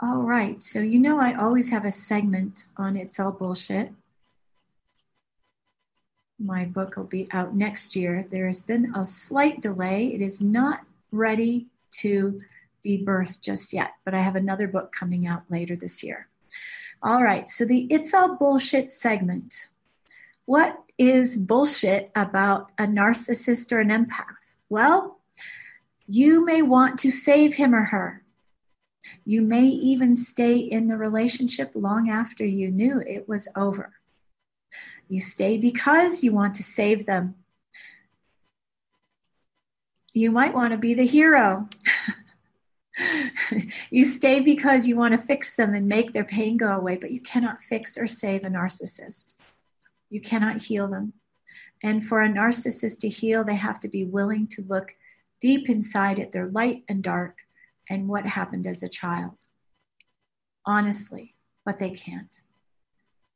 All 0.00 0.22
right, 0.22 0.62
so 0.62 0.80
you 0.80 0.98
know 0.98 1.18
I 1.18 1.34
always 1.34 1.70
have 1.70 1.84
a 1.84 1.90
segment 1.90 2.64
on 2.76 2.96
It's 2.96 3.18
All 3.18 3.32
Bullshit 3.32 3.92
my 6.38 6.64
book 6.64 6.96
will 6.96 7.04
be 7.04 7.28
out 7.32 7.54
next 7.54 7.96
year. 7.96 8.26
There 8.30 8.46
has 8.46 8.62
been 8.62 8.92
a 8.94 9.06
slight 9.06 9.60
delay. 9.60 10.14
It 10.14 10.20
is 10.20 10.40
not 10.40 10.84
ready 11.10 11.66
to 11.90 12.40
be 12.88 13.04
birthed 13.04 13.42
just 13.42 13.74
yet, 13.74 13.92
but 14.06 14.14
I 14.14 14.20
have 14.20 14.34
another 14.34 14.66
book 14.66 14.92
coming 14.92 15.26
out 15.26 15.50
later 15.50 15.76
this 15.76 16.02
year. 16.02 16.26
All 17.02 17.22
right, 17.22 17.46
so 17.46 17.66
the 17.66 17.86
It's 17.90 18.14
All 18.14 18.36
Bullshit 18.36 18.88
segment. 18.88 19.68
What 20.46 20.74
is 20.96 21.36
bullshit 21.36 22.10
about 22.16 22.72
a 22.78 22.84
narcissist 22.84 23.72
or 23.72 23.80
an 23.80 23.90
empath? 23.90 24.24
Well, 24.70 25.20
you 26.06 26.46
may 26.46 26.62
want 26.62 26.98
to 27.00 27.10
save 27.10 27.56
him 27.56 27.74
or 27.74 27.84
her. 27.84 28.22
You 29.26 29.42
may 29.42 29.66
even 29.66 30.16
stay 30.16 30.56
in 30.56 30.88
the 30.88 30.96
relationship 30.96 31.72
long 31.74 32.08
after 32.08 32.46
you 32.46 32.70
knew 32.70 33.02
it 33.06 33.28
was 33.28 33.48
over. 33.54 33.92
You 35.10 35.20
stay 35.20 35.58
because 35.58 36.24
you 36.24 36.32
want 36.32 36.54
to 36.54 36.62
save 36.62 37.04
them. 37.04 37.34
You 40.14 40.30
might 40.30 40.54
want 40.54 40.72
to 40.72 40.78
be 40.78 40.94
the 40.94 41.06
hero. 41.06 41.68
you 43.90 44.04
stay 44.04 44.40
because 44.40 44.86
you 44.86 44.96
want 44.96 45.12
to 45.12 45.18
fix 45.18 45.56
them 45.56 45.74
and 45.74 45.86
make 45.86 46.12
their 46.12 46.24
pain 46.24 46.56
go 46.56 46.72
away, 46.72 46.96
but 46.96 47.10
you 47.10 47.20
cannot 47.20 47.62
fix 47.62 47.96
or 47.96 48.06
save 48.06 48.44
a 48.44 48.48
narcissist. 48.48 49.34
You 50.10 50.20
cannot 50.20 50.62
heal 50.62 50.88
them. 50.88 51.14
And 51.82 52.02
for 52.04 52.22
a 52.22 52.28
narcissist 52.28 53.00
to 53.00 53.08
heal, 53.08 53.44
they 53.44 53.54
have 53.54 53.80
to 53.80 53.88
be 53.88 54.04
willing 54.04 54.46
to 54.48 54.62
look 54.62 54.94
deep 55.40 55.68
inside 55.68 56.18
at 56.18 56.32
their 56.32 56.46
light 56.46 56.84
and 56.88 57.02
dark 57.02 57.38
and 57.88 58.08
what 58.08 58.26
happened 58.26 58.66
as 58.66 58.82
a 58.82 58.88
child. 58.88 59.36
Honestly, 60.66 61.34
but 61.64 61.78
they 61.78 61.90
can't. 61.90 62.42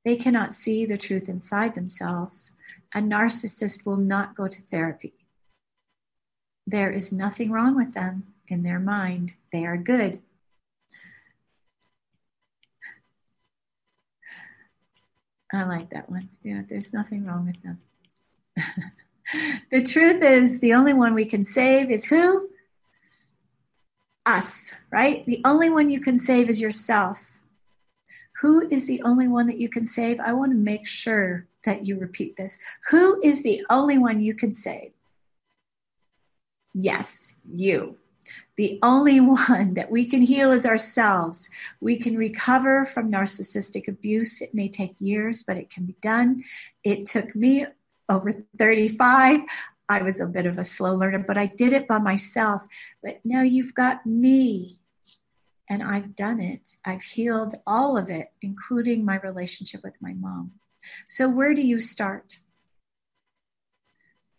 They 0.04 0.16
cannot 0.16 0.52
see 0.52 0.84
the 0.84 0.98
truth 0.98 1.28
inside 1.28 1.74
themselves. 1.74 2.52
A 2.94 2.98
narcissist 2.98 3.86
will 3.86 3.96
not 3.96 4.34
go 4.34 4.48
to 4.48 4.60
therapy. 4.60 5.26
There 6.66 6.90
is 6.90 7.12
nothing 7.12 7.52
wrong 7.52 7.76
with 7.76 7.94
them 7.94 8.31
in 8.52 8.62
their 8.62 8.78
mind. 8.78 9.32
They 9.52 9.66
are 9.66 9.76
good. 9.76 10.20
I 15.52 15.64
like 15.64 15.90
that 15.90 16.08
one. 16.10 16.28
Yeah, 16.42 16.62
there's 16.68 16.92
nothing 16.92 17.26
wrong 17.26 17.46
with 17.46 17.62
them. 17.62 17.80
the 19.70 19.82
truth 19.82 20.22
is, 20.22 20.60
the 20.60 20.74
only 20.74 20.92
one 20.92 21.14
we 21.14 21.26
can 21.26 21.44
save 21.44 21.90
is 21.90 22.06
who? 22.06 22.48
Us, 24.24 24.74
right? 24.90 25.26
The 25.26 25.42
only 25.44 25.68
one 25.68 25.90
you 25.90 26.00
can 26.00 26.16
save 26.16 26.48
is 26.48 26.60
yourself. 26.60 27.38
Who 28.40 28.66
is 28.70 28.86
the 28.86 29.02
only 29.02 29.28
one 29.28 29.46
that 29.46 29.58
you 29.58 29.68
can 29.68 29.84
save? 29.84 30.20
I 30.20 30.32
want 30.32 30.52
to 30.52 30.58
make 30.58 30.86
sure 30.86 31.46
that 31.64 31.84
you 31.84 31.98
repeat 31.98 32.36
this. 32.36 32.58
Who 32.88 33.20
is 33.22 33.42
the 33.42 33.64
only 33.68 33.98
one 33.98 34.20
you 34.20 34.34
can 34.34 34.52
save? 34.52 34.94
Yes, 36.74 37.34
you. 37.44 37.98
The 38.56 38.78
only 38.82 39.20
one 39.20 39.74
that 39.74 39.90
we 39.90 40.04
can 40.04 40.22
heal 40.22 40.52
is 40.52 40.66
ourselves. 40.66 41.48
We 41.80 41.96
can 41.96 42.16
recover 42.16 42.84
from 42.84 43.10
narcissistic 43.10 43.88
abuse. 43.88 44.40
It 44.40 44.54
may 44.54 44.68
take 44.68 44.94
years, 45.00 45.42
but 45.42 45.56
it 45.56 45.70
can 45.70 45.84
be 45.84 45.96
done. 46.00 46.44
It 46.84 47.06
took 47.06 47.34
me 47.34 47.66
over 48.08 48.32
35. 48.58 49.40
I 49.88 50.02
was 50.02 50.20
a 50.20 50.26
bit 50.26 50.46
of 50.46 50.58
a 50.58 50.64
slow 50.64 50.94
learner, 50.94 51.18
but 51.18 51.38
I 51.38 51.46
did 51.46 51.72
it 51.72 51.88
by 51.88 51.98
myself. 51.98 52.66
But 53.02 53.20
now 53.24 53.42
you've 53.42 53.74
got 53.74 54.06
me 54.06 54.78
and 55.68 55.82
I've 55.82 56.14
done 56.14 56.40
it. 56.40 56.76
I've 56.84 57.02
healed 57.02 57.54
all 57.66 57.96
of 57.96 58.10
it, 58.10 58.32
including 58.42 59.04
my 59.04 59.18
relationship 59.20 59.82
with 59.82 60.00
my 60.00 60.12
mom. 60.12 60.52
So, 61.06 61.28
where 61.28 61.54
do 61.54 61.62
you 61.62 61.80
start? 61.80 62.40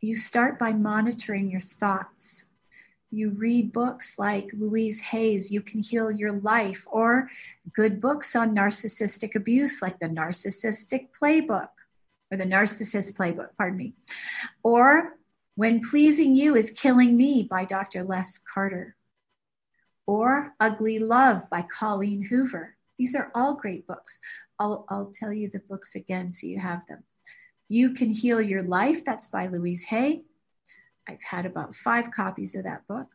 You 0.01 0.15
start 0.15 0.59
by 0.59 0.73
monitoring 0.73 1.49
your 1.49 1.61
thoughts. 1.61 2.45
You 3.13 3.29
read 3.29 3.71
books 3.71 4.17
like 4.17 4.49
Louise 4.53 4.99
Hay's 5.01 5.51
You 5.51 5.61
Can 5.61 5.83
Heal 5.83 6.09
Your 6.09 6.31
Life, 6.31 6.87
or 6.91 7.29
good 7.71 8.01
books 8.01 8.35
on 8.35 8.55
narcissistic 8.55 9.35
abuse 9.35 9.83
like 9.83 9.99
the 9.99 10.09
Narcissistic 10.09 11.09
Playbook, 11.11 11.69
or 12.31 12.37
the 12.37 12.43
Narcissist 12.43 13.15
Playbook, 13.15 13.49
pardon 13.55 13.77
me. 13.77 13.93
Or 14.63 15.19
When 15.53 15.79
Pleasing 15.79 16.35
You 16.35 16.55
is 16.55 16.71
Killing 16.71 17.15
Me 17.15 17.43
by 17.43 17.65
Dr. 17.65 18.03
Les 18.03 18.39
Carter 18.51 18.95
or 20.07 20.55
Ugly 20.59 20.97
Love 20.97 21.47
by 21.51 21.61
Colleen 21.61 22.23
Hoover. 22.23 22.75
These 22.97 23.13
are 23.13 23.31
all 23.35 23.53
great 23.53 23.85
books. 23.85 24.19
I'll, 24.57 24.85
I'll 24.89 25.11
tell 25.13 25.31
you 25.31 25.49
the 25.49 25.59
books 25.59 25.93
again 25.93 26.31
so 26.31 26.47
you 26.47 26.57
have 26.57 26.83
them. 26.87 27.03
You 27.69 27.91
Can 27.93 28.09
Heal 28.09 28.41
Your 28.41 28.63
Life, 28.63 29.05
that's 29.05 29.27
by 29.27 29.45
Louise 29.45 29.83
Hay. 29.83 30.23
I've 31.07 31.23
had 31.23 31.45
about 31.45 31.75
five 31.75 32.11
copies 32.11 32.55
of 32.55 32.63
that 32.63 32.87
book. 32.87 33.07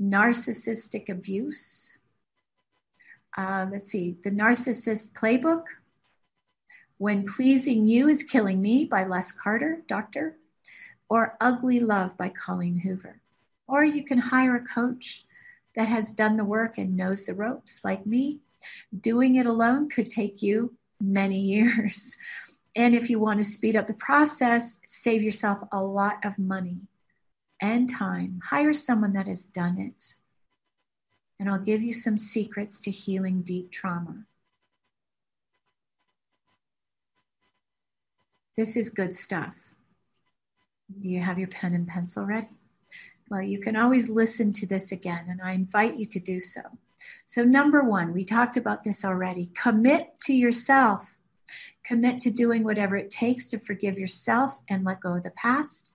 Narcissistic 0.00 1.08
Abuse. 1.08 1.96
Uh, 3.36 3.66
let's 3.70 3.88
see, 3.88 4.16
The 4.22 4.30
Narcissist 4.30 5.12
Playbook. 5.12 5.64
When 6.98 7.26
Pleasing 7.26 7.86
You 7.86 8.08
is 8.08 8.22
Killing 8.22 8.62
Me 8.62 8.84
by 8.84 9.04
Les 9.04 9.32
Carter, 9.32 9.82
Doctor. 9.86 10.36
Or 11.08 11.36
Ugly 11.40 11.80
Love 11.80 12.16
by 12.16 12.28
Colleen 12.28 12.80
Hoover. 12.80 13.20
Or 13.66 13.84
you 13.84 14.04
can 14.04 14.18
hire 14.18 14.56
a 14.56 14.64
coach 14.64 15.24
that 15.76 15.88
has 15.88 16.12
done 16.12 16.36
the 16.36 16.44
work 16.44 16.78
and 16.78 16.96
knows 16.96 17.24
the 17.24 17.34
ropes, 17.34 17.80
like 17.84 18.06
me. 18.06 18.40
Doing 18.98 19.36
it 19.36 19.46
alone 19.46 19.88
could 19.88 20.08
take 20.08 20.42
you 20.42 20.74
many 21.00 21.40
years. 21.40 22.16
And 22.76 22.94
if 22.94 23.08
you 23.08 23.18
want 23.18 23.38
to 23.38 23.44
speed 23.44 23.76
up 23.76 23.86
the 23.86 23.94
process, 23.94 24.80
save 24.86 25.22
yourself 25.22 25.60
a 25.70 25.82
lot 25.82 26.24
of 26.24 26.38
money 26.38 26.88
and 27.60 27.88
time. 27.88 28.40
Hire 28.44 28.72
someone 28.72 29.12
that 29.12 29.26
has 29.26 29.46
done 29.46 29.78
it. 29.78 30.14
And 31.38 31.48
I'll 31.48 31.60
give 31.60 31.82
you 31.82 31.92
some 31.92 32.18
secrets 32.18 32.80
to 32.80 32.90
healing 32.90 33.42
deep 33.42 33.70
trauma. 33.70 34.24
This 38.56 38.76
is 38.76 38.88
good 38.88 39.14
stuff. 39.14 39.56
Do 41.00 41.08
you 41.08 41.20
have 41.20 41.38
your 41.38 41.48
pen 41.48 41.74
and 41.74 41.88
pencil 41.88 42.24
ready? 42.24 42.48
Well, 43.30 43.42
you 43.42 43.58
can 43.58 43.74
always 43.74 44.08
listen 44.08 44.52
to 44.54 44.66
this 44.66 44.92
again, 44.92 45.26
and 45.28 45.40
I 45.42 45.52
invite 45.52 45.96
you 45.96 46.06
to 46.06 46.20
do 46.20 46.38
so. 46.40 46.60
So, 47.24 47.42
number 47.42 47.82
one, 47.82 48.12
we 48.12 48.22
talked 48.22 48.56
about 48.56 48.84
this 48.84 49.04
already 49.04 49.46
commit 49.54 50.20
to 50.24 50.34
yourself. 50.34 51.18
Commit 51.84 52.20
to 52.20 52.30
doing 52.30 52.64
whatever 52.64 52.96
it 52.96 53.10
takes 53.10 53.46
to 53.46 53.58
forgive 53.58 53.98
yourself 53.98 54.60
and 54.68 54.84
let 54.84 55.00
go 55.00 55.14
of 55.14 55.22
the 55.22 55.30
past. 55.30 55.92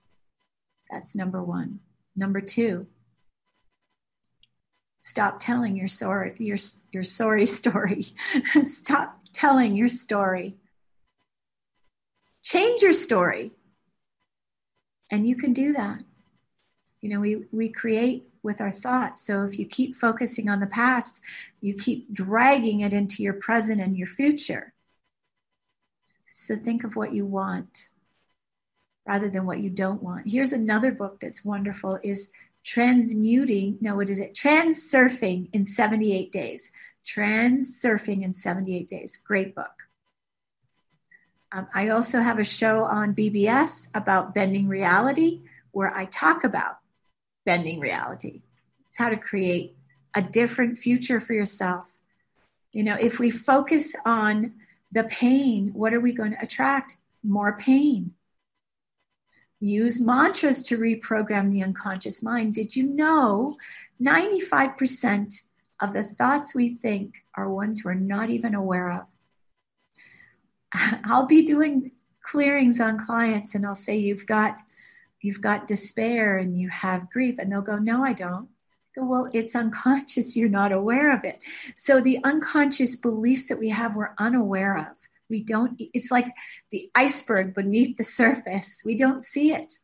That's 0.90 1.16
number 1.16 1.42
one. 1.42 1.80
Number 2.16 2.40
two, 2.40 2.86
stop 4.98 5.40
telling 5.40 5.76
your 5.76 5.88
sorry 5.88 6.34
your, 6.38 6.58
your 6.92 7.02
sorry 7.02 7.46
story. 7.60 8.06
stop 8.64 9.20
telling 9.32 9.74
your 9.74 9.88
story. 9.88 10.56
Change 12.42 12.82
your 12.82 12.92
story. 12.92 13.52
And 15.12 15.26
you 15.26 15.34
can 15.34 15.52
do 15.52 15.72
that 15.72 16.02
you 17.00 17.08
know 17.08 17.20
we 17.20 17.44
we 17.52 17.68
create 17.68 18.28
with 18.42 18.60
our 18.60 18.70
thoughts 18.70 19.22
so 19.22 19.44
if 19.44 19.58
you 19.58 19.66
keep 19.66 19.94
focusing 19.94 20.48
on 20.48 20.60
the 20.60 20.66
past 20.66 21.20
you 21.60 21.74
keep 21.74 22.12
dragging 22.12 22.80
it 22.80 22.92
into 22.92 23.22
your 23.22 23.34
present 23.34 23.80
and 23.80 23.96
your 23.96 24.06
future 24.06 24.72
so 26.40 26.56
think 26.56 26.84
of 26.84 26.96
what 26.96 27.12
you 27.12 27.26
want 27.26 27.90
rather 29.06 29.28
than 29.28 29.46
what 29.46 29.60
you 29.60 29.70
don't 29.70 30.02
want. 30.02 30.28
Here's 30.28 30.52
another 30.52 30.90
book 30.90 31.20
that's 31.20 31.44
wonderful 31.44 31.98
is 32.02 32.32
transmuting 32.64 33.78
no 33.80 33.96
what 33.96 34.10
is 34.10 34.20
it? 34.20 34.34
Transurfing 34.34 35.48
in 35.52 35.64
78 35.64 36.32
days. 36.32 36.72
Transurfing 37.06 38.22
in 38.22 38.32
78 38.32 38.88
days. 38.88 39.16
Great 39.16 39.54
book. 39.54 39.84
Um, 41.52 41.66
I 41.74 41.88
also 41.88 42.20
have 42.20 42.38
a 42.38 42.44
show 42.44 42.84
on 42.84 43.14
BBS 43.14 43.88
about 43.94 44.34
bending 44.34 44.68
reality 44.68 45.40
where 45.72 45.94
I 45.94 46.04
talk 46.06 46.44
about 46.44 46.78
bending 47.44 47.80
reality. 47.80 48.42
It's 48.88 48.98
how 48.98 49.08
to 49.08 49.16
create 49.16 49.76
a 50.14 50.22
different 50.22 50.78
future 50.78 51.20
for 51.20 51.34
yourself. 51.34 51.98
You 52.72 52.84
know, 52.84 52.96
if 53.00 53.18
we 53.18 53.30
focus 53.30 53.96
on 54.06 54.54
the 54.92 55.04
pain, 55.04 55.70
what 55.72 55.94
are 55.94 56.00
we 56.00 56.12
going 56.12 56.32
to 56.32 56.42
attract? 56.42 56.96
More 57.22 57.56
pain. 57.56 58.14
Use 59.60 60.00
mantras 60.00 60.62
to 60.64 60.78
reprogram 60.78 61.52
the 61.52 61.62
unconscious 61.62 62.22
mind. 62.22 62.54
Did 62.54 62.74
you 62.74 62.84
know 62.84 63.56
95% 64.00 65.42
of 65.82 65.92
the 65.92 66.02
thoughts 66.02 66.54
we 66.54 66.70
think 66.70 67.24
are 67.36 67.50
ones 67.50 67.84
we're 67.84 67.94
not 67.94 68.30
even 68.30 68.54
aware 68.54 68.90
of? 68.90 69.10
I'll 71.04 71.26
be 71.26 71.42
doing 71.42 71.92
clearings 72.22 72.80
on 72.80 72.98
clients 72.98 73.54
and 73.54 73.66
I'll 73.66 73.74
say 73.74 73.96
you've 73.96 74.26
got 74.26 74.62
you've 75.20 75.40
got 75.40 75.66
despair 75.66 76.38
and 76.38 76.58
you 76.58 76.68
have 76.70 77.10
grief 77.10 77.38
and 77.38 77.50
they'll 77.50 77.60
go 77.60 77.78
no 77.78 78.04
I 78.04 78.12
don't 78.12 78.48
well, 78.96 79.28
it's 79.32 79.54
unconscious. 79.54 80.36
You're 80.36 80.48
not 80.48 80.72
aware 80.72 81.14
of 81.14 81.24
it. 81.24 81.38
So 81.76 82.00
the 82.00 82.18
unconscious 82.24 82.96
beliefs 82.96 83.48
that 83.48 83.58
we 83.58 83.68
have, 83.68 83.96
we're 83.96 84.14
unaware 84.18 84.78
of. 84.78 84.98
We 85.28 85.42
don't, 85.42 85.80
it's 85.94 86.10
like 86.10 86.26
the 86.70 86.90
iceberg 86.94 87.54
beneath 87.54 87.96
the 87.96 88.04
surface. 88.04 88.82
We 88.84 88.96
don't 88.96 89.22
see 89.22 89.52
it. 89.52 89.74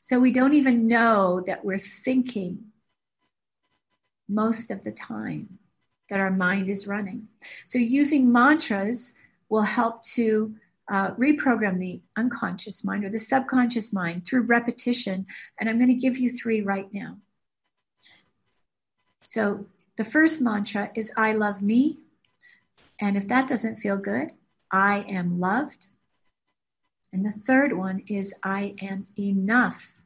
So 0.00 0.18
we 0.18 0.32
don't 0.32 0.54
even 0.54 0.88
know 0.88 1.42
that 1.46 1.64
we're 1.64 1.78
thinking 1.78 2.72
most 4.28 4.70
of 4.72 4.82
the 4.82 4.90
time 4.90 5.58
that 6.08 6.18
our 6.18 6.30
mind 6.30 6.68
is 6.68 6.88
running. 6.88 7.28
So 7.66 7.78
using 7.78 8.32
mantras 8.32 9.14
will 9.48 9.62
help 9.62 10.02
to 10.02 10.54
uh, 10.90 11.12
reprogram 11.12 11.78
the 11.78 12.02
unconscious 12.16 12.84
mind 12.84 13.04
or 13.04 13.10
the 13.10 13.18
subconscious 13.18 13.92
mind 13.92 14.26
through 14.26 14.42
repetition. 14.42 15.26
And 15.60 15.68
I'm 15.68 15.78
going 15.78 15.88
to 15.88 15.94
give 15.94 16.18
you 16.18 16.30
three 16.30 16.60
right 16.60 16.92
now. 16.92 17.18
So 19.32 19.64
the 19.96 20.04
first 20.04 20.42
mantra 20.42 20.90
is 20.94 21.10
I 21.16 21.32
love 21.32 21.62
me. 21.62 22.00
And 23.00 23.16
if 23.16 23.28
that 23.28 23.48
doesn't 23.48 23.76
feel 23.76 23.96
good, 23.96 24.32
I 24.70 25.06
am 25.08 25.40
loved. 25.40 25.86
And 27.14 27.24
the 27.24 27.30
third 27.30 27.72
one 27.72 28.02
is 28.08 28.34
I 28.42 28.74
am 28.82 29.06
enough. 29.18 30.02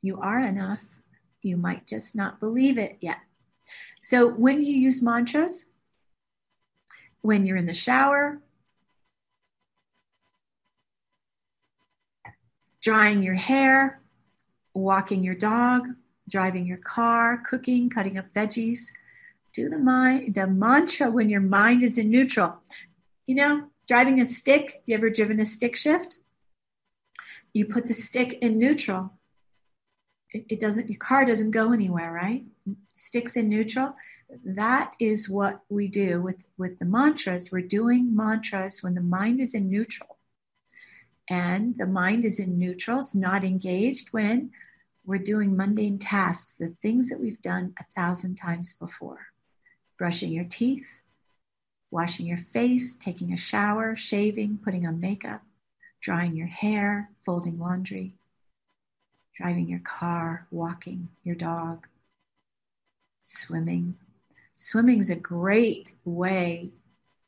You 0.00 0.18
are 0.18 0.40
enough. 0.40 0.94
You 1.42 1.58
might 1.58 1.86
just 1.86 2.16
not 2.16 2.40
believe 2.40 2.78
it 2.78 2.96
yet. 3.00 3.18
So 4.00 4.26
when 4.26 4.62
you 4.62 4.74
use 4.74 5.02
mantras, 5.02 5.70
when 7.20 7.44
you're 7.44 7.58
in 7.58 7.66
the 7.66 7.74
shower, 7.74 8.40
drying 12.80 13.22
your 13.22 13.34
hair, 13.34 14.00
walking 14.72 15.22
your 15.22 15.34
dog, 15.34 15.86
driving 16.30 16.66
your 16.66 16.78
car, 16.78 17.38
cooking, 17.38 17.90
cutting 17.90 18.18
up 18.18 18.32
veggies. 18.32 18.92
Do 19.52 19.68
the 19.68 19.78
mind 19.78 20.34
the 20.34 20.46
mantra 20.46 21.10
when 21.10 21.28
your 21.28 21.40
mind 21.40 21.82
is 21.82 21.98
in 21.98 22.10
neutral. 22.10 22.58
You 23.26 23.34
know, 23.34 23.64
driving 23.88 24.20
a 24.20 24.24
stick, 24.24 24.82
you 24.86 24.94
ever 24.94 25.10
driven 25.10 25.40
a 25.40 25.44
stick 25.44 25.76
shift? 25.76 26.16
You 27.52 27.66
put 27.66 27.86
the 27.86 27.94
stick 27.94 28.34
in 28.34 28.58
neutral. 28.58 29.12
It, 30.32 30.46
it 30.48 30.60
doesn't 30.60 30.88
your 30.88 30.98
car 30.98 31.24
doesn't 31.24 31.50
go 31.50 31.72
anywhere, 31.72 32.12
right? 32.12 32.44
Sticks 32.94 33.36
in 33.36 33.48
neutral. 33.48 33.94
That 34.44 34.92
is 35.00 35.28
what 35.28 35.62
we 35.68 35.88
do 35.88 36.22
with, 36.22 36.44
with 36.56 36.78
the 36.78 36.84
mantras. 36.84 37.50
We're 37.50 37.62
doing 37.62 38.14
mantras 38.14 38.82
when 38.82 38.94
the 38.94 39.00
mind 39.00 39.40
is 39.40 39.54
in 39.54 39.68
neutral. 39.68 40.18
And 41.28 41.76
the 41.78 41.86
mind 41.86 42.24
is 42.24 42.40
in 42.40 42.58
neutral, 42.58 43.00
it's 43.00 43.14
not 43.14 43.44
engaged 43.44 44.08
when 44.10 44.50
we're 45.04 45.18
doing 45.18 45.56
mundane 45.56 45.98
tasks, 45.98 46.54
the 46.54 46.74
things 46.82 47.08
that 47.08 47.20
we've 47.20 47.40
done 47.42 47.74
a 47.80 47.84
thousand 47.96 48.36
times 48.36 48.72
before 48.74 49.26
brushing 49.98 50.32
your 50.32 50.44
teeth, 50.44 51.02
washing 51.90 52.24
your 52.24 52.38
face, 52.38 52.96
taking 52.96 53.34
a 53.34 53.36
shower, 53.36 53.94
shaving, 53.94 54.58
putting 54.64 54.86
on 54.86 54.98
makeup, 54.98 55.42
drying 56.00 56.34
your 56.34 56.46
hair, 56.46 57.10
folding 57.14 57.58
laundry, 57.58 58.14
driving 59.36 59.68
your 59.68 59.80
car, 59.80 60.46
walking 60.50 61.08
your 61.22 61.34
dog, 61.34 61.86
swimming. 63.22 63.94
Swimming 64.54 65.00
is 65.00 65.10
a 65.10 65.16
great 65.16 65.92
way 66.06 66.70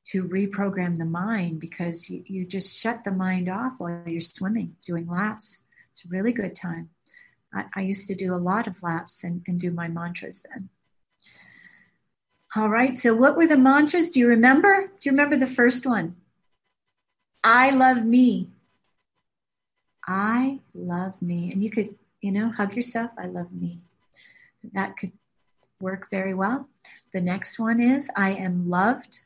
to 0.07 0.27
reprogram 0.29 0.97
the 0.97 1.05
mind 1.05 1.61
because 1.61 2.09
you, 2.11 2.23
you 2.27 2.45
just 2.45 2.75
shut 2.75 3.05
the 3.05 3.13
mind 3.13 3.49
off 3.49 3.81
while 3.81 4.03
you're 4.07 4.21
swimming, 4.21 4.75
doing 4.85 5.07
laps. 5.07 5.63
It's 5.91 6.05
a 6.05 6.09
really 6.09 6.33
good 6.33 6.55
time. 6.55 6.91
I, 7.55 7.65
I 7.77 7.81
used 7.83 8.09
to 8.09 8.15
do 8.15 8.35
a 8.35 8.37
lot 8.37 8.67
of 8.67 8.83
laps 8.83 9.25
and, 9.25 9.43
and 9.47 9.61
do 9.61 9.71
my 9.71 9.89
mantras 9.89 10.45
then. 10.49 10.69
All 12.55 12.69
right, 12.69 12.95
so 12.95 13.15
what 13.15 13.37
were 13.37 13.47
the 13.47 13.57
mantras? 13.57 14.11
Do 14.11 14.21
you 14.21 14.29
remember? 14.29 14.93
Do 15.01 15.09
you 15.09 15.13
remember 15.13 15.37
the 15.37 15.47
first 15.47 15.87
one? 15.87 16.17
I 17.43 17.71
love 17.71 18.05
me. 18.05 18.51
I 20.07 20.61
love 20.75 21.21
me. 21.23 21.51
And 21.51 21.63
you 21.63 21.71
could, 21.71 21.97
you 22.21 22.31
know, 22.31 22.51
hug 22.51 22.77
yourself. 22.77 23.11
I 23.19 23.27
love 23.27 23.53
me. 23.53 23.79
That 24.73 24.97
could 24.97 25.13
work 25.81 26.11
very 26.11 26.35
well. 26.35 26.69
The 27.13 27.21
next 27.21 27.59
one 27.59 27.81
is 27.81 28.11
I 28.17 28.33
am 28.33 28.69
loved. 28.69 29.21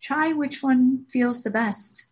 Try 0.00 0.32
which 0.32 0.62
one 0.62 1.06
feels 1.08 1.42
the 1.42 1.50
best. 1.50 2.06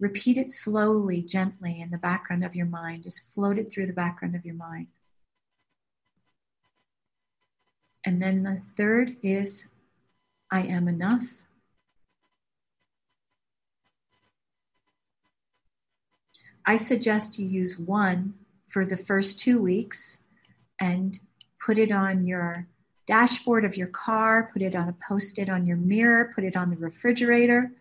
Repeat 0.00 0.38
it 0.38 0.50
slowly, 0.50 1.22
gently 1.22 1.80
in 1.80 1.90
the 1.90 1.98
background 1.98 2.44
of 2.44 2.54
your 2.54 2.66
mind. 2.66 3.02
Just 3.02 3.34
float 3.34 3.58
it 3.58 3.70
through 3.70 3.86
the 3.86 3.92
background 3.92 4.36
of 4.36 4.44
your 4.44 4.54
mind. 4.54 4.86
And 8.04 8.22
then 8.22 8.42
the 8.42 8.62
third 8.76 9.16
is 9.22 9.68
I 10.50 10.62
am 10.62 10.88
enough. 10.88 11.44
I 16.64 16.76
suggest 16.76 17.38
you 17.38 17.46
use 17.46 17.78
one 17.78 18.34
for 18.66 18.84
the 18.84 18.96
first 18.96 19.40
two 19.40 19.60
weeks 19.60 20.22
and 20.80 21.18
put 21.58 21.78
it 21.78 21.90
on 21.90 22.26
your 22.26 22.68
dashboard 23.06 23.64
of 23.64 23.76
your 23.76 23.86
car, 23.88 24.50
put 24.52 24.62
it 24.62 24.76
on 24.76 24.88
a 24.88 24.94
post 25.06 25.38
it 25.38 25.48
on 25.48 25.66
your 25.66 25.78
mirror, 25.78 26.30
put 26.34 26.44
it 26.44 26.56
on 26.56 26.70
the 26.70 26.76
refrigerator 26.76 27.72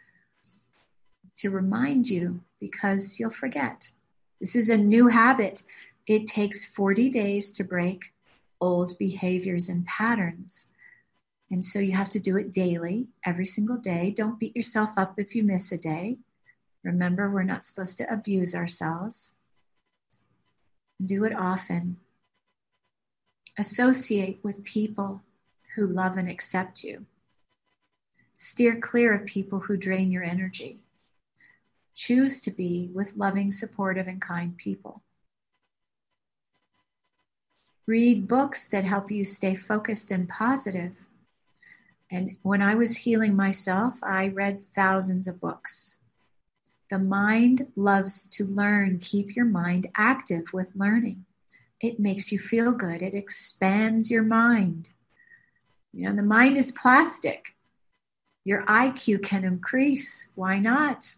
to 1.38 1.50
remind 1.50 2.10
you 2.10 2.42
because 2.60 3.20
you'll 3.20 3.30
forget. 3.30 3.92
This 4.40 4.56
is 4.56 4.70
a 4.70 4.78
new 4.78 5.08
habit. 5.08 5.64
It 6.06 6.28
takes 6.28 6.66
40 6.66 7.10
days 7.10 7.52
to 7.54 7.64
break 7.64 8.14
old 8.60 8.98
behaviors 8.98 9.70
and 9.70 9.86
patterns. 9.86 10.72
And 11.50 11.64
so 11.64 11.80
you 11.80 11.94
have 11.94 12.10
to 12.10 12.20
do 12.20 12.38
it 12.38 12.54
daily, 12.54 13.08
every 13.26 13.46
single 13.46 13.78
day. 13.78 14.12
Don't 14.12 14.40
beat 14.40 14.56
yourself 14.56 14.98
up 14.98 15.18
if 15.18 15.36
you 15.36 15.44
miss 15.44 15.72
a 15.72 15.78
day. 15.78 16.18
Remember, 16.84 17.30
we're 17.30 17.44
not 17.44 17.66
supposed 17.66 17.98
to 17.98 18.14
abuse 18.14 18.54
ourselves. 18.54 19.34
Do 21.04 21.24
it 21.24 21.34
often. 21.34 21.98
Associate 23.58 24.40
with 24.44 24.64
people 24.64 25.22
who 25.76 25.86
love 25.86 26.18
and 26.18 26.30
accept 26.30 26.84
you. 26.84 27.06
Steer 28.36 28.80
clear 28.80 29.14
of 29.14 29.26
people 29.26 29.60
who 29.62 29.78
drain 29.78 30.12
your 30.12 30.24
energy. 30.24 30.84
Choose 31.98 32.40
to 32.42 32.52
be 32.52 32.92
with 32.94 33.16
loving, 33.16 33.50
supportive, 33.50 34.08
and 34.08 34.22
kind 34.22 34.56
people. 34.56 35.02
Read 37.88 38.28
books 38.28 38.68
that 38.68 38.84
help 38.84 39.10
you 39.10 39.26
stay 39.26 39.56
focused 39.56 40.12
and 40.12 40.30
positive. 40.30 41.00
And 42.12 42.38
when 42.44 42.62
I 42.62 42.76
was 42.76 42.98
healing 42.98 43.36
myself, 43.36 43.98
I 44.04 44.28
read 44.28 44.72
thousands 44.72 45.28
of 45.28 45.42
books. 45.42 45.96
The 46.92 47.00
mind 47.00 47.72
loves 47.76 48.28
to 48.28 48.46
learn. 48.46 49.00
Keep 49.00 49.36
your 49.36 49.46
mind 49.46 49.88
active 49.98 50.54
with 50.54 50.76
learning. 50.76 51.26
It 51.82 52.00
makes 52.00 52.32
you 52.32 52.38
feel 52.38 52.74
good, 52.74 53.02
it 53.02 53.16
expands 53.16 54.12
your 54.12 54.24
mind. 54.24 54.90
You 55.94 56.10
know, 56.10 56.16
the 56.16 56.22
mind 56.22 56.58
is 56.58 56.72
plastic. 56.72 57.56
Your 58.44 58.62
IQ 58.68 59.24
can 59.24 59.44
increase. 59.44 60.30
Why 60.36 60.60
not? 60.60 61.16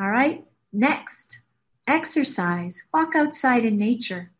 All 0.00 0.10
right, 0.10 0.44
next, 0.72 1.40
exercise. 1.88 2.84
Walk 2.94 3.16
outside 3.16 3.64
in 3.64 3.76
nature. 3.76 4.30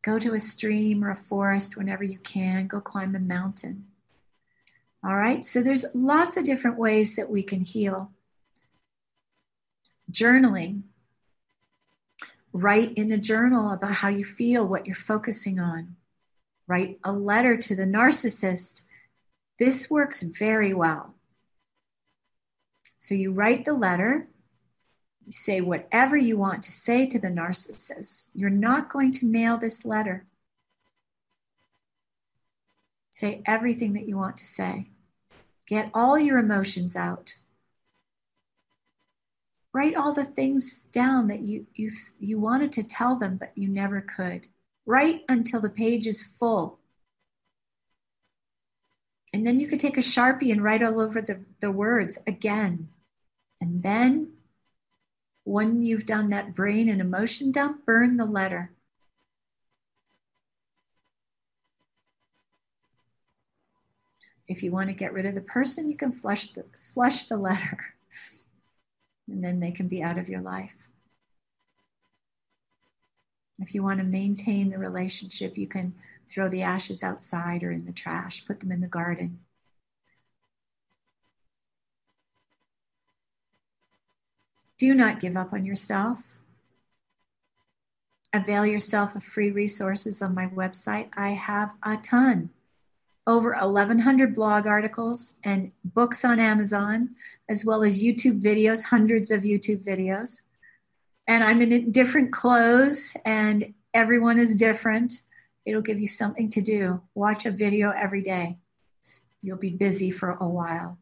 Go 0.00 0.18
to 0.18 0.32
a 0.32 0.40
stream 0.40 1.04
or 1.04 1.10
a 1.10 1.14
forest 1.14 1.76
whenever 1.76 2.02
you 2.02 2.18
can. 2.18 2.66
Go 2.66 2.80
climb 2.80 3.14
a 3.14 3.18
mountain. 3.18 3.88
All 5.04 5.14
right, 5.14 5.44
so 5.44 5.62
there's 5.62 5.84
lots 5.94 6.38
of 6.38 6.46
different 6.46 6.78
ways 6.78 7.14
that 7.16 7.28
we 7.28 7.42
can 7.42 7.60
heal. 7.60 8.10
Journaling. 10.10 10.84
Write 12.54 12.94
in 12.94 13.12
a 13.12 13.18
journal 13.18 13.70
about 13.70 13.92
how 13.92 14.08
you 14.08 14.24
feel, 14.24 14.66
what 14.66 14.86
you're 14.86 14.96
focusing 14.96 15.60
on. 15.60 15.96
Write 16.66 16.98
a 17.04 17.12
letter 17.12 17.58
to 17.58 17.76
the 17.76 17.84
narcissist. 17.84 18.80
This 19.58 19.90
works 19.90 20.22
very 20.22 20.72
well 20.72 21.15
So 23.06 23.14
you 23.14 23.30
write 23.30 23.64
the 23.64 23.72
letter, 23.72 24.26
you 25.24 25.30
say 25.30 25.60
whatever 25.60 26.16
you 26.16 26.36
want 26.36 26.64
to 26.64 26.72
say 26.72 27.06
to 27.06 27.20
the 27.20 27.28
narcissist. 27.28 28.30
You're 28.34 28.50
not 28.50 28.90
going 28.90 29.12
to 29.12 29.26
mail 29.26 29.58
this 29.58 29.84
letter. 29.84 30.26
Say 33.12 33.42
everything 33.46 33.92
that 33.92 34.08
you 34.08 34.16
want 34.16 34.38
to 34.38 34.44
say. 34.44 34.88
Get 35.68 35.88
all 35.94 36.18
your 36.18 36.38
emotions 36.38 36.96
out. 36.96 37.36
Write 39.72 39.94
all 39.94 40.12
the 40.12 40.24
things 40.24 40.82
down 40.82 41.28
that 41.28 41.42
you, 41.42 41.64
you, 41.74 41.92
you 42.18 42.40
wanted 42.40 42.72
to 42.72 42.82
tell 42.82 43.14
them, 43.14 43.36
but 43.36 43.52
you 43.54 43.68
never 43.68 44.00
could. 44.00 44.48
Write 44.84 45.22
until 45.28 45.60
the 45.60 45.70
page 45.70 46.08
is 46.08 46.24
full. 46.24 46.80
And 49.32 49.46
then 49.46 49.60
you 49.60 49.68
could 49.68 49.78
take 49.78 49.96
a 49.96 50.00
Sharpie 50.00 50.50
and 50.50 50.60
write 50.60 50.82
all 50.82 50.98
over 50.98 51.22
the, 51.22 51.44
the 51.60 51.70
words 51.70 52.18
again. 52.26 52.88
And 53.60 53.82
then, 53.82 54.32
when 55.44 55.82
you've 55.82 56.06
done 56.06 56.30
that 56.30 56.54
brain 56.54 56.88
and 56.88 57.00
emotion 57.00 57.52
dump, 57.52 57.86
burn 57.86 58.16
the 58.16 58.24
letter. 58.24 58.72
If 64.48 64.62
you 64.62 64.70
want 64.70 64.90
to 64.90 64.94
get 64.94 65.12
rid 65.12 65.26
of 65.26 65.34
the 65.34 65.40
person, 65.40 65.90
you 65.90 65.96
can 65.96 66.12
flush 66.12 66.48
the, 66.48 66.64
flush 66.76 67.24
the 67.26 67.36
letter. 67.36 67.78
And 69.28 69.42
then 69.42 69.58
they 69.58 69.72
can 69.72 69.88
be 69.88 70.04
out 70.04 70.18
of 70.18 70.28
your 70.28 70.40
life. 70.40 70.88
If 73.58 73.74
you 73.74 73.82
want 73.82 73.98
to 73.98 74.04
maintain 74.04 74.70
the 74.70 74.78
relationship, 74.78 75.58
you 75.58 75.66
can 75.66 75.94
throw 76.28 76.48
the 76.48 76.62
ashes 76.62 77.02
outside 77.02 77.64
or 77.64 77.72
in 77.72 77.84
the 77.86 77.92
trash, 77.92 78.46
put 78.46 78.60
them 78.60 78.70
in 78.70 78.80
the 78.80 78.86
garden. 78.86 79.40
Do 84.78 84.94
not 84.94 85.20
give 85.20 85.36
up 85.36 85.52
on 85.52 85.64
yourself. 85.64 86.38
Avail 88.32 88.66
yourself 88.66 89.14
of 89.14 89.24
free 89.24 89.50
resources 89.50 90.20
on 90.20 90.34
my 90.34 90.46
website. 90.48 91.08
I 91.16 91.30
have 91.30 91.74
a 91.82 91.96
ton 91.96 92.50
over 93.26 93.50
1,100 93.50 94.34
blog 94.34 94.66
articles 94.66 95.38
and 95.42 95.72
books 95.84 96.24
on 96.24 96.38
Amazon, 96.38 97.10
as 97.48 97.64
well 97.64 97.82
as 97.82 98.02
YouTube 98.02 98.40
videos, 98.40 98.84
hundreds 98.84 99.30
of 99.30 99.42
YouTube 99.42 99.84
videos. 99.84 100.42
And 101.26 101.42
I'm 101.42 101.60
in 101.60 101.90
different 101.90 102.32
clothes, 102.32 103.16
and 103.24 103.74
everyone 103.92 104.38
is 104.38 104.54
different. 104.54 105.22
It'll 105.64 105.82
give 105.82 105.98
you 105.98 106.06
something 106.06 106.48
to 106.50 106.60
do. 106.60 107.00
Watch 107.14 107.46
a 107.46 107.50
video 107.50 107.90
every 107.90 108.22
day. 108.22 108.58
You'll 109.42 109.58
be 109.58 109.70
busy 109.70 110.12
for 110.12 110.30
a 110.30 110.48
while. 110.48 110.98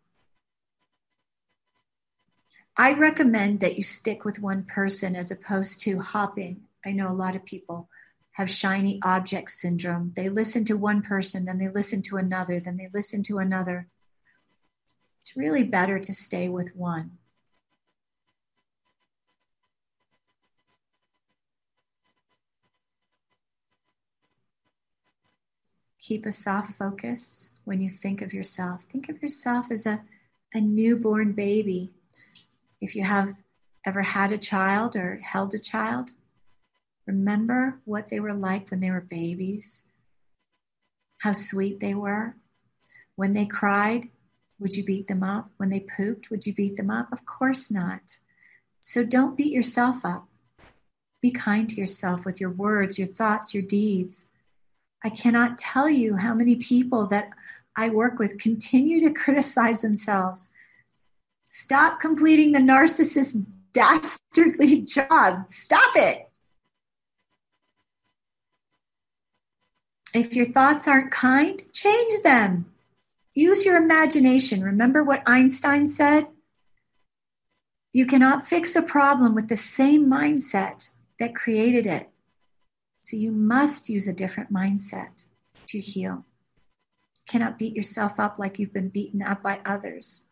I 2.77 2.93
recommend 2.93 3.61
that 3.61 3.77
you 3.77 3.85
stick 3.85 4.25
with 4.25 4.41
one 4.41 4.65
person 4.65 5.15
as 5.15 5.31
opposed 5.31 5.81
to 5.83 6.01
hopping. 6.01 6.65
I 6.85 6.91
know 6.91 7.09
a 7.09 7.15
lot 7.15 7.37
of 7.37 7.45
people 7.45 7.89
have 8.33 8.51
shiny 8.51 8.99
object 9.05 9.51
syndrome. 9.53 10.13
They 10.17 10.29
listen 10.29 10.65
to 10.65 10.77
one 10.77 11.01
person, 11.01 11.45
then 11.45 11.59
they 11.59 11.69
listen 11.69 12.03
to 12.03 12.17
another, 12.17 12.59
then 12.59 12.77
they 12.77 12.89
listen 12.93 13.23
to 13.25 13.39
another. 13.39 13.87
It's 15.21 15.37
really 15.37 15.63
better 15.63 16.01
to 16.01 16.13
stay 16.13 16.49
with 16.49 16.75
one. 16.75 17.19
Keep 26.01 26.27
a 26.27 26.33
soft 26.33 26.75
focus 26.75 27.51
when 27.65 27.81
you 27.81 27.89
think 27.89 28.21
of 28.21 28.35
yourself. 28.35 28.83
Think 28.83 29.09
of 29.09 29.23
yourself 29.23 29.71
as 29.71 29.87
a, 29.87 30.03
a 30.53 30.61
newborn 30.61 31.33
baby. 31.33 31.93
If 32.85 32.95
you 32.95 33.03
have 33.03 33.35
ever 33.85 34.03
had 34.03 34.31
a 34.31 34.39
child 34.39 34.95
or 34.95 35.17
held 35.17 35.55
a 35.55 35.59
child, 35.59 36.13
Remember 37.07 37.81
what 37.85 38.09
they 38.09 38.21
were 38.21 38.33
like 38.33 38.71
when 38.71 38.81
they 38.81 38.91
were 38.91 39.01
babies, 39.01 39.85
how 41.19 41.33
sweet 41.33 41.81
they 41.81 41.95
were. 41.95 42.35
When 43.17 43.35
they 43.35 43.47
cried, 43.47 44.09
would 44.59 44.77
you 44.77 44.85
beat 44.85 45.07
them 45.07 45.23
up? 45.23 45.51
When 45.59 45.69
they 45.69 45.81
pooped, 45.81 46.31
would 46.31 46.47
you 46.47 46.55
beat 46.55 46.77
them 46.77 46.91
up? 46.91 47.13
Of 47.13 47.27
course 47.27 47.71
not. 47.71 48.19
So 48.81 49.05
don't 49.05 49.37
beat 49.37 49.53
yourself 49.53 50.05
up. 50.05 50.27
Be 51.21 51.31
kind 51.31 51.69
to 51.69 51.77
yourself 51.77 52.25
with 52.25 52.41
your 52.41 52.51
words, 52.51 52.99
your 52.99 53.09
thoughts, 53.09 53.55
your 53.55 53.63
deeds. 53.63 54.27
I 55.03 55.11
cannot 55.11 55.59
tell 55.59 55.89
you 55.89 56.17
how 56.17 56.35
many 56.35 56.57
people 56.57 57.07
that 57.09 57.31
I 57.77 57.91
work 57.91 58.19
with 58.19 58.39
continue 58.39 59.01
to 59.01 59.11
criticize 59.21 59.83
themselves. 59.83 60.54
Stop 61.55 62.01
completing 62.01 62.51
the 62.51 62.59
narcissist 62.59 63.47
dastardly 63.73 64.81
job. 64.85 65.49
Stop 65.49 65.93
it. 65.95 66.29
If 70.13 70.35
your 70.35 70.47
thoughts 70.47 70.89
aren't 70.89 71.13
kind, 71.13 71.63
change 71.73 72.25
them. 72.25 72.73
Use 73.35 73.65
your 73.65 73.77
imagination. 73.77 74.65
Remember 74.65 75.05
what 75.05 75.23
Einstein 75.27 75.87
said? 75.87 76.27
You 77.93 78.05
cannot 78.05 78.45
fix 78.45 78.75
a 78.75 78.83
problem 78.83 79.37
with 79.37 79.49
the 79.49 79.57
same 79.57 80.11
mindset 80.11 80.91
that 81.21 81.37
created 81.37 81.87
it. 81.87 82.11
So 83.01 83.17
you 83.17 83.31
must 83.31 83.89
use 83.89 84.09
a 84.09 84.13
different 84.13 84.53
mindset 84.53 85.25
to 85.67 85.79
heal. 85.79 86.25
You 87.15 87.23
cannot 87.29 87.61
beat 87.61 87.77
yourself 87.77 88.19
up 88.19 88.41
like 88.41 88.59
you've 88.59 88.75
been 88.75 88.89
beaten 88.89 89.23
up 89.23 89.41
by 89.41 89.61
others. 89.65 90.27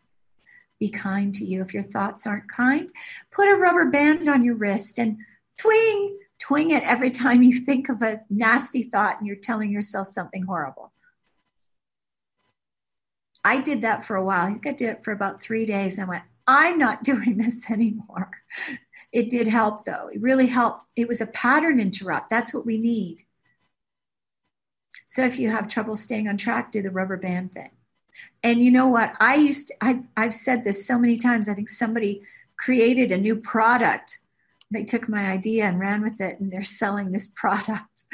Be 0.82 0.90
kind 0.90 1.32
to 1.36 1.44
you. 1.44 1.60
If 1.60 1.72
your 1.72 1.84
thoughts 1.84 2.26
aren't 2.26 2.50
kind, 2.50 2.90
put 3.30 3.48
a 3.48 3.54
rubber 3.54 3.88
band 3.88 4.28
on 4.28 4.42
your 4.42 4.56
wrist 4.56 4.98
and 4.98 5.16
twing, 5.56 6.16
twing 6.42 6.72
it 6.72 6.82
every 6.82 7.12
time 7.12 7.44
you 7.44 7.60
think 7.60 7.88
of 7.88 8.02
a 8.02 8.22
nasty 8.28 8.82
thought 8.82 9.18
and 9.18 9.24
you're 9.28 9.36
telling 9.36 9.70
yourself 9.70 10.08
something 10.08 10.42
horrible. 10.42 10.92
I 13.44 13.60
did 13.60 13.82
that 13.82 14.02
for 14.02 14.16
a 14.16 14.24
while. 14.24 14.46
I 14.46 14.50
think 14.50 14.66
I 14.66 14.72
did 14.72 14.88
it 14.88 15.04
for 15.04 15.12
about 15.12 15.40
three 15.40 15.66
days 15.66 15.98
and 15.98 16.06
I 16.06 16.08
went, 16.08 16.24
I'm 16.48 16.78
not 16.78 17.04
doing 17.04 17.36
this 17.36 17.70
anymore. 17.70 18.32
It 19.12 19.30
did 19.30 19.46
help 19.46 19.84
though. 19.84 20.10
It 20.12 20.20
really 20.20 20.48
helped. 20.48 20.86
It 20.96 21.06
was 21.06 21.20
a 21.20 21.26
pattern 21.26 21.78
interrupt. 21.78 22.28
That's 22.28 22.52
what 22.52 22.66
we 22.66 22.76
need. 22.76 23.22
So 25.06 25.22
if 25.22 25.38
you 25.38 25.48
have 25.50 25.68
trouble 25.68 25.94
staying 25.94 26.26
on 26.26 26.38
track, 26.38 26.72
do 26.72 26.82
the 26.82 26.90
rubber 26.90 27.18
band 27.18 27.52
thing. 27.52 27.70
And 28.42 28.60
you 28.60 28.70
know 28.70 28.88
what? 28.88 29.16
I 29.20 29.36
used 29.36 29.68
to, 29.68 29.74
I've, 29.80 30.02
I've 30.16 30.34
said 30.34 30.64
this 30.64 30.86
so 30.86 30.98
many 30.98 31.16
times. 31.16 31.48
I 31.48 31.54
think 31.54 31.70
somebody 31.70 32.22
created 32.56 33.12
a 33.12 33.18
new 33.18 33.36
product 33.36 34.18
they 34.72 34.84
took 34.84 35.08
my 35.08 35.30
idea 35.30 35.64
and 35.64 35.78
ran 35.78 36.02
with 36.02 36.20
it 36.20 36.40
and 36.40 36.50
they're 36.50 36.62
selling 36.62 37.12
this 37.12 37.28
product. 37.34 38.04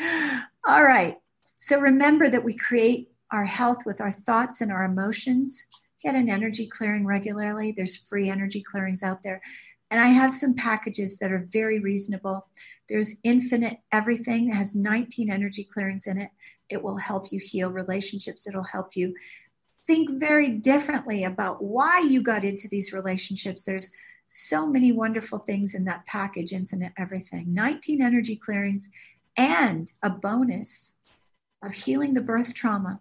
All 0.66 0.82
right. 0.82 1.16
So 1.56 1.80
remember 1.80 2.28
that 2.28 2.44
we 2.44 2.54
create 2.54 3.10
our 3.32 3.44
health 3.44 3.84
with 3.86 4.00
our 4.00 4.10
thoughts 4.10 4.60
and 4.60 4.72
our 4.72 4.84
emotions. 4.84 5.64
Get 6.02 6.14
an 6.14 6.28
energy 6.28 6.66
clearing 6.66 7.06
regularly. 7.06 7.72
There's 7.72 7.96
free 7.96 8.30
energy 8.30 8.62
clearings 8.62 9.02
out 9.02 9.22
there. 9.22 9.40
And 9.90 10.00
I 10.00 10.08
have 10.08 10.30
some 10.30 10.54
packages 10.54 11.18
that 11.18 11.32
are 11.32 11.46
very 11.50 11.80
reasonable. 11.80 12.46
There's 12.88 13.16
Infinite 13.24 13.78
Everything 13.90 14.48
that 14.48 14.56
has 14.56 14.74
19 14.74 15.30
energy 15.30 15.64
clearings 15.64 16.06
in 16.06 16.18
it. 16.18 16.30
It 16.68 16.82
will 16.82 16.98
help 16.98 17.32
you 17.32 17.40
heal 17.40 17.70
relationships. 17.70 18.46
It'll 18.46 18.62
help 18.62 18.96
you 18.96 19.14
think 19.88 20.20
very 20.20 20.50
differently 20.50 21.24
about 21.24 21.64
why 21.64 21.98
you 22.00 22.22
got 22.22 22.44
into 22.44 22.68
these 22.68 22.92
relationships. 22.92 23.64
There's 23.64 23.90
so 24.26 24.66
many 24.66 24.92
wonderful 24.92 25.38
things 25.38 25.74
in 25.74 25.86
that 25.86 26.04
package, 26.04 26.52
Infinite 26.52 26.92
Everything. 26.98 27.54
19 27.54 28.02
energy 28.02 28.36
clearings 28.36 28.90
and 29.38 29.90
a 30.02 30.10
bonus 30.10 30.94
of 31.64 31.72
healing 31.72 32.12
the 32.12 32.20
birth 32.20 32.52
trauma. 32.52 33.00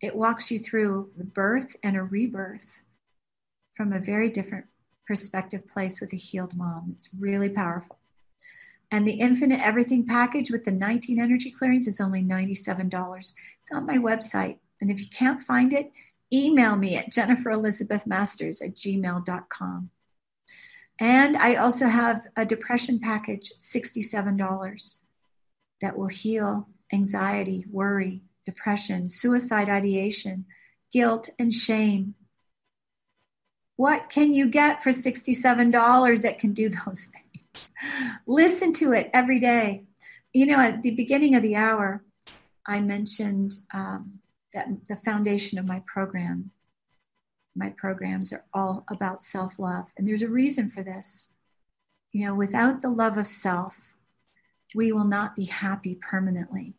It 0.00 0.14
walks 0.14 0.52
you 0.52 0.60
through 0.60 1.10
the 1.16 1.24
birth 1.24 1.74
and 1.82 1.96
a 1.96 2.04
rebirth 2.04 2.82
from 3.74 3.92
a 3.92 3.98
very 3.98 4.30
different 4.30 4.66
perspective 5.08 5.66
place 5.66 6.00
with 6.00 6.12
a 6.12 6.16
healed 6.16 6.56
mom. 6.56 6.90
It's 6.92 7.08
really 7.18 7.48
powerful. 7.48 7.98
And 8.92 9.08
the 9.08 9.14
Infinite 9.14 9.60
Everything 9.60 10.06
package 10.06 10.52
with 10.52 10.64
the 10.64 10.70
19 10.70 11.20
energy 11.20 11.50
clearings 11.50 11.88
is 11.88 12.00
only 12.00 12.22
$97. 12.22 13.32
It's 13.62 13.72
on 13.72 13.86
my 13.86 13.98
website. 13.98 14.58
And 14.80 14.90
if 14.90 15.00
you 15.00 15.08
can't 15.08 15.40
find 15.40 15.72
it, 15.72 15.90
email 16.32 16.76
me 16.76 16.96
at 16.96 17.10
jenniferelizabethmasters 17.10 18.64
at 18.64 18.74
gmail.com. 18.74 19.90
And 20.98 21.36
I 21.36 21.56
also 21.56 21.86
have 21.86 22.26
a 22.36 22.46
depression 22.46 22.98
package, 22.98 23.52
$67, 23.58 24.96
that 25.82 25.98
will 25.98 26.06
heal 26.06 26.68
anxiety, 26.92 27.66
worry, 27.70 28.22
depression, 28.46 29.08
suicide 29.08 29.68
ideation, 29.68 30.46
guilt, 30.92 31.28
and 31.38 31.52
shame. 31.52 32.14
What 33.76 34.08
can 34.08 34.32
you 34.32 34.46
get 34.46 34.82
for 34.82 34.90
$67 34.90 36.22
that 36.22 36.38
can 36.38 36.52
do 36.54 36.68
those 36.86 37.04
things? 37.04 37.70
Listen 38.26 38.72
to 38.74 38.92
it 38.92 39.10
every 39.12 39.38
day. 39.38 39.84
You 40.32 40.46
know, 40.46 40.58
at 40.58 40.82
the 40.82 40.90
beginning 40.92 41.34
of 41.34 41.42
the 41.42 41.56
hour, 41.56 42.02
I 42.66 42.80
mentioned 42.80 43.56
um, 43.72 44.20
that 44.56 44.86
the 44.88 44.96
foundation 44.96 45.58
of 45.58 45.66
my 45.66 45.80
program 45.86 46.50
my 47.56 47.70
programs 47.70 48.32
are 48.32 48.44
all 48.52 48.84
about 48.90 49.22
self 49.22 49.58
love. 49.58 49.92
And 49.96 50.06
there's 50.06 50.22
a 50.22 50.28
reason 50.28 50.68
for 50.68 50.82
this. 50.82 51.32
You 52.12 52.26
know, 52.26 52.34
without 52.34 52.82
the 52.82 52.90
love 52.90 53.16
of 53.16 53.26
self, 53.26 53.94
we 54.74 54.92
will 54.92 55.04
not 55.04 55.34
be 55.34 55.44
happy 55.44 55.94
permanently. 55.94 56.76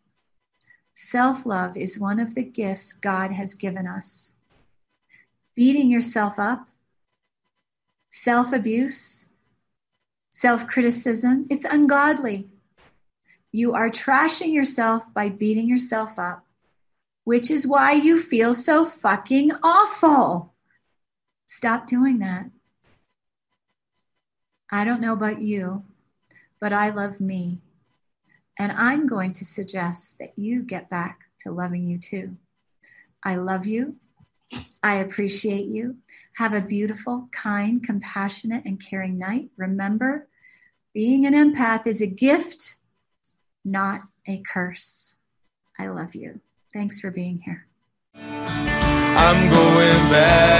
Self 0.93 1.45
love 1.45 1.75
is 1.75 1.99
one 1.99 2.19
of 2.19 2.35
the 2.35 2.43
gifts 2.43 2.93
God 2.93 3.31
has 3.31 3.53
given 3.53 3.87
us. 3.87 4.33
Beating 5.55 5.89
yourself 5.89 6.37
up, 6.37 6.67
self 8.09 8.53
abuse, 8.53 9.29
self 10.29 10.67
criticism, 10.67 11.45
it's 11.49 11.65
ungodly. 11.65 12.49
You 13.51 13.73
are 13.73 13.89
trashing 13.89 14.53
yourself 14.53 15.11
by 15.13 15.29
beating 15.29 15.67
yourself 15.67 16.19
up, 16.19 16.46
which 17.27 17.51
is 17.51 17.67
why 17.67 17.91
you 17.91 18.17
feel 18.17 18.53
so 18.53 18.85
fucking 18.85 19.51
awful. 19.61 20.53
Stop 21.45 21.85
doing 21.85 22.19
that. 22.19 22.49
I 24.71 24.85
don't 24.85 25.01
know 25.01 25.11
about 25.11 25.41
you, 25.41 25.83
but 26.61 26.71
I 26.71 26.87
love 26.87 27.19
me. 27.19 27.59
And 28.57 28.71
I'm 28.71 29.07
going 29.07 29.33
to 29.33 29.43
suggest 29.43 30.19
that 30.19 30.39
you 30.39 30.63
get 30.63 30.89
back 30.89 31.25
to 31.41 31.51
loving 31.51 31.83
you 31.83 31.97
too. 31.97 32.37
I 33.21 33.35
love 33.35 33.65
you. 33.65 33.97
I 34.81 34.99
appreciate 34.99 35.65
you. 35.65 35.97
Have 36.37 36.53
a 36.53 36.61
beautiful, 36.61 37.27
kind, 37.33 37.83
compassionate, 37.83 38.63
and 38.63 38.79
caring 38.79 39.17
night. 39.17 39.49
Remember, 39.57 40.29
being 40.93 41.25
an 41.25 41.33
empath 41.33 41.87
is 41.87 42.01
a 42.01 42.07
gift, 42.07 42.75
not 43.65 44.03
a 44.29 44.41
curse. 44.49 45.17
I 45.77 45.87
love 45.87 46.15
you. 46.15 46.39
Thanks 46.73 46.99
for 46.99 47.11
being 47.11 47.39
here. 47.39 47.65
I'm 48.15 49.49
going 49.49 50.09
back. 50.11 50.57